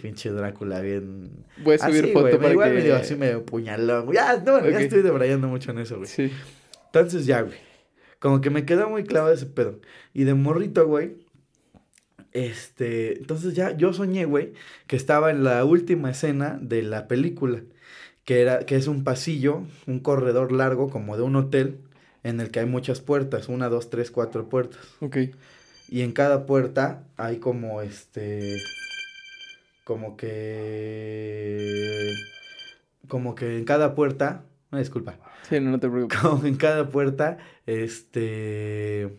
Pinche 0.01 0.31
Drácula 0.31 0.81
bien... 0.81 1.45
Voy 1.63 1.75
a 1.75 1.77
subir 1.77 2.05
así, 2.05 2.13
foto 2.13 2.25
güey, 2.25 2.37
para 2.37 2.51
igual 2.51 2.71
que... 2.71 2.77
medio 2.79 2.95
así 2.95 3.15
medio 3.15 3.45
puñalón. 3.45 4.11
Ya, 4.11 4.37
no, 4.37 4.67
ya 4.67 4.79
estoy 4.79 5.03
debrayando 5.03 5.47
mucho 5.47 5.69
en 5.69 5.79
eso, 5.79 5.97
güey. 5.97 6.07
Sí. 6.07 6.31
Entonces 6.87 7.27
ya, 7.27 7.41
güey. 7.41 7.57
Como 8.17 8.41
que 8.41 8.49
me 8.49 8.65
quedó 8.65 8.89
muy 8.89 9.03
clavado 9.03 9.33
ese 9.33 9.45
pedo. 9.45 9.79
Y 10.13 10.23
de 10.23 10.33
morrito, 10.33 10.87
güey. 10.87 11.22
Este. 12.33 13.17
Entonces 13.17 13.53
ya 13.53 13.75
yo 13.77 13.93
soñé, 13.93 14.25
güey, 14.25 14.53
que 14.87 14.95
estaba 14.95 15.31
en 15.31 15.43
la 15.43 15.63
última 15.65 16.11
escena 16.11 16.59
de 16.61 16.83
la 16.83 17.07
película. 17.07 17.61
Que 18.25 18.41
era, 18.41 18.65
que 18.65 18.75
es 18.75 18.87
un 18.87 19.03
pasillo, 19.03 19.63
un 19.85 19.99
corredor 19.99 20.51
largo, 20.51 20.89
como 20.89 21.17
de 21.17 21.23
un 21.23 21.35
hotel, 21.35 21.79
en 22.23 22.39
el 22.39 22.51
que 22.51 22.61
hay 22.61 22.65
muchas 22.65 23.01
puertas, 23.01 23.49
una, 23.49 23.69
dos, 23.69 23.89
tres, 23.89 24.11
cuatro 24.11 24.49
puertas. 24.49 24.79
Ok. 25.01 25.17
Y 25.89 26.01
en 26.01 26.11
cada 26.13 26.45
puerta 26.45 27.03
hay 27.17 27.37
como 27.37 27.81
este. 27.81 28.57
Como 29.83 30.15
que. 30.17 32.13
Como 33.07 33.35
que 33.35 33.57
en 33.57 33.65
cada 33.65 33.93
puerta. 33.95 34.43
No, 34.71 34.79
disculpa. 34.79 35.17
Sí, 35.49 35.59
no, 35.59 35.71
no 35.71 35.79
te 35.79 35.89
preocupes. 35.89 36.17
Como 36.21 36.45
en 36.45 36.55
cada 36.55 36.89
puerta, 36.89 37.37
este. 37.65 39.09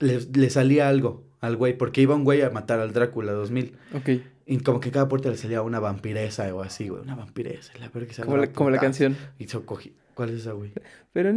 Le, 0.00 0.20
le 0.32 0.50
salía 0.50 0.88
algo 0.88 1.24
al 1.40 1.56
güey, 1.56 1.76
porque 1.76 2.00
iba 2.00 2.14
un 2.14 2.24
güey 2.24 2.42
a 2.42 2.50
matar 2.50 2.80
al 2.80 2.92
Drácula 2.92 3.32
2000. 3.32 3.76
Ok. 3.94 4.08
Y 4.46 4.58
como 4.58 4.80
que 4.80 4.90
cada 4.90 5.08
puerta 5.08 5.30
le 5.30 5.36
salía 5.36 5.62
una 5.62 5.80
vampiresa 5.80 6.54
o 6.54 6.62
así, 6.62 6.88
güey. 6.88 7.02
Una 7.02 7.14
vampiresa. 7.14 7.72
La 7.78 7.88
verga 7.88 8.12
que 8.12 8.22
Como 8.22 8.36
la, 8.36 8.46
como 8.52 8.70
la 8.70 8.78
canción. 8.78 9.16
Y 9.38 9.46
se 9.46 9.60
cogí. 9.60 9.94
¿Cuál 10.14 10.30
es 10.30 10.42
esa, 10.42 10.52
güey? 10.52 10.72
Pero 11.12 11.32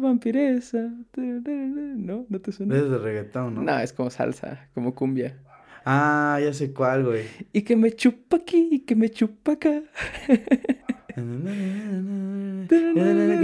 vampiresa. 0.00 0.90
No, 1.16 2.26
no 2.28 2.40
te 2.40 2.52
suena. 2.52 2.76
Es 2.76 2.88
de 2.88 2.98
reggaetón, 2.98 3.54
¿no? 3.56 3.62
No, 3.62 3.78
es 3.78 3.92
como 3.92 4.10
salsa, 4.10 4.68
como 4.74 4.94
cumbia. 4.94 5.38
Ah, 5.84 6.40
ya 6.42 6.54
sé 6.54 6.72
cuál, 6.72 7.04
güey. 7.04 7.26
Y 7.52 7.62
que 7.62 7.76
me 7.76 7.92
chupa 7.92 8.38
aquí, 8.38 8.68
y 8.72 8.80
que 8.80 8.96
me 8.96 9.10
chupa 9.10 9.52
acá. 9.52 9.82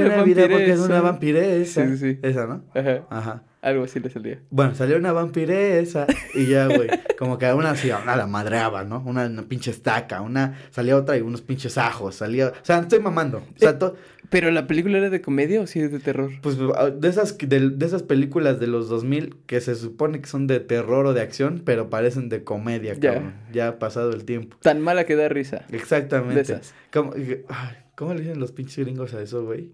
La 0.08 0.22
vida 0.22 0.42
porque 0.48 0.72
es 0.72 0.80
una 0.80 1.00
vampiresa. 1.00 1.86
Sí, 1.86 1.96
sí, 1.96 2.14
sí. 2.14 2.18
Esa, 2.22 2.46
¿no? 2.46 2.64
Ajá. 2.74 3.06
Ajá. 3.10 3.42
Algo 3.62 3.84
así 3.84 4.00
le 4.00 4.08
salía. 4.08 4.40
Bueno, 4.48 4.74
salió 4.74 4.96
una 4.96 5.12
vampiresa 5.12 6.06
y 6.34 6.46
ya, 6.46 6.66
güey, 6.66 6.88
como 7.18 7.36
que 7.36 7.44
a 7.44 7.54
una 7.54 7.72
así, 7.72 7.90
una 7.90 8.16
la 8.16 8.26
madreaba, 8.26 8.84
¿no? 8.84 9.02
Una, 9.04 9.26
una 9.26 9.42
pinche 9.42 9.70
estaca, 9.70 10.22
una, 10.22 10.58
salía 10.70 10.96
otra 10.96 11.18
y 11.18 11.20
unos 11.20 11.42
pinches 11.42 11.76
ajos, 11.76 12.14
salía, 12.14 12.48
o 12.48 12.52
sea, 12.64 12.78
estoy 12.78 13.00
mamando, 13.00 13.38
o 13.38 13.58
sea, 13.58 13.78
to- 13.78 13.96
¿Pero 14.30 14.50
la 14.52 14.66
película 14.66 14.96
era 14.96 15.10
de 15.10 15.20
comedia 15.20 15.60
o 15.60 15.66
sí 15.66 15.80
de 15.80 15.98
terror? 15.98 16.30
pues 16.40 16.56
de 16.56 17.08
esas, 17.08 17.36
de, 17.36 17.68
de 17.68 17.84
esas 17.86 18.02
películas 18.02 18.60
de 18.60 18.66
los 18.68 18.88
2000 18.88 19.36
que 19.44 19.60
se 19.60 19.74
supone 19.74 20.20
que 20.22 20.26
son 20.28 20.46
de 20.46 20.60
terror 20.60 21.04
o 21.04 21.12
de 21.12 21.20
acción, 21.20 21.60
pero 21.62 21.90
parecen 21.90 22.30
de 22.30 22.42
comedia, 22.44 22.94
Ya. 22.94 23.12
cabrón, 23.14 23.34
ya 23.52 23.68
ha 23.68 23.78
pasado 23.78 24.12
el 24.12 24.24
tiempo. 24.24 24.56
Tan 24.62 24.80
mala 24.80 25.04
que 25.04 25.16
da 25.16 25.28
risa. 25.28 25.66
Exactamente. 25.70 26.34
De 26.36 26.40
esas. 26.42 26.72
¿Cómo, 26.92 27.12
ay, 27.14 27.76
¿cómo 27.94 28.14
le 28.14 28.20
dicen 28.22 28.38
los 28.40 28.52
pinches 28.52 28.78
gringos 28.86 29.12
a 29.12 29.20
eso, 29.20 29.44
güey? 29.44 29.72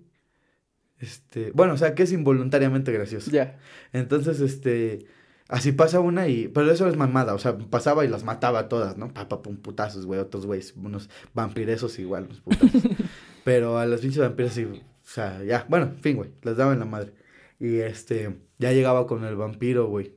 Este, 1.00 1.50
bueno, 1.52 1.74
o 1.74 1.76
sea, 1.76 1.94
que 1.94 2.02
es 2.04 2.12
involuntariamente 2.12 2.92
gracioso. 2.92 3.30
Ya. 3.30 3.58
Entonces, 3.92 4.40
este, 4.40 5.06
así 5.48 5.72
pasa 5.72 6.00
una 6.00 6.28
y, 6.28 6.48
pero 6.48 6.70
eso 6.70 6.88
es 6.88 6.96
mamada, 6.96 7.34
o 7.34 7.38
sea, 7.38 7.56
pasaba 7.56 8.04
y 8.04 8.08
las 8.08 8.24
mataba 8.24 8.68
todas, 8.68 8.96
¿no? 8.96 9.12
Pa, 9.12 9.28
pa, 9.28 9.42
pum, 9.42 9.56
putazos, 9.56 10.06
güey, 10.06 10.20
otros 10.20 10.46
güeyes, 10.46 10.74
unos 10.76 11.10
vampiresos 11.34 11.98
igual, 11.98 12.24
unos 12.24 12.40
putazos. 12.40 12.82
pero 13.44 13.78
a 13.78 13.86
las 13.86 14.00
pinches 14.00 14.20
vampiras 14.20 14.54
sí, 14.54 14.64
o 14.64 14.80
sea, 15.02 15.42
ya, 15.44 15.66
bueno, 15.68 15.86
en 15.86 15.98
fin, 15.98 16.16
güey, 16.16 16.30
les 16.42 16.56
daba 16.56 16.72
en 16.72 16.80
la 16.80 16.86
madre. 16.86 17.12
Y 17.58 17.76
este, 17.78 18.36
ya 18.58 18.72
llegaba 18.72 19.06
con 19.06 19.24
el 19.24 19.36
vampiro, 19.36 19.86
güey, 19.86 20.14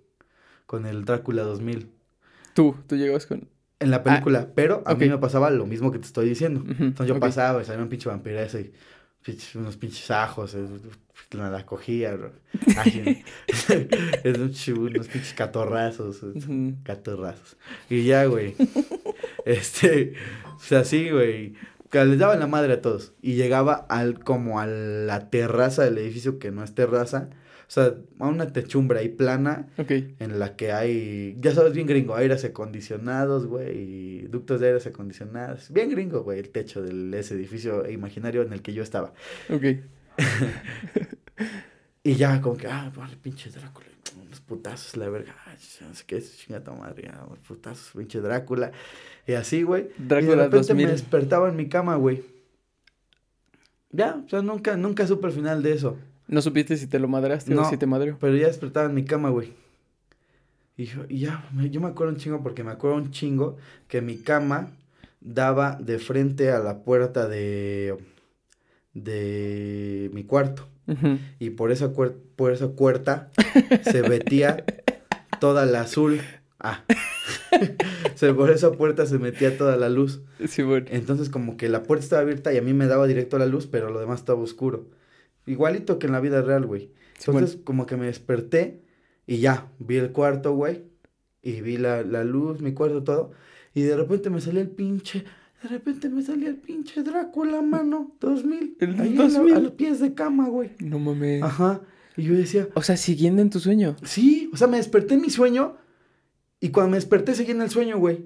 con 0.65 0.85
el 0.85 1.05
Drácula 1.05 1.43
2000. 1.43 1.89
Tú, 2.53 2.75
tú 2.87 2.95
llegabas 2.95 3.25
con... 3.25 3.47
En 3.81 3.91
la 3.91 4.03
película, 4.03 4.49
pero 4.55 4.83
a 4.85 4.93
mí 4.95 5.07
me 5.07 5.17
pasaba 5.19 5.49
lo 5.51 5.65
mismo 5.65 5.89
que 5.89 5.99
te 5.99 6.05
estoy 6.05 6.27
diciendo. 6.27 6.65
Entonces 6.67 7.07
yo 7.07 7.17
pasaba 7.17 7.61
y 7.61 7.65
salía 7.65 7.81
un 7.81 7.87
pinche 7.87 8.09
vampiresa 8.09 8.59
y 8.59 8.73
pinches- 9.25 9.55
unos 9.55 9.77
pinches 9.77 10.09
ajos, 10.11 10.55
la, 11.31 11.49
la 11.49 11.65
cogía, 11.65 12.15
bro. 12.15 12.31
Ay, 12.77 13.23
es 14.23 14.37
un 14.37 14.51
chu- 14.51 14.79
unos 14.87 15.07
pinches 15.07 15.33
catorrazos, 15.33 16.21
catorrazos. 16.83 17.57
Y 17.89 18.03
ya, 18.05 18.25
güey. 18.25 18.55
este, 19.45 20.13
o 20.55 20.59
sea, 20.59 20.83
sí, 20.83 21.09
güey. 21.09 21.53
Que 21.89 22.05
les 22.05 22.19
daba 22.19 22.35
la 22.35 22.45
madre 22.47 22.73
a 22.73 22.81
todos. 22.81 23.13
Y 23.21 23.33
llegaba 23.33 23.73
al, 23.73 24.19
como 24.23 24.59
a 24.59 24.67
la 24.67 25.29
terraza 25.31 25.83
del 25.83 25.97
edificio 25.97 26.37
que 26.37 26.51
no 26.51 26.63
es 26.63 26.75
terraza. 26.75 27.29
O 27.69 27.71
sea, 27.71 27.93
a 28.17 28.27
una 28.27 28.51
techumbre 28.51 28.97
ahí 28.97 29.09
plana 29.09 29.67
Ok. 29.77 29.91
en 30.17 30.39
la 30.39 30.55
que 30.55 30.71
hay, 30.71 31.37
ya 31.39 31.53
sabes, 31.53 31.73
bien 31.73 31.85
gringo, 31.85 32.15
aires 32.15 32.43
acondicionados, 32.43 33.45
güey, 33.45 33.77
y 33.77 34.21
ductos 34.23 34.59
de 34.59 34.69
aires 34.69 34.87
acondicionados. 34.87 35.71
Bien 35.71 35.87
gringo, 35.91 36.23
güey, 36.23 36.39
el 36.39 36.49
techo 36.49 36.81
de 36.81 37.19
ese 37.19 37.35
edificio 37.35 37.87
imaginario 37.87 38.41
en 38.41 38.53
el 38.53 38.63
que 38.63 38.73
yo 38.73 38.81
estaba. 38.81 39.13
Ok. 39.49 39.63
Y 42.01 42.15
ya, 42.15 42.41
como 42.41 42.55
que, 42.55 42.65
ah, 42.65 42.91
vale, 42.95 43.17
pinche 43.17 43.49
Drácula, 43.49 43.87
unos 44.25 44.39
putazos, 44.39 44.95
la 44.95 45.09
verga, 45.09 45.35
ay, 45.45 45.57
no 45.81 45.93
sé 45.93 46.03
qué 46.07 46.17
es, 46.17 46.37
chinga 46.37 46.63
tu 46.63 46.71
madre, 46.71 47.03
ya, 47.03 47.23
unos 47.27 47.39
putazos, 47.39 47.91
pinche 47.95 48.21
Drácula. 48.21 48.71
Y 49.27 49.33
así, 49.33 49.63
güey. 49.63 49.89
y 49.97 50.01
de 50.03 50.07
Drácula 50.07 50.35
repente 50.45 50.67
2000. 50.69 50.85
me 50.85 50.91
despertaba 50.93 51.49
en 51.49 51.57
mi 51.57 51.67
cama, 51.67 51.97
güey. 51.97 52.23
Ya, 53.91 54.23
o 54.25 54.29
sea, 54.29 54.41
nunca, 54.41 54.77
nunca 54.77 55.05
supe 55.05 55.27
el 55.27 55.33
final 55.33 55.61
de 55.61 55.73
eso. 55.73 55.97
¿No 56.29 56.41
supiste 56.41 56.77
si 56.77 56.87
te 56.87 56.99
lo 56.99 57.07
madraste 57.09 57.51
o 57.53 57.55
No. 57.57 57.69
si 57.69 57.75
te 57.77 57.85
madrió? 57.85 58.17
Pero 58.21 58.35
ya 58.37 58.47
despertaba 58.47 58.85
en 58.87 58.93
mi 58.95 59.03
cama, 59.03 59.29
güey. 59.29 59.51
Y, 60.77 60.85
yo, 60.85 61.01
y 61.09 61.19
ya, 61.19 61.43
me- 61.53 61.69
yo 61.69 61.81
me 61.81 61.87
acuerdo 61.87 62.13
un 62.13 62.19
chingo 62.19 62.41
porque 62.41 62.63
me 62.63 62.71
acuerdo 62.71 62.95
un 62.97 63.11
chingo 63.11 63.57
que 63.89 64.01
mi 64.01 64.17
cama 64.17 64.69
daba 65.19 65.75
de 65.81 65.99
frente 65.99 66.51
a 66.51 66.59
la 66.59 66.83
puerta 66.83 67.27
de, 67.27 67.97
de 68.93 70.09
mi 70.13 70.23
cuarto. 70.23 70.67
Y 71.39 71.51
por 71.51 71.71
esa, 71.71 71.93
cuer- 71.93 72.15
por 72.35 72.51
esa 72.51 72.69
puerta 72.71 73.29
se 73.83 74.01
metía 74.09 74.63
toda 75.39 75.65
la 75.67 75.81
azul. 75.81 76.19
Ah. 76.59 76.83
se, 78.15 78.33
por 78.33 78.49
esa 78.49 78.71
puerta 78.71 79.05
se 79.05 79.19
metía 79.19 79.55
toda 79.57 79.77
la 79.77 79.87
luz. 79.89 80.21
Sí, 80.47 80.63
bueno. 80.63 80.87
Entonces 80.89 81.29
como 81.29 81.57
que 81.57 81.69
la 81.69 81.83
puerta 81.83 82.03
estaba 82.03 82.21
abierta 82.23 82.51
y 82.53 82.57
a 82.57 82.61
mí 82.63 82.73
me 82.73 82.87
daba 82.87 83.05
directo 83.05 83.37
la 83.37 83.45
luz, 83.45 83.67
pero 83.67 83.91
lo 83.91 83.99
demás 83.99 84.19
estaba 84.21 84.39
oscuro. 84.41 84.87
Igualito 85.45 85.99
que 85.99 86.07
en 86.07 86.13
la 86.13 86.19
vida 86.19 86.41
real, 86.41 86.65
güey. 86.65 86.91
Sí, 87.17 87.31
Entonces 87.31 87.57
como 87.63 87.85
que 87.85 87.97
me 87.97 88.05
desperté 88.07 88.81
y 89.27 89.37
ya, 89.39 89.71
vi 89.79 89.97
el 89.97 90.11
cuarto, 90.11 90.53
güey. 90.53 90.83
Y 91.41 91.61
vi 91.61 91.77
la, 91.77 92.03
la 92.03 92.23
luz, 92.23 92.61
mi 92.61 92.73
cuarto, 92.73 93.03
todo. 93.03 93.31
Y 93.73 93.81
de 93.81 93.95
repente 93.95 94.29
me 94.29 94.41
salía 94.41 94.61
el 94.61 94.69
pinche... 94.69 95.23
De 95.61 95.67
repente 95.67 96.07
me 96.09 96.21
salía 96.21 96.47
el 96.49 96.55
pinche 96.55 97.03
Drácula, 97.03 97.61
mano. 97.61 98.15
2000. 98.21 98.77
El 98.79 98.99
ahí 99.01 99.09
en 99.09 99.17
la- 99.17 99.23
2000. 99.25 99.53
a 99.55 99.59
los 99.59 99.71
pies 99.73 99.99
de 99.99 100.13
cama, 100.13 100.47
güey. 100.47 100.71
No 100.79 100.99
mames. 100.99 101.43
Ajá. 101.43 101.81
Y 102.15 102.23
yo 102.23 102.33
decía, 102.33 102.67
O 102.75 102.81
sea, 102.81 102.95
siguiendo 102.97 103.41
en 103.41 103.49
tu 103.49 103.59
sueño. 103.59 103.95
sí, 104.03 104.49
o 104.53 104.57
sea, 104.57 104.67
me 104.67 104.77
desperté 104.77 105.13
en 105.15 105.21
mi 105.21 105.29
sueño. 105.29 105.75
Y 106.61 106.69
cuando 106.69 106.91
me 106.91 106.97
desperté 106.97 107.35
seguí 107.35 107.51
en 107.51 107.61
el 107.61 107.69
sueño, 107.69 107.97
güey. 107.97 108.25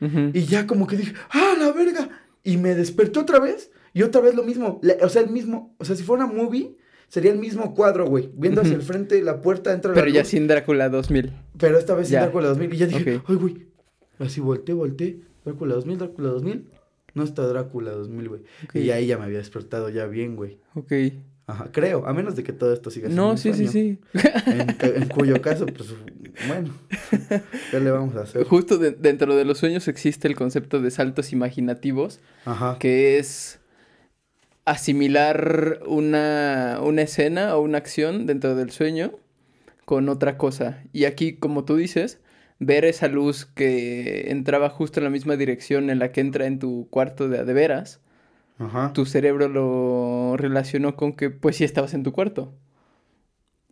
Ujú. 0.00 0.30
Y 0.34 0.44
ya 0.44 0.66
como 0.66 0.86
que 0.86 0.96
dije, 0.96 1.14
¡ah, 1.30 1.54
la 1.58 1.72
verga! 1.72 2.08
Y 2.44 2.56
me 2.56 2.74
desperté 2.74 3.18
otra 3.20 3.38
vez. 3.40 3.70
Y 3.94 4.02
otra 4.02 4.20
vez 4.20 4.34
lo 4.34 4.42
mismo. 4.42 4.80
O 5.02 5.08
sea, 5.08 5.22
el 5.22 5.30
mismo. 5.30 5.74
O 5.78 5.84
sea, 5.84 5.96
si 5.96 6.02
fuera 6.02 6.24
una 6.24 6.32
movie, 6.32 6.76
sería 7.08 7.30
el 7.32 7.38
mismo 7.38 7.74
cuadro, 7.74 8.06
güey. 8.06 8.30
Viendo 8.34 8.62
hacia 8.62 8.74
el 8.74 8.82
frente, 8.82 9.20
la 9.22 9.40
puerta 9.40 9.72
entra 9.72 9.92
Pero 9.92 10.06
la 10.06 10.12
ya 10.12 10.24
sin 10.24 10.46
Drácula 10.48 10.88
2000. 10.88 11.32
Pero 11.58 11.78
esta 11.78 11.94
vez 11.94 12.08
sin. 12.08 12.18
Drácula 12.20 12.48
2000. 12.48 12.74
Y 12.74 12.76
ya 12.76 12.86
dije. 12.86 13.20
¡ay, 13.26 13.34
güey! 13.36 13.66
Así 14.18 14.40
volteé, 14.40 14.74
volteé. 14.74 15.18
Drácula 15.44 15.74
2000, 15.74 15.98
Drácula 15.98 16.28
2000. 16.30 16.66
No 17.14 17.24
está 17.24 17.46
Drácula 17.46 17.90
2000, 17.90 18.28
güey. 18.28 18.40
Y 18.74 18.90
ahí 18.90 19.06
ya 19.06 19.18
me 19.18 19.24
había 19.24 19.38
despertado 19.38 19.90
ya 19.90 20.06
bien, 20.06 20.36
güey. 20.36 20.58
Ok. 20.74 20.92
Ajá, 21.46 21.68
creo. 21.72 22.06
A 22.06 22.14
menos 22.14 22.36
de 22.36 22.44
que 22.44 22.52
todo 22.52 22.72
esto 22.72 22.88
siga 22.90 23.08
siendo 23.08 23.22
No, 23.30 23.36
sí, 23.36 23.52
sí, 23.52 23.66
sueño. 23.68 23.98
sí. 24.14 24.20
En, 24.94 25.08
cuyo 25.08 25.42
caso, 25.42 25.66
pues, 25.66 25.90
bueno, 26.48 26.72
¿qué 27.70 27.80
le 27.80 27.90
vamos 27.90 28.14
a 28.16 28.22
hacer? 28.22 28.44
Justo 28.44 28.78
de- 28.78 28.92
dentro 28.92 29.34
de 29.36 29.44
los 29.44 29.58
sueños 29.58 29.88
existe 29.88 30.28
el 30.28 30.36
concepto 30.36 30.80
de 30.80 30.90
saltos 30.90 31.32
imaginativos, 31.32 32.20
Ajá. 32.44 32.78
que 32.78 33.18
es 33.18 33.58
asimilar 34.64 35.80
una, 35.86 36.78
una 36.82 37.02
escena 37.02 37.56
o 37.56 37.62
una 37.62 37.78
acción 37.78 38.26
dentro 38.26 38.54
del 38.54 38.70
sueño 38.70 39.12
con 39.84 40.08
otra 40.08 40.38
cosa. 40.38 40.82
Y 40.92 41.04
aquí, 41.04 41.34
como 41.34 41.64
tú 41.64 41.76
dices, 41.76 42.20
ver 42.58 42.84
esa 42.84 43.08
luz 43.08 43.46
que 43.46 44.30
entraba 44.30 44.70
justo 44.70 45.00
en 45.00 45.04
la 45.04 45.10
misma 45.10 45.36
dirección 45.36 45.90
en 45.90 45.98
la 45.98 46.12
que 46.12 46.20
entra 46.20 46.46
en 46.46 46.58
tu 46.58 46.86
cuarto 46.90 47.28
de 47.28 47.44
de 47.44 47.52
veras, 47.52 48.00
Ajá. 48.58 48.92
tu 48.92 49.04
cerebro 49.04 49.48
lo 49.48 50.36
relacionó 50.36 50.94
con 50.94 51.12
que 51.14 51.30
pues 51.30 51.56
sí 51.56 51.64
estabas 51.64 51.94
en 51.94 52.04
tu 52.04 52.12
cuarto. 52.12 52.54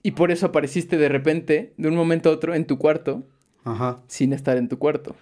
Y 0.03 0.13
por 0.13 0.31
eso 0.31 0.47
apareciste 0.47 0.97
de 0.97 1.09
repente, 1.09 1.75
de 1.77 1.89
un 1.89 1.95
momento 1.95 2.31
a 2.31 2.33
otro, 2.33 2.55
en 2.55 2.65
tu 2.67 2.79
cuarto, 2.79 3.23
Ajá. 3.65 3.99
sin 4.09 4.33
estar 4.33 4.57
en 4.57 4.69
tu 4.69 4.79
cuarto. 4.79 5.15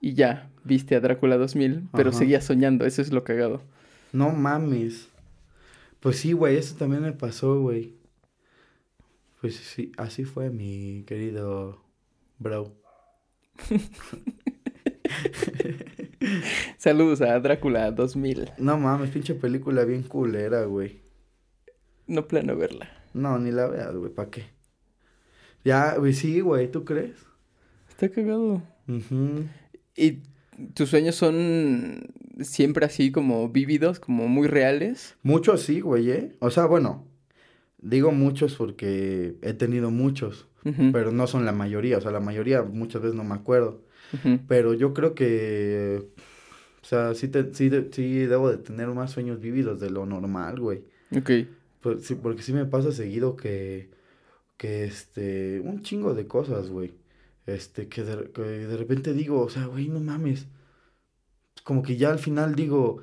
Y 0.00 0.14
ya, 0.14 0.49
viste 0.64 0.94
a 0.96 1.00
Drácula 1.00 1.36
2000, 1.36 1.88
pero 1.92 2.10
Ajá. 2.10 2.18
seguías 2.18 2.44
soñando, 2.44 2.84
eso 2.86 3.02
es 3.02 3.12
lo 3.12 3.24
cagado. 3.24 3.62
No 4.12 4.30
mames. 4.30 5.08
Pues 6.00 6.16
sí, 6.18 6.32
güey, 6.32 6.56
eso 6.56 6.76
también 6.76 7.02
me 7.02 7.12
pasó, 7.12 7.60
güey. 7.60 7.94
Pues 9.40 9.56
sí, 9.56 9.92
así 9.96 10.24
fue 10.24 10.50
mi 10.50 11.04
querido 11.06 11.82
bro. 12.38 12.74
Saludos 16.76 17.20
a 17.20 17.38
Drácula 17.40 17.90
2000. 17.90 18.52
No 18.58 18.78
mames, 18.78 19.10
pinche 19.10 19.34
película 19.34 19.84
bien 19.84 20.02
culera, 20.02 20.64
güey. 20.64 21.00
No 22.06 22.26
plano 22.26 22.56
verla. 22.56 22.88
No, 23.14 23.38
ni 23.38 23.50
la 23.50 23.66
veas, 23.66 23.94
güey, 23.94 24.12
¿para 24.12 24.30
qué? 24.30 24.44
Ya, 25.64 25.96
güey, 25.96 26.12
sí, 26.12 26.40
güey, 26.40 26.70
¿tú 26.70 26.84
crees? 26.84 27.16
Está 27.88 28.08
cagado. 28.08 28.62
Ujú. 28.88 29.44
¿Y 29.96 30.22
tus 30.74 30.90
sueños 30.90 31.14
son 31.14 32.12
siempre 32.40 32.86
así 32.86 33.12
como 33.12 33.48
vívidos, 33.48 34.00
como 34.00 34.28
muy 34.28 34.48
reales? 34.48 35.16
Muchos 35.22 35.62
sí, 35.62 35.80
güey, 35.80 36.10
¿eh? 36.10 36.36
O 36.40 36.50
sea, 36.50 36.66
bueno, 36.66 37.06
digo 37.80 38.12
muchos 38.12 38.54
porque 38.54 39.36
he 39.42 39.52
tenido 39.54 39.90
muchos, 39.90 40.46
pero 40.92 41.10
no 41.12 41.26
son 41.26 41.44
la 41.44 41.52
mayoría. 41.52 41.98
O 41.98 42.00
sea, 42.00 42.10
la 42.10 42.20
mayoría 42.20 42.62
muchas 42.62 43.02
veces 43.02 43.16
no 43.16 43.24
me 43.24 43.34
acuerdo. 43.34 43.82
Pero 44.48 44.74
yo 44.74 44.92
creo 44.92 45.14
que, 45.14 46.02
o 46.82 46.84
sea, 46.84 47.14
sí, 47.14 47.28
te, 47.28 47.54
sí, 47.54 47.70
sí 47.92 48.14
debo 48.26 48.50
de 48.50 48.58
tener 48.58 48.88
más 48.88 49.12
sueños 49.12 49.40
vívidos 49.40 49.80
de 49.80 49.90
lo 49.90 50.06
normal, 50.06 50.58
güey. 50.58 50.82
Ok. 51.16 51.30
Sí, 52.00 52.14
porque 52.16 52.42
sí 52.42 52.52
me 52.52 52.66
pasa 52.66 52.92
seguido 52.92 53.36
que, 53.36 53.88
que 54.56 54.84
este, 54.84 55.60
un 55.60 55.82
chingo 55.82 56.14
de 56.14 56.26
cosas, 56.26 56.68
güey. 56.68 56.92
Este, 57.46 57.88
que 57.88 58.04
de, 58.04 58.30
que 58.30 58.42
de 58.42 58.76
repente 58.76 59.12
digo, 59.12 59.42
o 59.42 59.48
sea, 59.48 59.66
güey, 59.66 59.88
no 59.88 60.00
mames. 60.00 60.46
Como 61.64 61.82
que 61.82 61.96
ya 61.96 62.10
al 62.10 62.18
final 62.18 62.54
digo, 62.54 63.02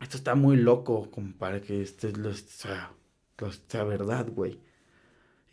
esto 0.00 0.16
está 0.16 0.34
muy 0.34 0.56
loco 0.56 1.10
como 1.10 1.32
para 1.36 1.60
que 1.60 1.82
este, 1.82 2.12
lo, 2.12 2.32
sea, 2.34 2.92
lo, 3.38 3.50
sea 3.52 3.84
verdad, 3.84 4.28
güey. 4.30 4.58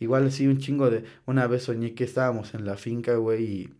Igual 0.00 0.26
así 0.26 0.46
un 0.46 0.58
chingo 0.58 0.90
de... 0.90 1.04
Una 1.24 1.46
vez 1.46 1.62
soñé 1.64 1.94
que 1.94 2.04
estábamos 2.04 2.54
en 2.54 2.66
la 2.66 2.76
finca, 2.76 3.16
güey, 3.16 3.44
y... 3.44 3.74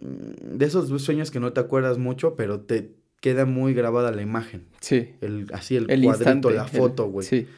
mm, 0.00 0.56
De 0.58 0.64
esos 0.66 0.88
sueños 1.02 1.30
que 1.30 1.40
no 1.40 1.52
te 1.52 1.60
acuerdas 1.60 1.98
mucho, 1.98 2.36
pero 2.36 2.60
te 2.60 2.94
queda 3.20 3.44
muy 3.44 3.74
grabada 3.74 4.12
la 4.12 4.22
imagen. 4.22 4.66
Sí. 4.80 5.14
El, 5.20 5.48
así 5.52 5.76
el, 5.76 5.90
El 5.90 6.04
cuadrito, 6.04 6.30
instante. 6.30 6.54
la 6.54 6.66
foto, 6.68 7.06
güey. 7.06 7.26
Sí. 7.26 7.48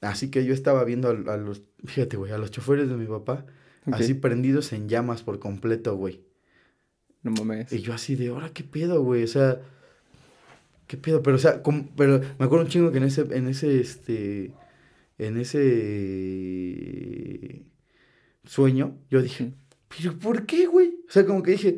Así 0.00 0.30
que 0.30 0.44
yo 0.44 0.54
estaba 0.54 0.84
viendo 0.84 1.08
a, 1.08 1.34
a 1.34 1.36
los... 1.36 1.62
Fíjate, 1.84 2.16
güey, 2.16 2.32
a 2.32 2.38
los 2.38 2.50
choferes 2.50 2.88
de 2.88 2.96
mi 2.96 3.06
papá, 3.06 3.44
así 3.90 4.14
prendidos 4.14 4.72
en 4.72 4.88
llamas 4.88 5.22
por 5.22 5.38
completo, 5.38 5.96
güey. 5.96 6.20
No 7.22 7.30
mames. 7.32 7.72
Y 7.72 7.80
yo 7.80 7.92
así 7.94 8.16
de, 8.16 8.28
ahora 8.28 8.50
qué 8.50 8.64
pedo, 8.64 9.02
güey, 9.02 9.22
o 9.24 9.28
sea, 9.28 9.60
qué 10.86 10.96
pedo, 10.96 11.22
pero 11.22 11.36
o 11.36 11.38
sea, 11.38 11.62
como- 11.62 11.88
pero 11.96 12.20
me 12.38 12.44
acuerdo 12.44 12.64
un 12.64 12.70
chingo 12.70 12.90
que 12.92 12.98
en 12.98 13.04
ese, 13.04 13.22
en 13.30 13.46
ese, 13.48 13.80
este, 13.80 14.52
en 15.18 15.36
ese 16.32 17.62
sueño, 18.44 18.96
yo 19.10 19.22
dije, 19.22 19.52
pero 19.88 20.18
¿por 20.18 20.46
qué, 20.46 20.66
güey? 20.66 20.96
O 21.08 21.10
sea, 21.12 21.24
como 21.24 21.42
que 21.42 21.52
dije, 21.52 21.76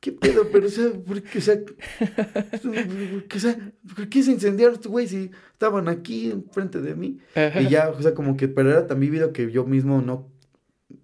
qué 0.00 0.12
pedo, 0.12 0.46
pero 0.52 0.66
o 0.66 0.70
sea, 0.70 0.90
¿por 0.92 1.20
qué, 1.22 1.38
o 1.38 1.40
sea, 1.42 1.56
que, 1.64 3.36
o 3.36 3.40
sea, 3.40 3.72
¿por 3.96 4.08
qué 4.08 4.22
se 4.22 4.30
incendiaron 4.32 4.74
estos 4.76 4.90
güey 4.92 5.08
si 5.08 5.30
estaban 5.52 5.88
aquí 5.88 6.30
enfrente 6.30 6.80
de 6.80 6.94
mí? 6.94 7.18
Ajá. 7.34 7.60
Y 7.60 7.68
ya, 7.68 7.90
o 7.90 8.00
sea, 8.00 8.14
como 8.14 8.36
que, 8.36 8.48
pero 8.48 8.70
era 8.70 8.86
tan 8.86 9.00
vívido 9.00 9.32
que 9.32 9.50
yo 9.50 9.64
mismo 9.66 10.00
no, 10.02 10.29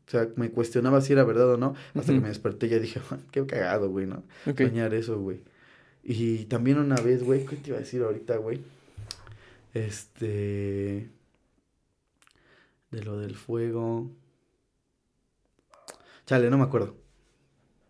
o 0.06 0.10
sea, 0.10 0.28
me 0.36 0.50
cuestionaba 0.50 1.00
si 1.00 1.12
era 1.12 1.24
verdad 1.24 1.50
o 1.54 1.56
no, 1.56 1.74
hasta 1.94 2.12
que 2.12 2.20
me 2.20 2.28
desperté 2.28 2.66
y 2.66 2.70
ya 2.70 2.78
dije, 2.78 3.00
qué 3.32 3.44
cagado, 3.46 3.90
güey, 3.90 4.06
¿no? 4.06 4.22
Ok. 4.46 4.58
Soñar 4.62 4.94
eso, 4.94 5.18
güey. 5.18 5.40
Y 6.04 6.44
también 6.44 6.78
una 6.78 6.96
vez, 6.96 7.24
güey, 7.24 7.44
¿qué 7.46 7.56
te 7.56 7.70
iba 7.70 7.78
a 7.78 7.80
decir 7.80 8.02
ahorita, 8.02 8.36
güey? 8.36 8.60
Este... 9.74 11.08
De 12.92 13.02
lo 13.04 13.18
del 13.18 13.34
fuego. 13.34 14.10
Chale, 16.26 16.48
no 16.50 16.58
me 16.58 16.64
acuerdo. 16.64 16.96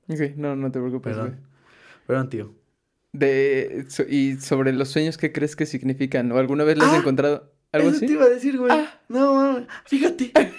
Ok, 0.09 0.21
no, 0.37 0.57
no 0.57 0.73
te 0.73 0.79
preocupes, 0.79 1.17
güey. 1.17 1.31
Perdón. 1.31 1.47
Perdón, 2.07 2.31
tío. 2.31 2.55
De, 3.13 3.85
so- 3.89 4.05
y 4.09 4.37
sobre 4.41 4.73
los 4.73 4.89
sueños, 4.89 5.17
¿qué 5.19 5.33
crees 5.33 5.55
que 5.57 5.67
significan? 5.67 6.31
¿O 6.33 6.39
alguna 6.39 6.65
vez 6.65 6.77
les 6.79 6.87
has 6.87 6.95
Ah, 6.95 6.99
encontrado 6.99 7.53
algo 7.73 7.89
Eso 7.89 7.99
así? 7.99 8.07
te 8.07 8.13
iba 8.13 8.25
a 8.25 8.29
decir, 8.29 8.59
güey. 8.59 8.71
Ah. 8.73 9.01
No. 9.09 9.67
Fíjate. 9.85 10.33
Qué. 10.33 10.53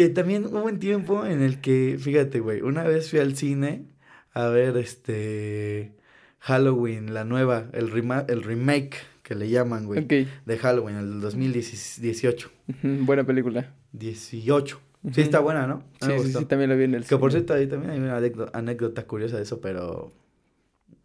Que 0.00 0.08
también 0.08 0.46
hubo 0.46 0.62
un 0.64 0.78
tiempo 0.78 1.26
en 1.26 1.42
el 1.42 1.60
que, 1.60 1.98
fíjate, 2.00 2.40
güey, 2.40 2.62
una 2.62 2.84
vez 2.84 3.10
fui 3.10 3.18
al 3.18 3.36
cine 3.36 3.84
a 4.32 4.46
ver 4.48 4.78
este 4.78 5.92
Halloween, 6.38 7.12
la 7.12 7.24
nueva, 7.26 7.68
el, 7.74 7.92
rema- 7.92 8.24
el 8.30 8.42
remake 8.42 8.96
que 9.22 9.34
le 9.34 9.50
llaman, 9.50 9.84
güey, 9.84 10.04
Ok. 10.04 10.26
de 10.46 10.56
Halloween, 10.58 10.96
el 10.96 11.10
del 11.10 11.20
2018. 11.20 12.50
Ujú, 12.68 13.04
Buena 13.04 13.24
película. 13.24 13.74
18. 13.92 14.80
Ujú. 15.02 15.14
Sí, 15.14 15.20
está 15.20 15.40
buena, 15.40 15.66
¿no? 15.66 15.82
Sí, 16.00 16.12
sí, 16.24 16.32
sí, 16.32 16.44
también 16.46 16.70
la 16.70 16.76
vi 16.76 16.84
en 16.84 16.94
el 16.94 17.04
Que 17.04 17.18
por 17.18 17.30
cine. 17.30 17.40
cierto, 17.44 17.52
ahí 17.52 17.66
también 17.66 17.90
hay 17.92 17.98
una 17.98 18.16
anécdota, 18.16 18.58
anécdota 18.58 19.02
curiosa 19.06 19.36
de 19.36 19.42
eso, 19.42 19.60
pero. 19.60 20.12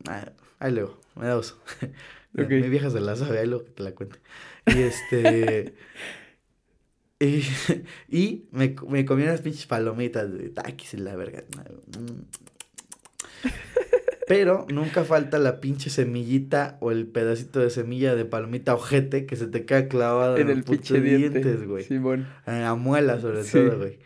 ah, 0.08 0.32
ahí 0.60 0.72
luego, 0.72 0.98
me 1.18 1.26
da 1.26 1.36
oso. 1.36 1.62
Ok. 2.38 2.50
Mi 2.50 2.68
vieja 2.70 2.90
se 2.90 3.00
la 3.02 3.16
sabe, 3.18 3.40
ahí 3.40 3.48
luego 3.48 3.64
te 3.64 3.84
la 3.84 3.92
cuente. 3.92 4.20
Y 4.68 4.80
este. 4.84 5.74
y, 7.20 7.44
y 8.10 8.46
me, 8.52 8.76
me 8.90 9.06
comí 9.06 9.24
unas 9.24 9.42
pinches 9.42 9.66
palomitas 9.68 10.32
de 10.32 10.50
taquis 10.50 10.94
y 10.94 10.98
la 10.98 11.16
verga. 11.16 11.44
Pero 14.28 14.66
nunca 14.74 15.04
falta 15.04 15.38
la 15.38 15.62
pinche 15.62 15.92
semillita 15.92 16.78
o 16.82 16.92
el 16.92 17.06
pedacito 17.06 17.60
de 17.60 17.70
semilla 17.70 18.16
de 18.16 18.26
palomita 18.26 18.74
ojete 18.74 19.28
que 19.28 19.36
se 19.36 19.46
te 19.46 19.66
queda 19.66 19.88
clavado 19.88 20.38
En 20.38 20.50
el 20.50 20.64
pinche 20.64 21.00
diente. 21.00 21.42
dientes, 21.42 21.68
güey. 21.68 21.84
Sí, 21.84 22.00
bueno. 22.00 22.26
En 22.48 22.62
la 22.62 22.74
muela, 22.74 23.20
sobre 23.20 23.44
Sí. 23.44 23.52
todo, 23.60 23.78
güey. 23.78 24.00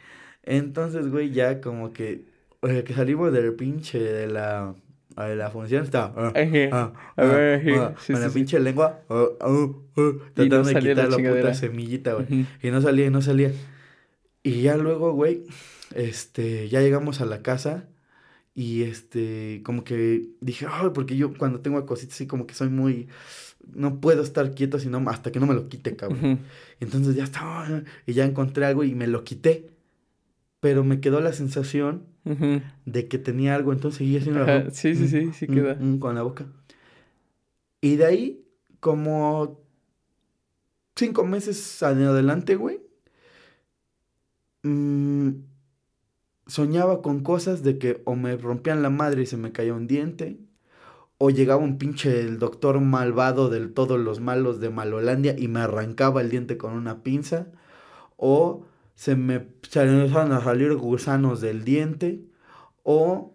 Entonces, 0.43 1.07
güey, 1.09 1.31
ya 1.31 1.61
como 1.61 1.93
que, 1.93 2.25
oye, 2.59 2.83
que 2.83 2.93
salimos 2.93 3.31
del 3.31 3.53
pinche 3.55 3.97
de 3.99 4.27
la, 4.27 4.75
la 5.27 5.49
función, 5.51 5.83
estaba, 5.83 6.13
ah, 6.15 6.33
ah, 6.71 6.93
A 7.17 7.23
ah, 7.23 7.95
con 8.07 8.21
la 8.21 8.29
pinche 8.29 8.59
lengua, 8.59 9.01
tratando 10.33 10.63
de 10.63 10.79
quitar 10.79 11.09
la, 11.09 11.17
puta 11.17 11.53
semillita, 11.53 12.13
güey. 12.13 12.47
Y 12.63 12.71
no 12.71 12.81
salía, 12.81 13.07
y 13.07 13.09
no 13.09 13.21
salía. 13.21 13.51
Y 14.43 14.61
ya 14.61 14.77
luego, 14.77 15.13
güey, 15.13 15.43
este, 15.93 16.69
ya 16.69 16.81
llegamos 16.81 17.21
a 17.21 17.25
la 17.25 17.41
casa 17.41 17.87
y 18.55 18.83
este, 18.83 19.61
como 19.63 19.83
que 19.83 20.29
dije, 20.41 20.65
ay, 20.69 20.89
porque 20.93 21.15
yo 21.15 21.33
cuando 21.37 21.61
tengo 21.61 21.85
cositas 21.85 22.15
así 22.15 22.27
como 22.27 22.47
que 22.47 22.53
soy 22.53 22.69
muy, 22.69 23.07
no 23.73 23.99
puedo 24.01 24.21
estar 24.21 24.53
quieto 24.53 24.79
sino 24.79 25.03
hasta 25.09 25.31
que 25.31 25.39
no 25.39 25.47
me 25.47 25.53
lo 25.53 25.69
quite, 25.69 25.95
cabrón. 25.95 26.33
Ujú. 26.33 26.43
Entonces 26.79 27.15
ya 27.15 27.23
estaba, 27.23 27.83
y 28.05 28.13
ya 28.13 28.25
encontré 28.25 28.65
algo 28.65 28.83
y 28.83 28.95
me 28.95 29.07
lo 29.07 29.23
quité. 29.23 29.69
Pero 30.59 30.83
me 30.83 30.99
quedó 30.99 31.21
la 31.21 31.31
sensación 31.31 32.03
De 32.85 33.07
que 33.07 33.17
tenía 33.17 33.55
algo, 33.55 33.73
entonces 33.73 33.97
seguí 33.99 34.17
haciendo 34.17 34.43
Ajá, 34.43 34.69
sí, 34.71 34.95
sí, 34.95 35.07
sí, 35.07 35.31
sí 35.33 35.47
mm, 35.47 35.53
queda. 35.53 35.75
mm, 35.75 35.99
con 35.99 36.15
la 36.15 36.21
boca. 36.21 36.45
Y 37.81 37.95
de 37.95 38.05
ahí, 38.05 38.45
como 38.79 39.61
cinco 40.95 41.25
meses 41.25 41.81
en 41.81 42.03
adelante, 42.03 42.55
güey, 42.55 42.81
mm, 44.63 45.29
soñaba 46.47 47.01
con 47.01 47.21
cosas 47.21 47.63
de 47.63 47.77
que 47.77 48.01
o 48.05 48.15
me 48.15 48.35
rompían 48.35 48.81
la 48.81 48.89
madre 48.89 49.23
y 49.23 49.25
se 49.25 49.37
me 49.37 49.51
caía 49.51 49.73
un 49.73 49.87
diente, 49.87 50.39
o 51.17 51.29
llegaba 51.29 51.61
un 51.61 51.77
pinche 51.77 52.21
el 52.21 52.39
doctor 52.39 52.79
malvado 52.79 53.49
del 53.49 53.73
todos 53.73 53.99
los 53.99 54.19
malos 54.19 54.59
de 54.59 54.69
Malolandia 54.69 55.35
y 55.37 55.47
me 55.47 55.59
arrancaba 55.61 56.21
el 56.21 56.29
diente 56.29 56.57
con 56.57 56.73
una 56.73 57.03
pinza, 57.03 57.47
o 58.17 58.65
se 58.99 59.15
me 59.15 59.35
empezaron 59.35 60.33
a 60.33 60.43
salir 60.43 60.75
gusanos 60.75 61.39
del 61.39 61.63
diente, 61.63 62.19
o 62.83 63.33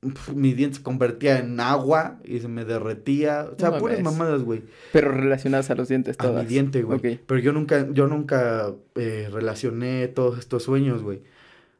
pf, 0.00 0.32
mi 0.32 0.52
diente 0.52 0.76
se 0.76 0.82
convertía 0.84 1.40
en 1.40 1.58
agua 1.58 2.20
y 2.24 2.38
se 2.38 2.46
me 2.46 2.64
derretía, 2.64 3.48
o 3.52 3.58
sea, 3.58 3.70
No 3.70 3.78
puras 3.78 4.00
mamadas, 4.00 4.44
güey. 4.44 4.62
Pero 4.92 5.10
relacionadas 5.10 5.70
a 5.70 5.74
los 5.74 5.88
dientes 5.88 6.14
A 6.20 6.22
mi 6.22 6.28
todas. 6.28 6.48
diente, 6.48 6.84
güey. 6.84 7.18
Pero 7.26 7.40
yo 7.40 7.52
nunca, 7.52 7.88
yo 7.92 8.06
nunca 8.06 8.72
eh, 8.94 9.28
relacioné 9.32 10.06
todos 10.06 10.38
estos 10.38 10.62
sueños, 10.62 11.02
güey. 11.02 11.20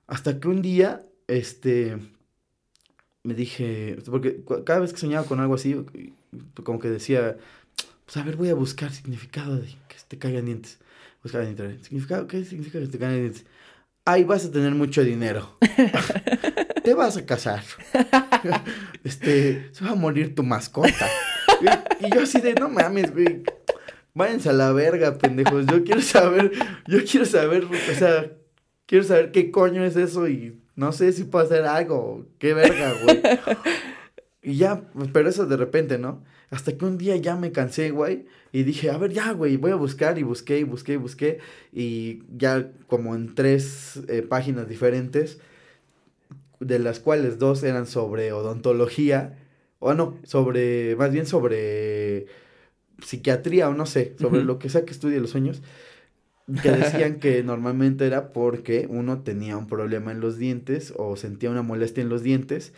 Hasta 0.08 0.40
que 0.40 0.48
un 0.48 0.60
día, 0.60 1.06
este, 1.28 1.98
me 3.22 3.34
dije, 3.34 3.98
porque 4.04 4.42
cada 4.64 4.80
vez 4.80 4.92
que 4.92 4.98
soñaba 4.98 5.28
con 5.28 5.38
algo 5.38 5.54
así, 5.54 5.76
como 6.64 6.80
que 6.80 6.90
decía, 6.90 7.36
pues 8.04 8.16
a 8.16 8.24
ver, 8.24 8.34
voy 8.34 8.48
a 8.48 8.54
buscar 8.56 8.90
significado 8.90 9.58
de 9.58 9.68
que 9.68 9.96
te 10.08 10.18
caigan 10.18 10.46
dientes. 10.46 10.80
Buscaba 11.22 11.44
en 11.44 11.50
internet. 11.50 11.82
¿Significado? 11.82 12.26
¿Qué 12.26 12.44
significa 12.44 12.78
te 12.80 12.98
caigan 12.98 13.20
dientes? 13.20 13.46
Ay, 14.04 14.24
vas 14.24 14.44
a 14.44 14.50
tener 14.50 14.74
mucho 14.74 15.04
dinero. 15.04 15.56
te 16.84 16.94
vas 16.94 17.16
a 17.16 17.24
casar. 17.24 17.62
este, 19.04 19.68
se 19.72 19.84
va 19.84 19.92
a 19.92 19.94
morir 19.94 20.34
tu 20.34 20.42
mascota. 20.42 21.08
y, 21.60 22.06
y 22.06 22.10
yo 22.14 22.22
así 22.22 22.40
de, 22.40 22.54
no 22.54 22.68
mames, 22.68 23.12
güey. 23.12 23.42
Váyanse 24.14 24.50
a 24.50 24.52
la 24.52 24.72
verga, 24.72 25.16
pendejos. 25.16 25.66
Yo 25.66 25.84
quiero 25.84 26.02
saber, 26.02 26.52
yo 26.86 26.98
quiero 27.04 27.24
saber, 27.24 27.64
o 27.64 27.94
sea, 27.94 28.32
quiero 28.86 29.04
saber 29.04 29.30
qué 29.32 29.50
coño 29.50 29.84
es 29.84 29.96
eso 29.96 30.28
y 30.28 30.60
no 30.74 30.92
sé 30.92 31.12
si 31.12 31.24
puedo 31.24 31.44
hacer 31.44 31.64
algo. 31.64 32.26
Qué 32.38 32.54
verga, 32.54 32.94
güey. 33.02 33.22
Y 34.44 34.56
ya, 34.56 34.82
pero 35.12 35.28
eso 35.28 35.46
de 35.46 35.56
repente, 35.56 35.98
¿no? 35.98 36.24
Hasta 36.52 36.76
que 36.76 36.84
un 36.84 36.98
día 36.98 37.16
ya 37.16 37.34
me 37.34 37.50
cansé, 37.50 37.92
güey, 37.92 38.26
y 38.52 38.64
dije, 38.64 38.90
a 38.90 38.98
ver, 38.98 39.10
ya, 39.10 39.32
güey, 39.32 39.56
voy 39.56 39.70
a 39.70 39.76
buscar, 39.76 40.18
y 40.18 40.22
busqué, 40.22 40.58
y 40.58 40.64
busqué, 40.64 40.92
y 40.92 40.96
busqué, 40.96 41.38
y 41.72 42.24
ya 42.36 42.70
como 42.88 43.14
en 43.14 43.34
tres 43.34 44.02
eh, 44.08 44.20
páginas 44.20 44.68
diferentes, 44.68 45.40
de 46.60 46.78
las 46.78 47.00
cuales 47.00 47.38
dos 47.38 47.62
eran 47.62 47.86
sobre 47.86 48.34
odontología, 48.34 49.38
o 49.78 49.94
no, 49.94 50.18
sobre, 50.24 50.94
más 50.96 51.10
bien 51.10 51.24
sobre 51.24 52.26
psiquiatría, 53.02 53.70
o 53.70 53.74
no 53.74 53.86
sé, 53.86 54.14
sobre 54.20 54.44
lo 54.44 54.58
que 54.58 54.68
sea 54.68 54.84
que 54.84 54.92
estudie 54.92 55.20
los 55.20 55.30
sueños, 55.30 55.62
que 56.62 56.70
decían 56.70 57.18
que 57.18 57.42
normalmente 57.44 58.06
era 58.06 58.30
porque 58.34 58.86
uno 58.90 59.22
tenía 59.22 59.56
un 59.56 59.68
problema 59.68 60.12
en 60.12 60.20
los 60.20 60.36
dientes, 60.36 60.92
o 60.98 61.16
sentía 61.16 61.48
una 61.48 61.62
molestia 61.62 62.02
en 62.02 62.10
los 62.10 62.22
dientes, 62.22 62.74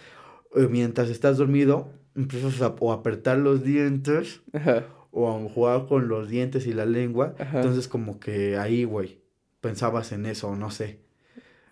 eh, 0.54 0.68
mientras 0.70 1.10
estás 1.10 1.38
dormido, 1.38 1.90
empiezas 2.14 2.60
a 2.62 2.74
o 2.80 2.92
apretar 2.92 3.38
los 3.38 3.64
dientes 3.64 4.42
Ajá. 4.52 4.84
o 5.10 5.30
a 5.30 5.48
jugar 5.48 5.86
con 5.86 6.08
los 6.08 6.28
dientes 6.28 6.66
y 6.66 6.72
la 6.72 6.86
lengua. 6.86 7.34
Ajá. 7.38 7.58
Entonces 7.60 7.88
como 7.88 8.20
que 8.20 8.56
ahí, 8.56 8.84
güey, 8.84 9.20
pensabas 9.60 10.12
en 10.12 10.26
eso, 10.26 10.48
o 10.48 10.56
no 10.56 10.70
sé. 10.70 11.00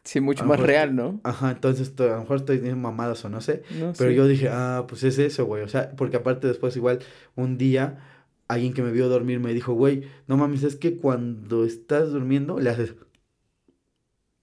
Sí, 0.04 0.20
mucho 0.20 0.44
más 0.44 0.58
mejor- 0.58 0.66
real, 0.66 0.96
¿no? 0.96 1.20
Ajá, 1.22 1.52
entonces 1.52 1.94
to- 1.94 2.04
a 2.04 2.14
lo 2.16 2.20
mejor 2.22 2.38
estoy 2.38 2.56
diciendo 2.56 2.80
mamadas 2.80 3.24
o 3.24 3.28
no 3.28 3.40
sé. 3.40 3.62
No, 3.78 3.92
Pero 3.96 4.10
sí. 4.10 4.16
yo 4.16 4.26
dije, 4.26 4.48
ah, 4.50 4.84
pues 4.88 5.04
es 5.04 5.16
eso, 5.18 5.44
güey. 5.46 5.62
O 5.62 5.68
sea, 5.68 5.92
porque 5.96 6.16
aparte 6.16 6.48
después 6.48 6.74
igual 6.76 6.98
un 7.36 7.56
día 7.56 8.00
alguien 8.48 8.74
que 8.74 8.82
me 8.82 8.90
vio 8.90 9.08
dormir 9.08 9.38
me 9.38 9.54
dijo, 9.54 9.74
güey, 9.74 10.02
no 10.26 10.36
mames, 10.36 10.64
es 10.64 10.74
que 10.76 10.96
cuando 10.96 11.64
estás 11.64 12.10
durmiendo 12.10 12.58
le 12.58 12.70
haces... 12.70 12.94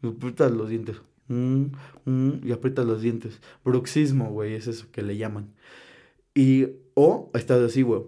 Aprietas 0.01 0.51
los 0.51 0.69
dientes. 0.69 0.95
Mm, 1.27 1.65
mm, 2.05 2.31
y 2.47 2.51
aprietas 2.53 2.85
los 2.85 3.01
dientes. 3.01 3.41
Bruxismo, 3.65 4.31
güey, 4.31 4.53
es 4.55 4.67
eso 4.67 4.87
que 4.91 5.01
le 5.01 5.17
llaman. 5.17 5.53
Y, 6.39 6.67
o 6.95 7.31
estás 7.33 7.61
así, 7.61 7.81
güey. 7.81 8.01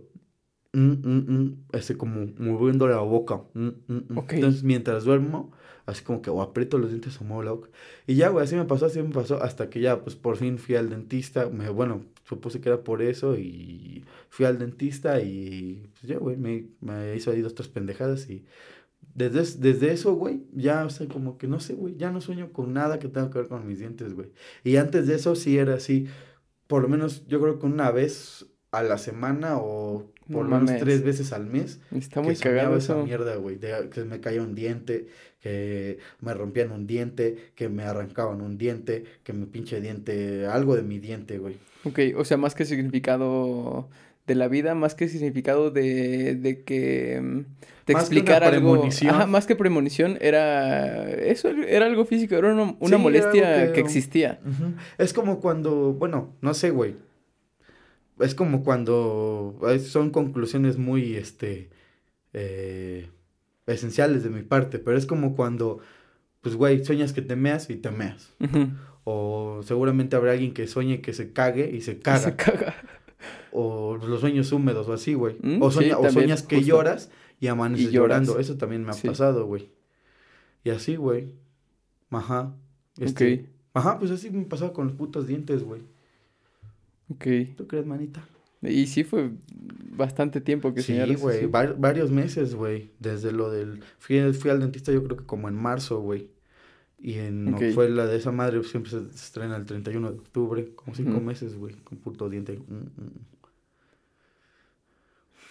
Mm, 0.74 0.92
mm, 1.04 1.34
mm, 1.44 1.66
ese 1.74 1.98
como 1.98 2.28
moviendo 2.40 2.88
la 2.88 3.00
boca. 3.00 3.44
Mm, 3.54 3.68
mm, 3.88 3.94
mm. 4.10 4.18
Ok. 4.18 4.34
Entonces, 4.34 4.64
mientras 4.64 5.04
duermo, 5.06 5.52
así 5.86 6.04
como 6.04 6.22
que 6.22 6.30
o 6.30 6.42
aprieto 6.42 6.78
los 6.78 6.90
dientes 6.92 7.20
o 7.22 7.24
muevo 7.26 7.44
la 7.44 7.52
boca. 7.52 7.70
Y 8.08 8.16
ya, 8.16 8.30
güey, 8.30 8.46
así 8.46 8.56
me 8.56 8.66
pasó, 8.66 8.86
así 8.88 9.02
me 9.02 9.10
pasó, 9.10 9.42
hasta 9.44 9.70
que 9.70 9.82
ya, 9.82 10.04
pues 10.04 10.16
por 10.16 10.38
fin 10.38 10.58
fui 10.60 10.76
al 10.76 10.90
dentista. 10.90 11.50
Me, 11.50 11.70
bueno, 11.70 12.06
supuse 12.26 12.62
que 12.62 12.70
era 12.70 12.84
por 12.84 13.02
eso 13.02 13.36
y 13.38 14.06
fui 14.30 14.46
al 14.46 14.60
dentista 14.60 15.22
y 15.22 15.90
pues 16.00 16.04
ya, 16.14 16.18
güey, 16.20 16.38
me, 16.38 16.68
me 16.82 17.16
hizo 17.16 17.32
ahí 17.32 17.42
dos, 17.42 17.56
tres 17.56 17.70
pendejadas 17.70 18.30
y 18.30 18.46
desde, 19.16 19.42
es- 19.42 19.60
desde 19.62 19.92
eso, 19.92 20.14
güey, 20.16 20.44
ya, 20.54 20.86
o 20.86 20.90
sea, 20.90 21.08
como 21.08 21.38
que 21.38 21.48
no 21.48 21.60
sé, 21.60 21.74
güey, 21.74 21.96
ya 21.98 22.12
no 22.12 22.22
sueño 22.22 22.52
con 22.54 22.74
nada 22.74 23.00
que 23.00 23.08
tenga 23.10 23.30
que 23.30 23.40
ver 23.40 23.48
con 23.48 23.68
mis 23.68 23.80
dientes, 23.80 24.14
güey. 24.14 24.30
Y 24.64 24.78
antes 24.78 25.08
de 25.08 25.16
eso 25.16 25.36
sí 25.36 25.58
era 25.58 25.76
así, 25.76 26.08
por 26.72 26.84
lo 26.84 26.88
menos 26.88 27.28
yo 27.28 27.42
creo 27.42 27.60
que 27.60 27.66
una 27.66 27.92
vez 27.92 28.46
a 28.72 28.82
la 28.82 28.98
semana 28.98 29.58
o 29.58 30.10
por 30.32 30.48
lo 30.48 30.58
menos 30.58 30.80
tres 30.80 31.04
veces 31.04 31.34
al 31.34 31.46
mes 31.46 31.82
Está 31.94 32.22
que 32.22 32.28
muy 32.28 32.36
soñaba 32.38 32.60
cagado 32.60 32.78
esa 32.78 32.96
mierda, 32.96 33.36
güey, 33.36 33.60
que 33.60 34.06
me 34.06 34.22
caía 34.22 34.42
un 34.42 34.56
diente, 34.56 35.08
que 35.42 36.00
me 36.22 36.34
rompían 36.34 36.72
un 36.72 36.88
diente, 36.88 37.52
que 37.56 37.68
me 37.68 37.84
arrancaban 37.84 38.40
un 38.40 38.58
diente, 38.58 39.04
que 39.26 39.34
me 39.34 39.48
pinche 39.48 39.82
diente, 39.82 40.46
algo 40.46 40.78
de 40.78 40.84
mi 40.84 40.98
diente, 41.00 41.40
güey. 41.40 41.58
Ok, 41.84 42.00
o 42.16 42.24
sea, 42.24 42.38
más 42.38 42.56
que 42.56 42.64
significado 42.64 43.90
de 44.28 44.36
la 44.36 44.48
vida, 44.48 44.76
más 44.76 44.96
que 44.96 45.08
significado 45.10 45.72
de, 45.72 46.36
de 46.36 46.64
que 46.64 47.20
mm, 47.22 47.40
te 47.86 47.94
Más 47.94 48.10
que 48.10 48.16
una 48.16 48.20
explicar 48.22 48.44
algo. 48.44 48.88
Ajá, 49.10 49.26
más 49.26 49.46
que 49.48 49.56
premonición, 49.56 50.18
era. 50.22 51.10
Eso 51.10 51.50
era 51.50 51.86
algo 51.88 52.06
físico, 52.06 52.36
era 52.36 52.54
una, 52.54 52.76
una 52.80 52.98
Sí, 52.98 53.02
molestia 53.02 53.68
que- 53.68 53.74
que 53.74 53.80
existía. 53.82 54.40
Es 54.98 55.14
como 55.14 55.40
cuando, 55.40 55.94
bueno, 55.94 56.36
no 56.42 56.54
sé, 56.54 56.70
güey. 56.70 56.96
Es 58.20 58.36
como 58.36 58.64
cuando 58.64 59.60
son 59.84 60.12
conclusiones 60.12 60.78
muy, 60.78 61.16
este, 61.16 61.70
eh, 62.34 63.10
esenciales 63.66 64.24
de 64.24 64.30
mi 64.30 64.44
parte, 64.44 64.78
pero 64.80 64.96
es 64.98 65.06
como 65.08 65.36
cuando, 65.36 65.80
pues, 66.42 66.56
güey, 66.56 66.86
sueñas 66.86 67.14
que 67.14 67.22
te 67.24 67.36
meas 67.36 67.70
y 67.72 67.76
te 67.78 67.90
meas. 67.90 68.32
Ujú. 68.40 68.68
O 69.06 69.62
seguramente 69.64 70.16
habrá 70.16 70.34
alguien 70.34 70.54
que 70.54 70.68
sueñe 70.68 71.02
que 71.02 71.14
se 71.14 71.34
cague 71.34 71.72
y 71.74 71.82
se 71.82 71.98
caga. 72.00 72.20
Se 72.20 72.36
caga. 72.36 72.76
O 73.52 73.98
los 73.98 74.20
sueños 74.22 74.52
húmedos 74.52 74.88
o 74.88 74.94
así, 74.94 75.14
güey. 75.14 75.38
Mm, 75.42 75.62
o, 75.62 75.70
sí, 75.72 75.76
sueña- 75.78 75.98
o 75.98 76.02
también, 76.02 76.28
que 76.48 76.56
justo. 76.58 76.60
lloras 76.60 77.10
y 77.40 77.48
amaneces 77.48 77.88
Y 77.88 77.92
lloras. 77.92 78.20
llorando. 78.26 78.40
Eso 78.40 78.58
también 78.58 78.84
me 78.84 78.92
ha 78.92 78.94
Sí. 78.94 79.08
pasado, 79.08 79.46
güey. 79.46 79.70
Y 80.64 80.70
así, 80.70 80.96
güey. 80.96 81.34
Ajá. 82.10 82.54
Este, 83.00 83.34
Ok. 83.34 83.50
Ajá, 83.74 84.00
pues 84.00 84.12
así 84.12 84.30
me 84.30 84.44
pasaba 84.46 84.74
con 84.74 84.88
los 84.88 84.96
putos 84.96 85.28
dientes, 85.28 85.64
güey. 85.64 85.82
Ok. 87.10 87.56
¿Tú 87.58 87.68
crees, 87.68 87.86
manita? 87.86 88.24
Y 88.62 88.86
sí 88.88 89.04
fue 89.04 89.32
bastante 89.96 90.40
tiempo 90.40 90.74
que 90.74 90.82
Sí, 90.84 90.98
güey, 91.16 91.46
var- 91.48 91.78
varios 91.80 92.12
meses, 92.12 92.54
güey. 92.54 92.92
Desde 93.00 93.32
lo 93.32 93.50
del... 93.50 93.82
Fui, 93.98 94.34
fui 94.34 94.52
al 94.52 94.60
dentista 94.60 94.92
yo 94.92 95.04
creo 95.04 95.18
que 95.18 95.26
como 95.26 95.48
en 95.48 95.56
marzo, 95.56 96.00
güey. 96.00 96.30
Y 97.04 97.16
en 97.18 97.54
Ok. 97.56 97.64
fue 97.74 97.90
la 97.90 98.06
de 98.06 98.18
esa 98.18 98.32
madre 98.32 98.64
siempre 98.64 98.92
se 98.92 99.00
estrena 99.00 99.56
el 99.58 99.66
31 99.66 100.12
de 100.12 100.20
octubre. 100.20 100.76
Como 100.76 100.94
cinco 100.96 101.20
meses, 101.20 101.56
güey, 101.56 101.74
con 101.78 101.98
puto 101.98 102.30
diente. 102.30 102.60
Mm, 102.60 102.74
mm. 102.76 103.12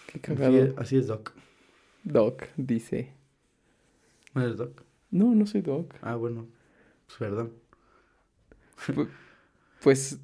Qué 0.07 0.19
Así 0.19 0.35
cagado. 0.35 0.57
es- 0.57 0.73
Así 0.77 0.97
es, 0.97 1.07
Doc. 1.07 1.33
Doc, 2.03 2.43
dice. 2.57 3.13
¿No 4.33 4.41
eres 4.43 4.57
Doc? 4.57 4.81
No, 5.11 5.35
no 5.35 5.45
soy 5.45 5.61
Doc. 5.61 5.93
Ah, 6.01 6.15
bueno. 6.15 6.47
Pues 7.07 7.17
perdón. 7.19 7.53
Pu- 8.87 9.09
Pues 9.83 10.19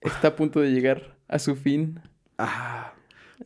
está 0.00 0.28
a 0.28 0.36
punto 0.36 0.60
de 0.60 0.70
llegar 0.72 1.16
a 1.28 1.38
su 1.38 1.54
fin. 1.56 2.00
Ah, 2.38 2.94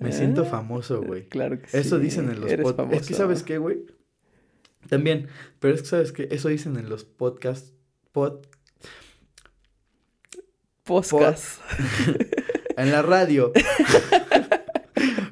me 0.00 0.12
siento 0.12 0.44
famoso, 0.44 1.02
güey. 1.02 1.28
Claro 1.28 1.60
que 1.60 1.68
sí. 1.68 1.76
Eso 1.76 1.98
dicen 1.98 2.30
en 2.30 2.40
los 2.40 2.50
podcasts. 2.72 3.02
Es 3.02 3.08
que. 3.08 3.14
¿sabes 3.14 3.42
qué, 3.42 3.58
güey? 3.58 3.84
También, 4.88 5.28
pero 5.60 5.74
es 5.74 5.82
que, 5.82 5.88
¿sabes 5.88 6.12
qué? 6.12 6.28
Eso 6.30 6.48
dicen 6.48 6.76
en 6.76 6.88
los 6.88 7.04
podcasts. 7.04 7.72
Pod, 8.12 8.46
Podcast. 10.84 11.60
en 12.76 12.90
la 12.90 13.02
radio. 13.02 13.52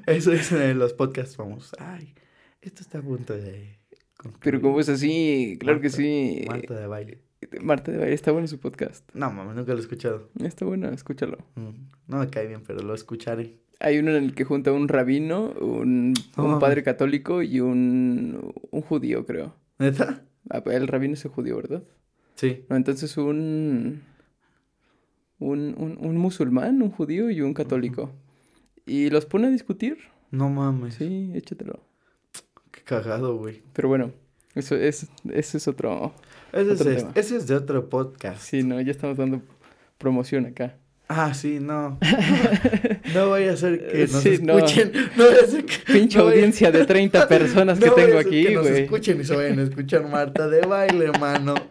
Eso 0.06 0.30
dicen 0.30 0.62
en 0.62 0.78
los 0.78 0.94
podcasts 0.94 1.36
famosos. 1.36 1.72
Ay, 1.78 2.14
esto 2.60 2.82
está 2.82 2.98
a 2.98 3.02
punto 3.02 3.34
de... 3.34 3.78
Pero 4.22 4.30
concluir. 4.32 4.60
como 4.60 4.80
es 4.80 4.88
así, 4.88 5.56
claro 5.60 5.80
que 5.80 5.90
sí. 5.90 6.44
Marta 6.48 6.74
de 6.78 6.86
baile. 6.86 7.22
Marta 7.60 7.90
de 7.90 7.98
Baile, 7.98 8.14
está 8.14 8.30
bueno 8.30 8.46
su 8.46 8.60
podcast. 8.60 9.08
No, 9.14 9.30
mami, 9.30 9.54
nunca 9.54 9.72
lo 9.72 9.78
he 9.78 9.80
escuchado. 9.80 10.30
Está 10.42 10.64
bueno, 10.64 10.88
escúchalo. 10.90 11.38
Mm, 11.56 11.70
No 12.06 12.18
me 12.18 12.30
cae 12.30 12.46
bien, 12.46 12.62
pero 12.62 12.82
lo 12.82 12.94
escucharé. 12.94 13.58
Hay 13.84 13.98
uno 13.98 14.10
en 14.16 14.22
el 14.24 14.34
que 14.34 14.44
junta 14.44 14.70
un 14.72 14.86
rabino, 14.88 15.52
un, 15.60 16.14
un 16.36 16.58
padre 16.60 16.82
católico 16.82 17.42
y 17.42 17.60
un, 17.60 18.52
un 18.70 18.80
judío, 18.82 19.26
creo. 19.26 19.56
¿Neta? 19.78 20.22
Ah, 20.50 20.62
El 20.66 20.86
rabino 20.86 21.14
es 21.14 21.24
el 21.24 21.32
judío, 21.32 21.56
¿verdad? 21.56 21.82
Sí. 22.36 22.64
No, 22.68 22.76
entonces 22.76 23.16
un, 23.16 24.02
un, 25.38 25.74
un, 25.76 25.98
un 26.00 26.16
musulmán, 26.16 26.80
un 26.82 26.90
judío 26.90 27.30
y 27.30 27.40
un 27.40 27.54
católico. 27.54 28.12
Y 28.86 29.10
los 29.10 29.26
pone 29.26 29.48
a 29.48 29.50
discutir. 29.50 29.98
No 30.30 30.48
mames. 30.48 30.94
Sí, 30.94 31.32
échatelo. 31.34 31.80
Qué 32.70 32.82
cagado, 32.82 33.36
güey. 33.36 33.62
Pero 33.72 33.88
bueno, 33.88 34.12
eso 34.54 34.76
es, 34.76 35.08
eso 35.32 35.56
es 35.56 35.68
otro... 35.68 36.14
Ese, 36.52 36.72
Otro 36.72 36.90
es, 36.90 36.96
tema. 36.98 37.12
ese 37.14 37.36
es 37.36 37.46
de 37.46 37.54
otro 37.56 37.88
podcast. 37.88 38.40
Sí, 38.42 38.62
no, 38.62 38.80
ya 38.80 38.90
estamos 38.92 39.16
dando 39.16 39.40
promoción 39.98 40.46
acá. 40.46 40.76
Ah, 41.14 41.34
sí, 41.34 41.58
no. 41.60 41.98
No 43.14 43.28
vaya 43.30 43.52
a 43.52 43.56
ser 43.58 43.86
que 43.86 44.06
nos 44.06 44.22
Sí, 44.22 44.38
no. 44.40 44.56
escuchen. 44.56 44.92
No, 45.16 45.26
vaya 45.26 45.42
a 45.42 45.46
ser 45.46 45.66
que. 45.66 45.92
Pinche 45.92 46.18
no 46.18 46.24
audiencia 46.24 46.72
de 46.72 46.86
30 46.86 47.28
personas 47.28 47.78
que 47.78 47.86
no 47.86 47.92
tengo 47.92 48.18
aquí, 48.18 48.46
que 48.46 48.54
nos 48.54 48.66
güey. 48.68 48.82
escuchen 48.84 49.20
y 49.20 49.24
se 49.24 49.36
vayan 49.36 49.58
a 49.58 49.62
escuchar 49.64 50.08
Marta 50.08 50.48
de 50.48 50.62
baile, 50.62 51.10
mano. 51.20 51.54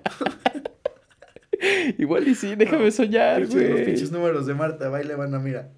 Igual 1.97 2.27
y 2.27 2.35
sí, 2.35 2.55
déjame 2.55 2.91
soñar, 2.91 3.41
Pinches- 3.41 3.53
Los 3.55 3.71
güey. 3.71 3.85
pinches 3.85 4.11
números 4.11 4.45
de 4.47 4.53
Marta 4.53 4.85
de 4.85 4.89
baile 4.91 5.15
van 5.15 5.33
a, 5.35 5.39
mira. 5.39 5.69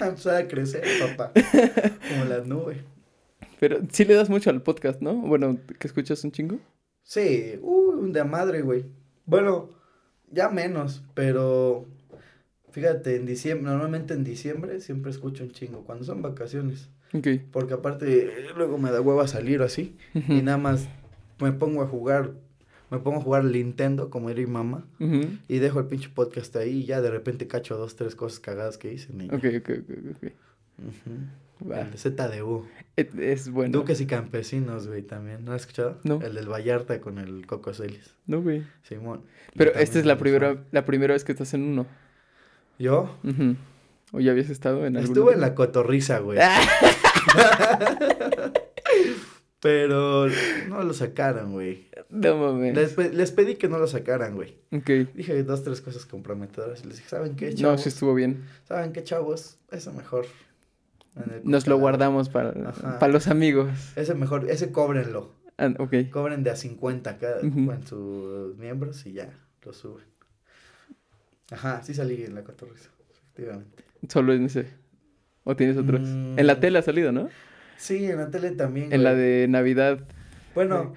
empezar 0.00 0.36
a 0.36 0.48
crecer, 0.48 0.82
papá. 1.00 1.32
Como 2.08 2.24
las 2.26 2.46
nubes. 2.46 2.78
Pero 3.60 3.78
sí 3.92 4.04
le 4.04 4.14
das 4.14 4.28
mucho 4.28 4.50
al 4.50 4.62
podcast, 4.62 5.00
¿no? 5.00 5.14
Bueno, 5.14 5.56
que 5.78 5.86
escuchas 5.86 6.22
un 6.24 6.32
chingo. 6.32 6.58
Sí, 7.04 7.58
uh, 7.62 8.10
de 8.10 8.24
madre, 8.24 8.62
güey. 8.62 8.84
Bueno, 9.24 9.70
ya 10.30 10.48
menos, 10.48 11.04
pero 11.14 11.86
fíjate, 12.72 13.16
en 13.16 13.26
diciembre, 13.26 13.70
normalmente 13.70 14.14
en 14.14 14.24
diciembre 14.24 14.80
siempre 14.80 15.10
escucho 15.10 15.44
un 15.44 15.50
chingo, 15.52 15.84
cuando 15.84 16.04
son 16.04 16.20
vacaciones. 16.22 16.88
Ok. 17.14 17.28
Porque 17.52 17.74
aparte, 17.74 18.32
luego 18.56 18.78
me 18.78 18.90
da 18.90 19.00
hueva 19.00 19.28
salir 19.28 19.62
así. 19.62 19.96
Y 20.14 20.42
nada 20.42 20.58
más 20.58 20.88
me 21.40 21.52
pongo 21.52 21.82
a 21.82 21.86
jugar, 21.86 22.32
me 22.90 22.98
pongo 22.98 23.18
a 23.18 23.22
jugar 23.22 23.44
Nintendo, 23.44 24.08
como 24.10 24.30
era 24.30 24.40
mi 24.40 24.46
mamá. 24.46 24.84
Y 25.48 25.58
dejo 25.58 25.80
el 25.80 25.86
pinche 25.86 26.08
podcast 26.08 26.56
ahí 26.56 26.80
y 26.80 26.84
ya 26.86 27.00
de 27.02 27.10
repente 27.10 27.46
cacho 27.46 27.76
dos, 27.76 27.96
tres 27.96 28.14
cosas 28.16 28.40
cagadas 28.40 28.78
que 28.78 28.92
hice. 28.92 29.12
y- 29.12 29.26
Ok, 29.26 29.44
ok, 29.60 29.70
ok, 29.82 30.16
ok. 30.16 30.32
Ujú. 30.78 31.70
Va. 31.70 31.82
El 31.82 31.90
de 31.92 31.98
ZDU. 31.98 32.66
Es, 32.96 33.06
es 33.18 33.50
bueno. 33.50 33.78
Duques 33.78 34.00
y 34.00 34.06
Campesinos, 34.06 34.88
güey, 34.88 35.02
también. 35.02 35.44
¿No 35.44 35.52
has 35.52 35.60
escuchado? 35.62 35.98
No. 36.02 36.20
El 36.20 36.34
del 36.34 36.48
Vallarta 36.50 37.00
con 37.00 37.18
el 37.18 37.46
Coco 37.46 37.72
Celis. 37.72 38.14
No, 38.26 38.42
güey. 38.42 38.64
Simón. 38.82 39.20
Pero 39.54 39.72
esta 39.74 39.98
es 40.00 40.06
la 40.06 40.14
me 40.14 40.20
primera, 40.20 40.64
la 40.72 40.84
primera 40.84 41.12
vez 41.14 41.22
que 41.24 41.32
estás 41.32 41.54
en 41.54 41.62
uno. 41.62 41.86
¿Yo? 42.82 43.16
Ujú. 43.22 43.54
¿O 44.12 44.18
ya 44.18 44.32
habías 44.32 44.50
estado 44.50 44.84
en 44.84 44.96
Estuve 44.96 45.34
en 45.34 45.40
la 45.40 45.54
cotorriza, 45.54 46.18
güey. 46.18 46.38
Ah. 46.42 46.60
Pero 49.60 50.26
no 50.68 50.82
lo 50.82 50.92
sacaron, 50.92 51.52
güey. 51.52 51.86
No 52.10 52.36
mames. 52.36 52.74
Les, 52.74 52.92
pe- 52.94 53.12
les 53.12 53.30
pedí 53.30 53.54
que 53.54 53.68
no 53.68 53.78
lo 53.78 53.86
sacaran, 53.86 54.34
güey. 54.34 54.56
Ok. 54.72 55.14
Dije 55.14 55.44
dos, 55.44 55.62
tres 55.62 55.80
cosas 55.80 56.04
comprometedoras 56.06 56.82
y 56.82 56.88
les 56.88 56.96
dije, 56.96 57.08
¿saben 57.08 57.36
qué, 57.36 57.50
No, 57.50 57.56
chavos? 57.56 57.82
sí 57.82 57.88
estuvo 57.90 58.12
bien. 58.14 58.42
¿Saben 58.66 58.92
qué, 58.92 59.04
chavos? 59.04 59.58
Eso 59.70 59.92
mejor. 59.92 60.26
Nos 61.44 61.68
lo 61.68 61.78
guardamos 61.78 62.28
para, 62.30 62.52
para 62.98 63.12
los 63.12 63.28
amigos. 63.28 63.68
Ese 63.94 64.14
mejor, 64.14 64.50
ese 64.50 64.72
cóbrenlo. 64.72 65.30
Ah, 65.58 65.72
ok. 65.78 65.94
Cobren 66.10 66.42
de 66.42 66.50
a 66.50 66.56
50 66.56 67.18
cada 67.18 67.46
Ujú. 67.46 67.70
en 67.70 67.86
sus 67.86 68.56
miembros 68.56 69.06
y 69.06 69.12
ya, 69.12 69.30
lo 69.64 69.72
suben. 69.72 70.04
Ajá, 71.52 71.82
sí 71.82 71.94
salí 71.94 72.24
en 72.24 72.34
la 72.34 72.42
cotorriza, 72.44 72.90
efectivamente. 73.10 73.84
Solo 74.08 74.32
en 74.32 74.46
ese. 74.46 74.66
¿O 75.44 75.54
tienes 75.56 75.76
otros? 75.76 76.00
Mm. 76.02 76.38
En 76.38 76.46
la 76.46 76.60
tele 76.60 76.78
ha 76.78 76.82
salido, 76.82 77.12
¿no? 77.12 77.28
Sí, 77.76 78.04
en 78.06 78.16
la 78.18 78.30
tele 78.30 78.52
también, 78.52 78.92
En 78.92 79.02
la 79.04 79.14
de 79.14 79.46
Navidad. 79.48 80.06
Bueno, 80.54 80.94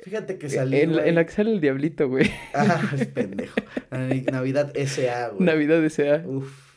fíjate 0.00 0.38
que 0.38 0.48
salí, 0.50 0.80
en, 0.80 0.90
la, 0.92 0.96
güey. 0.98 1.08
en 1.08 1.14
la 1.14 1.24
que 1.24 1.32
sale 1.32 1.52
el 1.52 1.60
diablito, 1.60 2.08
güey. 2.08 2.30
Ah, 2.54 2.82
es 2.94 3.06
pendejo. 3.06 3.54
Navi- 3.90 4.30
Navidad 4.30 4.70
S.A., 4.74 5.28
güey. 5.30 5.44
Navidad 5.44 5.82
S.A. 5.84 6.22
Uf. 6.26 6.68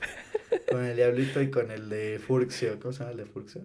Con 0.70 0.84
el 0.86 0.96
Diablito 0.96 1.42
y 1.42 1.50
con 1.50 1.72
el 1.72 1.90
de 1.90 2.20
Furxio. 2.26 2.78
¿Cómo 2.80 2.92
se 2.94 3.00
llama 3.00 3.12
el 3.12 3.18
de 3.18 3.26
Furxio? 3.26 3.62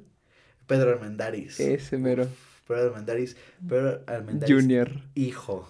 Pedro 0.67 0.91
Armendáriz. 0.93 1.59
Ese 1.61 1.99
mero. 1.99 2.29
Pero 2.67 2.83
Armendaris, 2.89 3.37
pero 3.69 4.03
Armendaris. 4.09 4.53
Junior. 4.55 4.91
Hijo. 5.15 5.69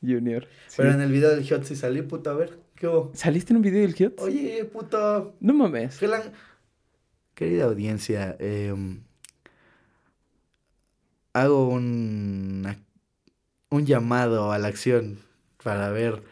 Junior. 0.00 0.46
sí. 0.68 0.74
Pero 0.78 0.92
en 0.92 1.00
el 1.02 1.10
video 1.12 1.34
del 1.34 1.46
Hot 1.50 1.64
sí 1.64 1.74
salí, 1.76 2.00
puto, 2.02 2.30
a 2.30 2.34
ver, 2.34 2.58
¿qué 2.78 2.86
hubo? 2.86 3.10
¿Saliste 3.14 3.52
en 3.52 3.58
un 3.58 3.62
video 3.62 3.82
del 3.82 3.94
Hiots? 3.94 4.22
Oye, 4.22 4.64
puto. 4.64 5.34
No 5.40 5.54
mames. 5.54 5.98
Gelan. 5.98 6.22
Querida 7.34 7.64
audiencia, 7.66 8.36
eh, 8.40 8.74
hago 11.32 11.68
un, 11.68 12.66
un 13.70 13.86
llamado 13.86 14.50
a 14.50 14.58
la 14.58 14.66
acción 14.66 15.18
para 15.62 15.90
ver 15.90 16.22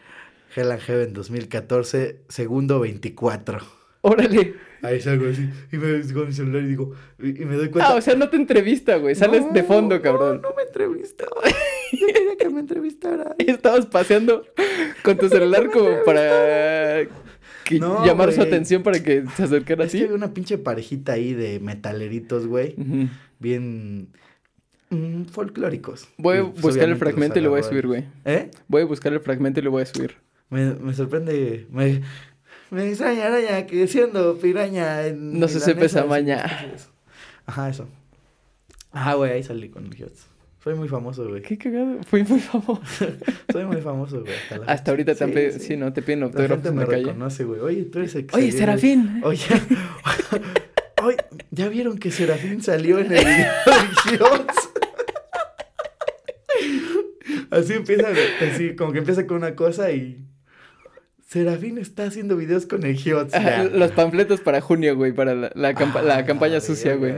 Hell 0.53 0.71
and 0.71 0.81
Heaven 0.81 1.13
2014, 1.13 2.23
segundo 2.27 2.81
24. 2.81 3.59
Órale. 4.01 4.55
Ahí 4.81 4.99
salgo 5.01 5.29
así, 5.29 5.49
y 5.71 5.77
me 5.77 6.13
con 6.13 6.27
mi 6.27 6.33
celular 6.33 6.63
y 6.63 6.67
digo, 6.67 6.93
y, 7.19 7.41
y 7.41 7.45
me 7.45 7.55
doy 7.55 7.69
cuenta. 7.69 7.91
Ah, 7.91 7.95
o 7.95 8.01
sea, 8.01 8.15
no 8.15 8.29
te 8.29 8.35
entrevista, 8.35 8.97
güey. 8.97 9.15
Sales 9.15 9.51
de 9.53 9.63
fondo, 9.63 10.01
cabrón. 10.01 10.41
No, 10.41 10.49
no 10.49 10.55
me 10.55 10.63
entrevistó. 10.63 11.25
Yo 11.93 12.07
quería 12.07 12.35
que 12.37 12.49
me 12.49 12.59
entrevistara. 12.61 13.35
Estabas 13.39 13.85
paseando 13.85 14.45
con 15.03 15.17
tu 15.17 15.29
celular 15.29 15.69
como 15.71 16.03
para 16.05 17.05
que- 17.63 17.79
No, 17.79 18.05
llamar 18.05 18.31
su 18.33 18.41
atención 18.41 18.83
para 18.83 19.01
que 19.01 19.23
se 19.35 19.43
acercara 19.43 19.83
Es 19.85 19.91
que 19.91 19.97
así. 19.97 20.03
había 20.05 20.15
una 20.15 20.33
pinche 20.33 20.57
parejita 20.57 21.13
ahí 21.13 21.33
de 21.33 21.59
metaleritos, 21.59 22.47
güey. 22.47 22.75
Bien 23.39 24.09
mm, 24.89 25.25
folclóricos. 25.25 26.07
Voy 26.17 26.37
a 26.37 26.43
pues, 26.51 26.61
buscar 26.61 26.89
el 26.89 26.95
fragmento 26.95 27.39
y 27.39 27.41
lo 27.41 27.49
voy 27.51 27.59
a 27.59 27.63
subir, 27.63 27.87
güey. 27.87 28.05
¿Eh? 28.25 28.51
Voy 28.67 28.81
a 28.83 28.85
buscar 28.85 29.13
el 29.13 29.19
fragmento 29.19 29.59
y 29.59 29.63
lo 29.63 29.71
voy 29.71 29.83
a 29.83 29.85
subir. 29.85 30.15
Me, 30.49 30.73
me 30.75 30.93
sorprende. 30.93 31.67
Me, 31.69 32.01
me 32.71 32.87
extraña 32.89 33.27
araña 33.27 33.65
que 33.65 33.85
siendo 33.87 34.37
piraña. 34.37 35.05
En 35.07 35.39
No 35.39 35.47
se 35.47 35.59
sepa 35.59 35.85
esa 35.85 36.05
maña. 36.05 36.43
Ajá, 37.45 37.69
eso. 37.69 37.87
Ajá, 38.91 39.13
güey, 39.15 39.31
ahí 39.33 39.43
salí 39.43 39.69
con 39.69 39.85
el 39.85 39.93
Hiots. 39.95 40.27
Soy 40.63 40.75
muy 40.75 40.87
famoso, 40.89 41.27
güey. 41.29 41.41
Qué 41.41 41.57
cagado. 41.57 41.97
Fui 42.03 42.23
muy 42.23 42.39
famoso. 42.39 42.81
Soy 43.51 43.65
muy 43.65 43.81
famoso, 43.81 44.21
güey. 44.21 44.33
Hasta, 44.33 44.57
la 44.57 44.65
Hasta 44.65 44.91
ahorita 44.91 45.15
te 45.15 45.23
han 45.23 45.29
Sí, 45.29 45.33
pedido. 45.35 45.51
sí. 45.53 45.59
Sí, 45.59 45.77
no, 45.77 45.93
te 45.93 46.01
piden 46.01 46.19
La 46.21 46.25
autógrafos 46.25 46.55
gente 46.57 46.69
en 46.69 46.75
me 46.75 46.81
la 46.81 46.87
calle. 46.89 47.03
reconoce, 47.05 47.43
güey. 47.45 47.59
Oye, 47.61 47.83
tú 47.83 47.99
eres 47.99 48.13
que 48.13 48.27
Oye, 48.33 48.51
Serafín. 48.51 49.21
Oye, 49.23 49.43
oye, 51.03 51.17
¿ya 51.51 51.69
vieron 51.69 51.97
que 51.99 52.11
Serafín 52.11 52.61
salió 52.61 52.99
en 52.99 53.11
el 53.13 53.23
video? 53.25 54.45
Así 57.49 57.73
empieza, 57.73 58.07
así 58.41 58.75
como 58.75 58.91
que 58.91 58.99
empieza 58.99 59.25
con 59.25 59.37
una 59.37 59.55
cosa 59.55 59.91
y... 59.91 60.23
Serafín 61.27 61.77
está 61.77 62.05
haciendo 62.05 62.37
videos 62.37 62.65
con 62.65 62.83
el 62.85 62.95
ya. 62.97 63.27
Los 63.73 63.91
panfletos 63.91 64.39
para 64.39 64.61
junio, 64.61 64.95
güey, 64.95 65.11
para 65.11 65.35
la, 65.35 65.51
la, 65.55 65.73
campa- 65.75 66.01
la 66.01 66.17
Ah, 66.19 66.25
campaña 66.25 66.61
sucia, 66.61 66.95
güey. 66.95 67.13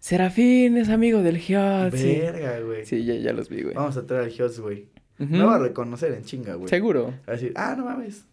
Serafín 0.00 0.76
es 0.76 0.88
amigo 0.88 1.22
del 1.22 1.38
Giot, 1.38 1.94
sí. 1.94 2.18
Verga, 2.20 2.60
güey. 2.60 2.86
Sí, 2.86 3.04
ya, 3.04 3.14
ya 3.14 3.32
los 3.32 3.48
vi, 3.48 3.62
güey. 3.62 3.74
Vamos 3.74 3.96
a 3.96 4.06
traer 4.06 4.24
al 4.24 4.30
Hiots, 4.30 4.60
güey. 4.60 4.88
Ujú. 5.18 5.30
Me 5.34 5.42
va 5.44 5.56
a 5.56 5.58
reconocer 5.58 6.12
en 6.12 6.22
chinga, 6.24 6.54
güey. 6.54 6.68
Seguro. 6.68 7.06
Va 7.28 7.32
a 7.32 7.36
decir, 7.36 7.52
ah, 7.56 7.74
no 7.76 7.84
mames. 7.84 8.24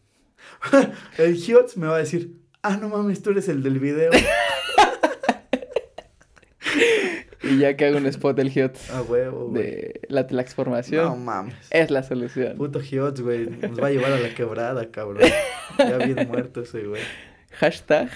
el 1.17 1.35
Hiots 1.35 1.77
me 1.77 1.87
va 1.87 1.95
a 1.95 1.99
decir, 1.99 2.35
ah, 2.61 2.77
no 2.77 2.89
mames, 2.89 3.21
tú 3.21 3.31
eres 3.31 3.47
el 3.49 3.63
del 3.63 3.79
video. 3.79 4.11
Y 7.43 7.59
ya 7.59 7.77
que 7.77 7.85
hago 7.85 7.97
un 7.97 8.07
spot 8.07 8.35
del 8.35 8.49
Giot 8.49 8.75
A 8.91 9.03
huevo, 9.03 9.49
güey. 9.49 9.63
de 9.63 10.01
la 10.09 10.25
transformación, 10.25 11.05
No 11.05 11.15
mames. 11.15 11.53
es 11.69 11.91
la 11.91 12.01
solución. 12.01 12.57
Puto 12.57 12.81
Hiots, 12.81 13.21
güey. 13.21 13.45
Nos 13.47 13.79
va 13.79 13.87
a 13.87 13.91
llevar 13.91 14.13
a 14.13 14.19
la 14.19 14.33
quebrada, 14.33 14.89
cabrón. 14.89 15.29
Ya 15.77 15.97
bien 15.97 16.27
muerto 16.27 16.61
ese, 16.61 16.83
güey. 16.85 17.01
Hashtag, 17.51 18.09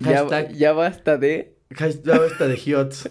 ya- 0.00 0.18
Hashtag. 0.22 0.52
Ya, 0.54 0.72
basta 0.72 1.16
de... 1.18 1.54
Hashtag 1.74 2.22
esta 2.24 2.48
de 2.48 2.56
Hiots. 2.56 3.10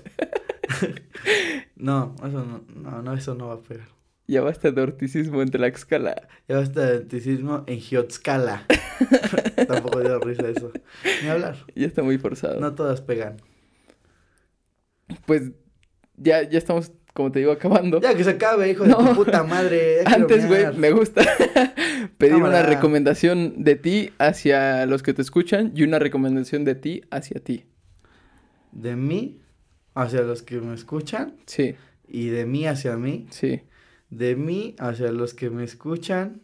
no, 1.75 2.15
eso 2.19 2.45
no, 2.45 2.63
no, 2.75 3.01
no, 3.01 3.13
eso 3.13 3.35
no 3.35 3.47
va 3.47 3.55
a 3.55 3.61
pegar. 3.61 3.87
Ya 4.27 4.41
basta 4.41 4.71
de 4.71 4.81
orticismo 4.81 5.41
en 5.41 5.49
Tlaxcala. 5.49 6.27
Ya 6.49 6.57
basta 6.57 6.85
de 6.85 6.97
anticismo 6.97 7.63
en 7.65 7.79
Hiotscala. 7.79 8.65
Tampoco 9.67 10.01
dio 10.01 10.19
risa 10.19 10.49
eso. 10.49 10.71
Ni 11.23 11.29
hablar. 11.29 11.55
Ya 11.75 11.87
está 11.87 12.03
muy 12.03 12.17
forzado. 12.17 12.59
No 12.59 12.75
todas 12.75 12.99
pegan. 12.99 13.37
Pues 15.25 15.51
ya, 16.17 16.43
ya 16.43 16.57
estamos, 16.57 16.91
como 17.13 17.31
te 17.31 17.39
digo, 17.39 17.53
acabando. 17.53 18.01
Ya 18.01 18.15
que 18.15 18.25
se 18.25 18.31
acabe, 18.31 18.69
hijo 18.69 18.83
de 18.83 18.93
tu 18.93 19.15
puta 19.15 19.43
madre. 19.43 20.01
Antes, 20.05 20.45
güey, 20.45 20.75
me 20.75 20.91
gusta 20.91 21.21
pedir 22.17 22.35
una 22.35 22.63
recomendación 22.63 23.63
de 23.63 23.75
ti 23.75 24.11
hacia 24.17 24.85
los 24.87 25.03
que 25.03 25.13
te 25.13 25.21
escuchan 25.21 25.71
y 25.73 25.83
una 25.83 25.99
recomendación 25.99 26.65
de 26.65 26.75
ti 26.75 27.01
hacia 27.11 27.39
ti. 27.41 27.65
De 28.71 28.95
mí 28.95 29.39
hacia 29.95 30.21
los 30.21 30.41
que 30.43 30.59
me 30.61 30.73
escuchan 30.75 31.35
Sí, 31.45 31.75
y 32.07 32.27
de 32.27 32.45
mí 32.45 32.65
hacia 32.67 32.97
mí. 32.97 33.27
sí. 33.29 33.61
De 34.09 34.35
mí 34.37 34.75
hacia 34.79 35.11
los 35.11 35.33
que 35.33 35.49
me 35.49 35.63
escuchan, 35.65 36.41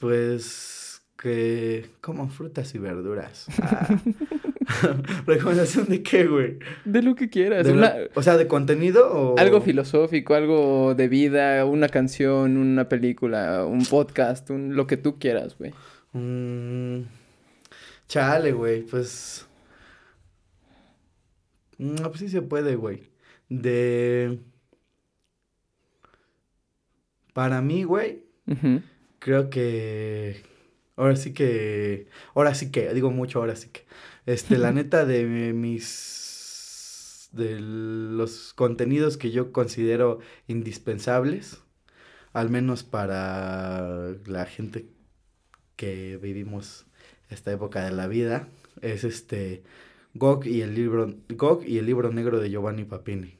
pues 0.00 1.02
que 1.16 1.86
coman 2.00 2.30
frutas 2.30 2.74
y 2.74 2.78
verduras. 2.78 3.46
Ah. 3.62 3.88
¿Recomendación 5.26 5.86
de 5.88 6.02
qué, 6.02 6.26
güey? 6.26 6.58
De 6.84 7.02
lo 7.02 7.14
que 7.14 7.28
quieras. 7.30 7.66
De 7.66 7.72
una- 7.72 7.96
lo- 7.96 8.06
O 8.14 8.22
sea, 8.22 8.36
¿de 8.36 8.46
contenido 8.48 9.10
o...? 9.12 9.38
Algo 9.38 9.60
filosófico, 9.60 10.34
algo 10.34 10.94
de 10.94 11.08
vida, 11.08 11.64
una 11.64 11.88
canción, 11.88 12.56
una 12.56 12.88
película, 12.88 13.64
un 13.64 13.84
podcast, 13.86 14.50
un, 14.50 14.74
lo 14.74 14.86
que 14.86 14.96
tú 14.96 15.18
quieras, 15.18 15.56
güey. 15.58 15.72
Mm, 16.12 17.02
chale, 18.08 18.52
güey, 18.52 18.82
pues... 18.82 19.46
No, 21.78 22.08
pues 22.08 22.20
sí 22.20 22.28
se 22.28 22.42
puede, 22.42 22.76
güey. 22.76 23.10
De... 23.48 24.38
Para 27.32 27.60
mí, 27.60 27.84
güey, 27.84 28.24
creo 29.18 29.50
que... 29.50 30.42
Ahora 30.96 31.16
sí 31.16 31.34
que... 31.34 32.08
Ahora 32.34 32.54
sí 32.54 32.70
que, 32.70 32.94
digo 32.94 33.10
mucho, 33.10 33.40
ahora 33.40 33.56
sí 33.56 33.68
que. 33.70 33.84
Este, 34.26 34.56
la 34.58 34.72
neta 34.72 35.04
de 35.04 35.52
mis... 35.52 37.28
De 37.32 37.58
los 37.58 38.54
contenidos 38.54 39.16
que 39.16 39.32
yo 39.32 39.50
considero 39.50 40.20
indispensables, 40.46 41.58
al 42.32 42.48
menos 42.48 42.84
para 42.84 44.14
la 44.26 44.46
gente 44.46 44.86
que 45.74 46.16
vivimos 46.22 46.86
esta 47.30 47.50
época 47.50 47.84
de 47.84 47.90
la 47.90 48.06
vida, 48.06 48.48
es 48.80 49.02
este... 49.02 49.64
Gog 50.14 50.46
y 50.46 50.62
el 50.62 50.74
libro... 50.74 51.12
Gog 51.28 51.64
y 51.66 51.78
el 51.78 51.86
libro 51.86 52.12
negro 52.12 52.40
de 52.40 52.50
Giovanni 52.50 52.84
Papini. 52.84 53.38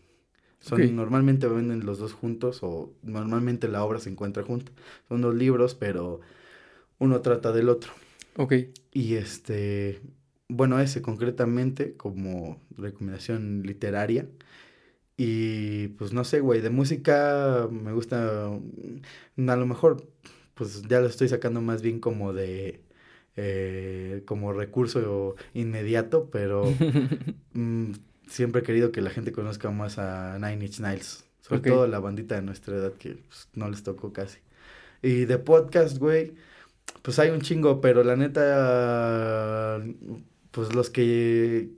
Son. 0.60 0.96
Normalmente 0.96 1.46
venden 1.46 1.84
los 1.84 1.98
dos 1.98 2.12
juntos 2.12 2.60
o 2.62 2.92
normalmente 3.02 3.68
la 3.68 3.84
obra 3.84 3.98
se 4.00 4.10
encuentra 4.10 4.42
junta. 4.42 4.72
Son 5.08 5.20
dos 5.20 5.34
libros, 5.34 5.74
pero 5.74 6.20
uno 6.98 7.20
trata 7.20 7.52
del 7.52 7.68
otro. 7.68 7.92
Ok. 8.36 8.54
Y 8.92 9.14
este, 9.14 10.00
bueno, 10.48 10.80
ese 10.80 11.02
concretamente 11.02 11.92
como 11.92 12.60
recomendación 12.76 13.62
literaria. 13.64 14.26
Y 15.16 15.88
pues 15.88 16.12
no 16.12 16.24
sé, 16.24 16.40
güey, 16.40 16.60
de 16.60 16.70
música 16.70 17.68
me 17.70 17.92
gusta, 17.92 18.50
mm, 19.36 19.48
a 19.48 19.56
lo 19.56 19.66
mejor, 19.66 20.08
pues 20.54 20.82
ya 20.82 21.00
lo 21.00 21.06
estoy 21.06 21.28
sacando 21.28 21.60
más 21.60 21.82
bien 21.82 22.00
como 22.00 22.32
de, 22.32 22.80
eh, 23.36 24.22
como 24.26 24.52
recurso 24.52 25.36
inmediato, 25.54 26.28
pero 26.30 26.64
mm, 27.52 27.92
siempre 28.28 28.60
he 28.60 28.64
querido 28.64 28.92
que 28.92 29.00
la 29.00 29.10
gente 29.10 29.32
conozca 29.32 29.70
más 29.70 29.98
a 29.98 30.38
Nine 30.38 30.66
Inch 30.66 30.80
Nails. 30.80 31.24
Sobre 31.40 31.58
Ok. 31.58 31.66
todo 31.66 31.86
la 31.86 31.98
bandita 32.00 32.36
de 32.36 32.42
nuestra 32.42 32.76
edad 32.76 32.92
que 32.94 33.16
pues, 33.28 33.48
no 33.54 33.68
les 33.68 33.82
tocó 33.82 34.12
casi. 34.12 34.38
Y 35.02 35.26
de 35.26 35.36
podcast, 35.38 35.98
güey, 35.98 36.32
pues 37.02 37.18
hay 37.18 37.30
un 37.30 37.42
chingo, 37.42 37.82
pero 37.82 38.02
la 38.02 38.16
neta, 38.16 39.84
pues 40.50 40.74
los 40.74 40.88
que 40.88 41.68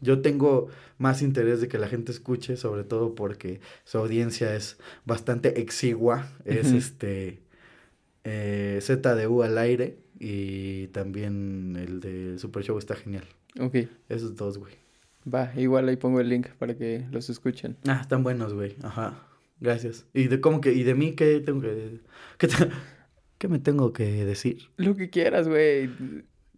yo 0.00 0.20
tengo 0.22 0.68
más 0.98 1.22
interés 1.22 1.60
de 1.60 1.68
que 1.68 1.78
la 1.78 1.88
gente 1.88 2.10
escuche, 2.10 2.56
sobre 2.56 2.82
todo 2.84 3.14
porque 3.14 3.60
su 3.84 3.98
audiencia 3.98 4.54
es 4.56 4.76
bastante 5.04 5.60
exigua, 5.60 6.28
es 6.44 6.72
este 6.72 7.40
eh, 8.24 8.80
ZDU 8.82 9.42
al 9.42 9.56
aire 9.56 9.98
y 10.20 10.86
también 10.88 11.74
el 11.76 11.98
de 12.00 12.38
Super 12.38 12.62
Show 12.62 12.78
está 12.78 12.94
genial. 12.94 13.24
Ok. 13.58 13.74
Esos 14.08 14.36
dos, 14.36 14.58
güey. 14.58 14.74
Va, 15.32 15.52
igual 15.56 15.88
ahí 15.88 15.96
pongo 15.96 16.20
el 16.20 16.28
link 16.28 16.46
para 16.58 16.76
que 16.76 17.06
los 17.10 17.28
escuchen. 17.30 17.76
Ah, 17.88 17.98
están 18.02 18.22
buenos, 18.22 18.54
güey. 18.54 18.76
Ajá. 18.82 19.26
Gracias. 19.58 20.06
¿Y 20.14 20.28
de 20.28 20.40
cómo 20.40 20.60
que, 20.60 20.72
y 20.72 20.82
de 20.84 20.94
mí 20.94 21.12
qué 21.14 21.40
tengo 21.40 21.60
que, 21.62 22.00
qué, 22.38 22.48
te- 22.48 22.68
qué 23.38 23.48
me 23.48 23.58
tengo 23.58 23.92
que 23.92 24.24
decir? 24.24 24.68
Lo 24.76 24.94
que 24.94 25.10
quieras, 25.10 25.48
güey. 25.48 25.90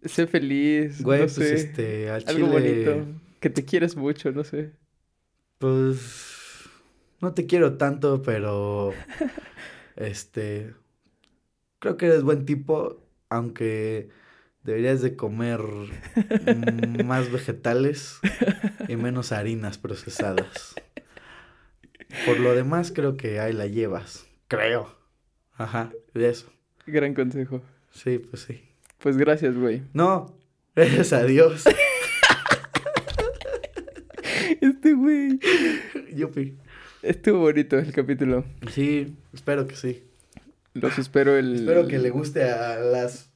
Sé 0.03 0.27
feliz. 0.27 1.01
Güey, 1.01 1.19
no 1.21 1.25
pues 1.25 1.33
sé. 1.35 1.55
este, 1.55 2.09
al 2.09 2.23
Algo 2.27 2.47
chile, 2.59 2.85
bonito. 2.85 3.19
Que 3.39 3.49
te 3.49 3.63
quieres 3.65 3.95
mucho, 3.95 4.31
no 4.33 4.43
sé. 4.43 4.71
Pues 5.57 6.69
no 7.21 7.33
te 7.33 7.45
quiero 7.45 7.77
tanto, 7.77 8.21
pero 8.21 8.93
este 9.95 10.73
creo 11.79 11.97
que 11.97 12.05
eres 12.07 12.23
buen 12.23 12.45
tipo, 12.45 13.02
aunque 13.29 14.09
deberías 14.63 15.01
de 15.01 15.15
comer 15.15 15.59
más 17.05 17.31
vegetales 17.31 18.19
y 18.87 18.95
menos 18.95 19.31
harinas 19.31 19.77
procesadas. 19.77 20.75
Por 22.25 22.39
lo 22.39 22.53
demás, 22.55 22.91
creo 22.93 23.17
que 23.17 23.39
ahí 23.39 23.53
la 23.53 23.67
llevas. 23.67 24.27
Creo. 24.47 24.95
Ajá, 25.55 25.91
de 26.13 26.29
eso. 26.29 26.51
Gran 26.85 27.13
consejo. 27.13 27.61
Sí, 27.91 28.19
pues 28.19 28.43
sí. 28.43 28.61
Pues 28.99 29.17
gracias, 29.17 29.57
güey. 29.57 29.83
No, 29.93 30.37
gracias 30.75 31.13
a 31.13 31.23
Dios. 31.23 31.63
Este 34.61 34.93
güey. 34.93 35.39
Yupi. 36.13 36.57
Estuvo 37.01 37.39
bonito 37.39 37.77
el 37.77 37.91
capítulo. 37.91 38.45
Sí, 38.71 39.17
espero 39.33 39.67
que 39.67 39.75
sí. 39.75 40.03
Los 40.73 40.97
espero 40.97 41.37
el... 41.37 41.55
Espero 41.55 41.87
que 41.87 41.99
le 41.99 42.09
guste 42.09 42.43
a 42.49 42.77
las 42.79 43.29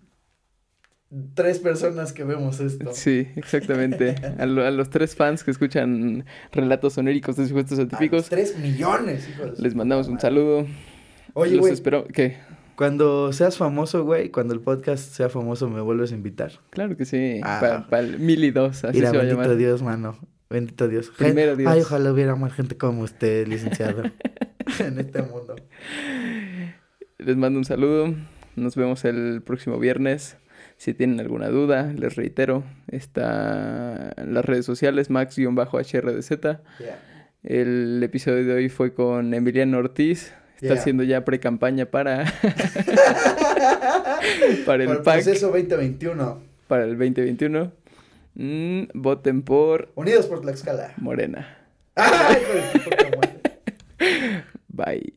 tres 1.35 1.59
personas 1.59 2.13
que 2.13 2.23
vemos 2.23 2.59
esto. 2.59 2.91
Sí, 2.93 3.27
exactamente. 3.35 4.15
A, 4.39 4.45
lo- 4.45 4.65
a 4.65 4.71
los 4.71 4.89
tres 4.89 5.15
fans 5.15 5.43
que 5.43 5.51
escuchan 5.51 6.25
relatos 6.51 6.97
oníricos 6.97 7.35
de 7.37 7.47
sujetos 7.47 7.73
A 7.73 7.81
los 7.83 7.89
científicos, 7.89 8.29
tres 8.29 8.57
millones, 8.57 9.29
hijo 9.29 9.45
de 9.45 9.55
su 9.55 9.61
les 9.61 9.75
mandamos 9.75 10.07
un 10.07 10.19
saludo. 10.19 10.65
Oye, 11.33 11.55
los 11.55 11.67
espero... 11.67 12.05
¿Qué? 12.07 12.37
cuando 12.77 13.33
seas 13.33 13.57
famoso, 13.57 14.03
güey, 14.03 14.29
cuando 14.29 14.53
el 14.53 14.59
podcast 14.61 15.11
sea 15.11 15.29
famoso, 15.29 15.67
me 15.67 15.81
vuelves 15.81 16.11
a 16.11 16.15
invitar. 16.15 16.51
Claro 16.69 16.95
que 16.95 17.05
sí. 17.05 17.41
Ah. 17.43 17.87
Para 17.89 18.03
el 18.03 18.19
mil 18.19 18.43
y 18.43 18.51
dos, 18.51 18.83
así 18.83 18.97
Mira, 18.97 19.09
se 19.09 19.17
va 19.17 19.23
a 19.23 19.25
bendito 19.25 19.41
llamar. 19.41 19.57
Dios, 19.57 19.81
mano. 19.81 20.19
Bendito 20.47 20.87
Dios. 20.87 21.11
Primero 21.17 21.55
Dios. 21.55 21.71
Ay, 21.71 21.81
ojalá 21.81 22.11
hubiera 22.13 22.35
más 22.35 22.53
gente 22.53 22.77
como 22.77 23.01
usted, 23.01 23.47
licenciado, 23.47 24.03
en 24.79 24.99
este 24.99 25.23
mundo. 25.23 25.55
Les 27.19 27.35
mando 27.35 27.59
un 27.59 27.65
saludo. 27.65 28.13
Nos 28.55 28.75
vemos 28.75 29.03
el 29.05 29.41
próximo 29.43 29.79
viernes. 29.79 30.37
Si 30.77 30.93
tienen 30.93 31.19
alguna 31.19 31.49
duda, 31.49 31.91
les 31.95 32.15
reitero, 32.15 32.63
está 32.87 34.13
en 34.17 34.33
las 34.33 34.45
redes 34.45 34.65
sociales, 34.65 35.09
max-hrdz. 35.09 36.31
El 37.43 38.01
episodio 38.03 38.45
de 38.45 38.53
hoy 38.53 38.69
fue 38.69 38.93
con 38.93 39.33
Emiliano 39.33 39.77
Ortiz. 39.77 40.33
Está 40.55 40.67
Yeah. 40.69 40.73
haciendo 40.73 41.03
ya 41.03 41.23
pre-campaña 41.23 41.85
para, 41.85 42.25
para 44.65 44.83
el 44.83 44.89
Por 44.89 45.03
PAC, 45.03 45.23
proceso 45.23 45.49
2021. 45.51 46.41
para 46.67 46.83
el 46.85 46.97
2021. 46.97 47.71
Mm, 48.33 48.81
voten 48.95 49.43
por 49.43 49.91
Unidos 49.93 50.25
por 50.25 50.41
Tlaxcala. 50.41 50.93
Morena. 50.97 51.59
Ay, 51.95 52.37
madre. 53.19 54.43
Bye. 54.69 55.13